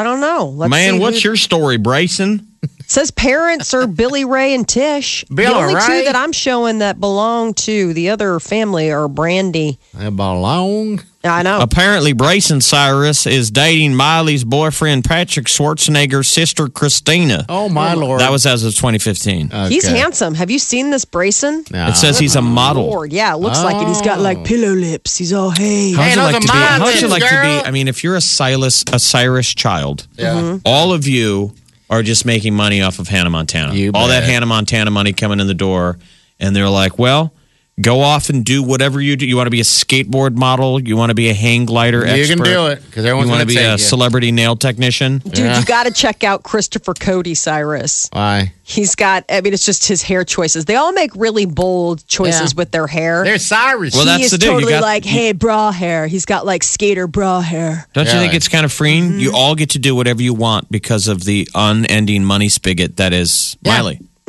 I 0.00 0.02
don't 0.04 0.20
know. 0.20 0.46
Let's 0.54 0.70
Man, 0.70 0.94
see 0.94 0.98
what's 1.00 1.22
who- 1.22 1.30
your 1.30 1.36
story, 1.36 1.76
Bryson? 1.76 2.46
Says 2.90 3.12
parents 3.12 3.72
are 3.72 3.86
Billy 4.00 4.24
Ray 4.24 4.52
and 4.52 4.66
Tish. 4.68 5.24
Bill, 5.32 5.54
the 5.54 5.60
only 5.60 5.74
right? 5.76 5.86
two 6.00 6.04
that 6.06 6.16
I'm 6.16 6.32
showing 6.32 6.80
that 6.80 6.98
belong 6.98 7.54
to 7.54 7.92
the 7.94 8.10
other 8.10 8.40
family 8.40 8.90
are 8.90 9.06
Brandi. 9.06 9.78
they 9.94 10.10
belong. 10.10 11.00
I 11.22 11.44
know. 11.44 11.60
Apparently, 11.60 12.14
Bryson 12.14 12.60
Cyrus 12.60 13.28
is 13.28 13.52
dating 13.52 13.94
Miley's 13.94 14.42
boyfriend 14.42 15.04
Patrick 15.04 15.46
Schwarzenegger's 15.46 16.26
sister 16.26 16.66
Christina. 16.68 17.46
Oh 17.48 17.68
my 17.68 17.94
lord, 17.94 18.22
That 18.22 18.32
was 18.32 18.44
as 18.44 18.64
of 18.64 18.74
2015. 18.74 19.50
He's 19.68 19.86
handsome. 19.86 20.34
Have 20.34 20.50
you 20.50 20.58
seen 20.58 20.90
this 20.90 21.04
Braison? 21.04 21.64
No. 21.70 21.86
It 21.86 21.94
says 21.96 22.18
he's 22.18 22.34
a 22.34 22.42
model. 22.42 22.86
Lord, 22.86 23.12
yeah, 23.12 23.34
it 23.34 23.36
looks 23.36 23.62
like 23.62 23.80
it. 23.80 23.86
He's 23.86 24.02
got 24.02 24.18
like 24.18 24.38
oh. 24.38 24.42
pillow 24.42 24.72
lips. 24.72 25.16
He's 25.16 25.32
all 25.32 25.50
hey. 25.50 25.92
How'd 25.92 26.04
Hey, 26.06 26.14
you 26.14 26.22
like, 26.22 26.34
to 26.34 26.40
be? 26.40 26.48
my 26.48 26.54
How'd 26.54 27.00
you 27.00 27.06
lips, 27.08 27.22
like 27.22 27.30
to 27.30 27.40
be? 27.62 27.68
I 27.68 27.70
mean, 27.70 27.86
if 27.86 28.02
you're 28.02 28.16
a 28.16 28.20
Silas, 28.20 28.82
a 28.92 28.98
Cyrus 28.98 29.54
child, 29.54 30.08
Yeah. 30.16 30.34
Mm-hmm. 30.34 30.56
all 30.64 30.92
of 30.92 31.06
you 31.06 31.52
are 31.90 32.02
just 32.02 32.24
making 32.24 32.54
money 32.54 32.80
off 32.80 32.98
of 33.00 33.08
Hannah 33.08 33.30
Montana. 33.30 33.74
You 33.74 33.90
all 33.92 34.08
that. 34.08 34.22
Hannah 34.22 34.46
Montana 34.46 34.90
money 34.90 35.12
coming 35.12 35.40
in 35.40 35.46
the 35.46 35.54
door, 35.54 35.98
and 36.38 36.54
they're 36.56 36.70
like, 36.70 36.98
"Well, 36.98 37.34
Go 37.80 38.00
off 38.00 38.28
and 38.30 38.44
do 38.44 38.62
whatever 38.62 39.00
you 39.00 39.16
do. 39.16 39.26
You 39.26 39.36
want 39.36 39.46
to 39.46 39.50
be 39.50 39.60
a 39.60 39.64
skateboard 39.64 40.36
model? 40.36 40.80
You 40.80 40.96
want 40.96 41.10
to 41.10 41.14
be 41.14 41.30
a 41.30 41.34
hang 41.34 41.64
glider 41.66 42.00
You 42.00 42.12
expert? 42.22 42.36
can 42.36 42.44
do 42.44 42.66
it, 42.66 42.82
'cause 42.92 43.04
everyone's 43.04 43.28
You 43.28 43.30
want 43.32 43.40
to 43.40 43.46
be 43.46 43.56
a 43.56 43.72
you. 43.72 43.78
celebrity 43.78 44.32
nail 44.32 44.56
technician? 44.56 45.18
Dude, 45.18 45.38
Yeah. 45.38 45.58
you 45.58 45.64
got 45.64 45.84
to 45.86 45.90
check 45.92 46.24
out 46.24 46.42
Christopher 46.42 46.94
Cody 46.94 47.34
Cyrus. 47.34 48.08
Why? 48.12 48.52
He's 48.62 48.94
got, 48.94 49.24
I 49.30 49.40
mean, 49.40 49.52
it's 49.54 49.64
just 49.64 49.86
his 49.86 50.02
hair 50.02 50.24
choices. 50.24 50.64
They 50.66 50.76
all 50.76 50.92
make 50.92 51.10
really 51.16 51.44
bold 51.46 52.06
choices 52.06 52.52
Yeah. 52.52 52.56
with 52.56 52.70
their 52.70 52.86
hair. 52.86 53.24
They're 53.24 53.38
Cyrus. 53.38 53.94
Well, 53.94 54.04
he 54.04 54.10
that's 54.10 54.24
is 54.26 54.30
the 54.32 54.38
deal. 54.38 54.52
You 54.52 54.56
totally 54.60 54.72
got- 54.74 54.82
like, 54.82 55.04
hey, 55.04 55.32
bra 55.32 55.72
hair. 55.72 56.06
He's 56.06 56.24
got 56.24 56.46
like 56.46 56.62
skater 56.62 57.06
bra 57.06 57.40
hair. 57.40 57.86
Don't 57.94 58.06
you 58.06 58.12
Yeah. 58.12 58.20
think 58.20 58.34
it's 58.34 58.48
kind 58.48 58.64
of 58.64 58.72
freeing? 58.72 59.10
Mm-hmm. 59.10 59.20
You 59.20 59.32
all 59.34 59.54
get 59.54 59.70
to 59.70 59.78
do 59.78 59.94
whatever 59.94 60.22
you 60.22 60.34
want 60.34 60.70
because 60.70 61.08
of 61.08 61.24
the 61.24 61.48
unending 61.54 62.24
money 62.24 62.48
spigot 62.48 62.96
that 62.98 63.12
is 63.12 63.56
Yeah. 63.64 63.72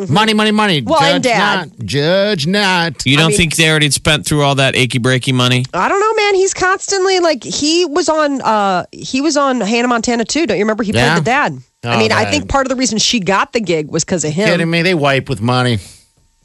Miley. 0.10 0.34
money, 0.34 0.34
money, 0.34 0.52
money. 0.52 0.82
Well, 0.82 1.00
Judge 1.00 1.14
and 1.16 1.24
Dad. 1.24 1.56
not. 1.78 1.86
Judge 1.86 2.48
not. 2.48 3.06
You 3.06 3.18
don't 3.18 3.30
mean- 3.30 3.38
think 3.38 3.56
they 3.56 3.70
already 3.70 3.90
spent 3.92 4.26
through 4.26 4.44
all 4.44 4.56
that 4.56 4.76
achy 4.76 5.00
breaky 5.00 5.34
money? 5.34 5.66
I 5.74 5.88
don't 5.90 6.00
know, 6.00 6.14
man. 6.24 6.36
He's 6.36 6.54
constantly 6.54 7.20
like 7.20 7.44
he 7.44 7.86
was 7.86 8.10
on 8.10 8.42
uh 8.42 8.86
he 8.92 9.22
was 9.22 9.38
on 9.38 9.62
Hannah 9.62 9.88
Montana 9.88 10.26
too. 10.26 10.46
Don't 10.48 10.58
you 10.58 10.64
remember 10.64 10.84
he 10.84 10.92
Yeah. 10.92 11.14
played 11.14 11.24
the 11.24 11.30
dad? 11.30 11.58
I 11.84 11.96
Oh, 11.96 11.98
mean, 12.00 12.12
I 12.12 12.26
think 12.30 12.48
part 12.48 12.66
of 12.66 12.70
the 12.70 12.76
reason 12.76 13.00
she 13.00 13.20
got 13.20 13.54
the 13.54 13.60
gig 13.60 13.90
was 13.90 14.04
because 14.06 14.24
of 14.24 14.32
him. 14.34 14.48
Kidding 14.48 14.70
me? 14.70 14.82
They 14.84 14.94
wipe 14.94 15.28
with 15.30 15.42
money. 15.42 15.80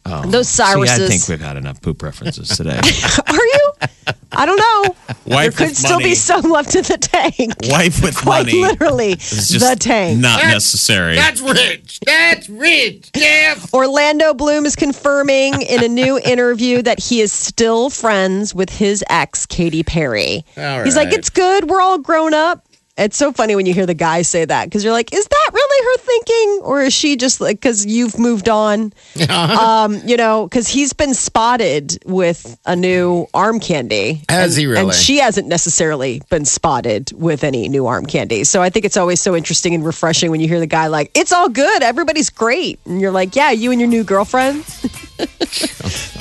Oh. 0.07 0.23
Those 0.25 0.49
See, 0.49 0.63
I 0.63 0.75
think 0.99 1.29
we've 1.29 1.41
had 1.41 1.57
enough 1.57 1.83
poop 1.83 2.01
references 2.03 2.49
today. 2.57 2.79
Are 2.79 3.35
you? 3.35 3.66
I 4.37 4.45
don't 4.47 4.59
know. 4.59 4.95
there 5.25 5.37
Wife 5.37 5.57
could 5.57 5.69
with 5.69 5.77
still 5.79 5.93
money. 5.99 6.11
be 6.11 6.15
some 6.15 6.43
left 6.43 6.75
in 6.77 6.83
the 6.83 6.99
tank. 6.99 7.55
Wife 7.65 8.03
with 8.03 8.17
Quite 8.17 8.47
money. 8.47 8.61
literally, 8.61 9.15
just 9.17 9.61
the 9.61 9.77
tank. 9.79 10.21
Not 10.21 10.37
That's- 10.37 10.53
necessary. 10.55 11.15
That's 11.17 11.41
rich. 11.41 12.01
That's 12.05 12.49
rich. 12.49 13.11
Yeah. 13.17 13.57
Orlando 13.73 14.35
Bloom 14.35 14.67
is 14.67 14.77
confirming 14.77 15.63
in 15.63 15.83
a 15.83 15.89
new 15.89 16.19
interview 16.19 16.83
that 16.83 17.01
he 17.01 17.21
is 17.21 17.33
still 17.33 17.89
friends 17.91 18.55
with 18.55 18.69
his 18.71 19.03
ex, 19.09 19.47
Katy 19.47 19.83
Perry. 19.83 20.45
All 20.59 20.85
He's 20.85 20.97
like, 20.97 21.13
it's 21.13 21.31
good. 21.31 21.71
We're 21.71 21.81
all 21.81 21.99
grown 21.99 22.35
up. 22.35 22.66
It's 22.99 23.17
so 23.19 23.31
funny 23.31 23.55
when 23.55 23.67
you 23.67 23.75
hear 23.75 23.85
the 23.85 23.93
guy 23.93 24.23
say 24.23 24.45
that 24.47 24.65
because 24.65 24.83
you're 24.83 24.93
like, 24.95 25.13
is 25.13 25.27
that 25.27 25.51
really 25.53 25.85
her 25.85 26.03
thinking? 26.03 26.61
Or 26.65 26.81
is 26.81 26.95
she 26.95 27.17
just 27.17 27.43
like, 27.43 27.57
because 27.61 27.85
you've 27.85 28.19
moved 28.19 28.49
on? 28.49 28.95
um, 29.29 30.01
you 30.07 30.17
know, 30.17 30.47
because 30.49 30.67
he's 30.67 30.95
been 30.95 31.13
spotted 31.13 31.99
with 32.07 32.59
a 32.65 32.75
new 32.75 33.27
arm 33.35 33.61
candy. 33.61 34.23
Has 34.31 34.55
and, 34.57 34.61
he 34.61 34.67
really? 34.67 34.81
And 34.85 34.95
she 34.95 35.19
hasn't 35.19 35.47
necessarily 35.47 36.23
been 36.31 36.47
spotted 36.47 37.13
with 37.13 37.45
any 37.45 37.69
new 37.69 37.87
arm 37.87 38.07
candy. 38.07 38.45
So 38.45 38.63
I 38.63 38.71
think 38.71 38.87
it's 38.87 38.97
always 38.97 39.21
so 39.21 39.37
interesting 39.37 39.75
and 39.75 39.85
refreshing 39.85 40.31
when 40.31 40.41
you 40.41 40.49
hear 40.49 40.61
the 40.61 40.67
guy 40.67 40.87
like, 40.87 41.11
it's 41.15 41.33
all 41.33 41.51
good. 41.51 41.83
Everybody's 41.83 42.31
great. 42.31 42.81
And 42.87 42.99
you're 42.99 43.11
like, 43.13 43.37
yeah, 43.37 43.51
you 43.51 43.73
and 43.73 43.81
your 43.81 43.91
new 43.91 44.05
girlfriend. 44.05 44.65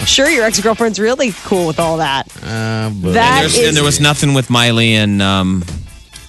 sure, 0.05 0.29
your 0.29 0.43
ex 0.43 0.59
girlfriend's 0.61 0.99
really 0.99 1.31
cool 1.45 1.67
with 1.67 1.79
all 1.79 1.97
that. 1.97 2.27
Uh, 2.37 2.89
That 2.89 2.91
There's- 3.39 3.57
is- 3.57 3.67
and 3.69 3.77
there 3.77 3.83
was 3.83 3.99
nothing 4.01 4.33
with 4.33 4.49
Miley 4.49 4.93
and 4.95 5.21
um, 5.21 5.63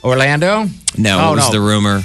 Orlando? 0.06 0.66
no, 0.96 1.18
Oh, 1.20 1.32
it 1.32 1.36
was 1.36 1.46
no. 1.46 1.52
the 1.52 1.60
rumor. 1.60 2.02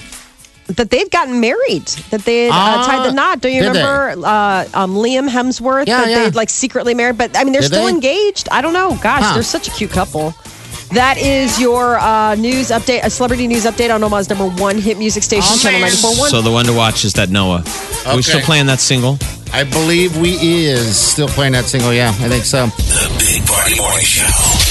that 0.68 0.90
they've 0.90 1.10
gotten 1.10 1.40
married, 1.42 1.86
that 2.12 2.22
they 2.26 2.46
had 2.46 2.52
uh, 2.52 2.54
Ah, 2.56 2.86
tied 2.86 3.10
the 3.10 3.14
knot. 3.14 3.42
Don't 3.42 3.52
you 3.54 3.68
remember 3.68 4.26
uh, 4.26 4.66
um, 4.74 4.96
Liam 4.96 5.30
Hemsworth? 5.30 5.86
Yeah, 5.88 6.02
that 6.02 6.10
yeah. 6.10 6.24
they'd 6.24 6.36
like 6.36 6.50
secretly 6.50 6.94
married, 6.94 7.18
but 7.18 7.38
I 7.38 7.44
mean, 7.44 7.52
they're 7.54 7.62
Did 7.62 7.68
still 7.74 7.86
they? 7.86 7.92
engaged. 7.92 8.48
I 8.52 8.62
don't 8.62 8.74
know. 8.74 8.98
Gosh, 9.02 9.22
Huh. 9.24 9.34
they're 9.36 9.44
such 9.44 9.68
a 9.68 9.72
cute 9.72 9.92
couple. 9.92 10.34
That 10.94 11.18
is 11.18 11.60
your 11.60 11.98
uh, 12.00 12.36
news 12.36 12.70
update, 12.70 13.04
a 13.04 13.10
celebrity 13.10 13.48
news 13.48 13.64
update 13.66 13.94
on 13.94 14.04
Omaha's 14.04 14.30
number 14.30 14.50
one 14.62 14.78
hit 14.78 14.98
music 14.98 15.24
station, 15.24 15.48
Oh, 15.54 15.58
Channel 15.62 15.80
man. 15.82 15.90
94.1. 15.90 16.30
So 16.30 16.42
the 16.42 16.52
one 16.52 16.66
to 16.66 16.74
watch 16.74 17.06
is 17.06 17.14
that 17.14 17.30
Noah. 17.30 17.64
Are 18.06 18.16
we 18.16 18.22
still 18.22 18.42
playing 18.42 18.66
that 18.68 18.80
single? 18.82 19.18
I 19.54 19.64
believe 19.64 20.18
we 20.18 20.32
is 20.66 20.98
still 20.98 21.28
playing 21.30 21.54
that 21.54 21.66
single. 21.66 21.94
Yeah, 21.94 22.10
I 22.10 22.28
think 22.30 22.44
so. 22.46 22.68
The 22.68 23.16
Big 23.20 23.46
Party 23.48 23.76
Morning 23.78 24.04
Show. 24.06 24.71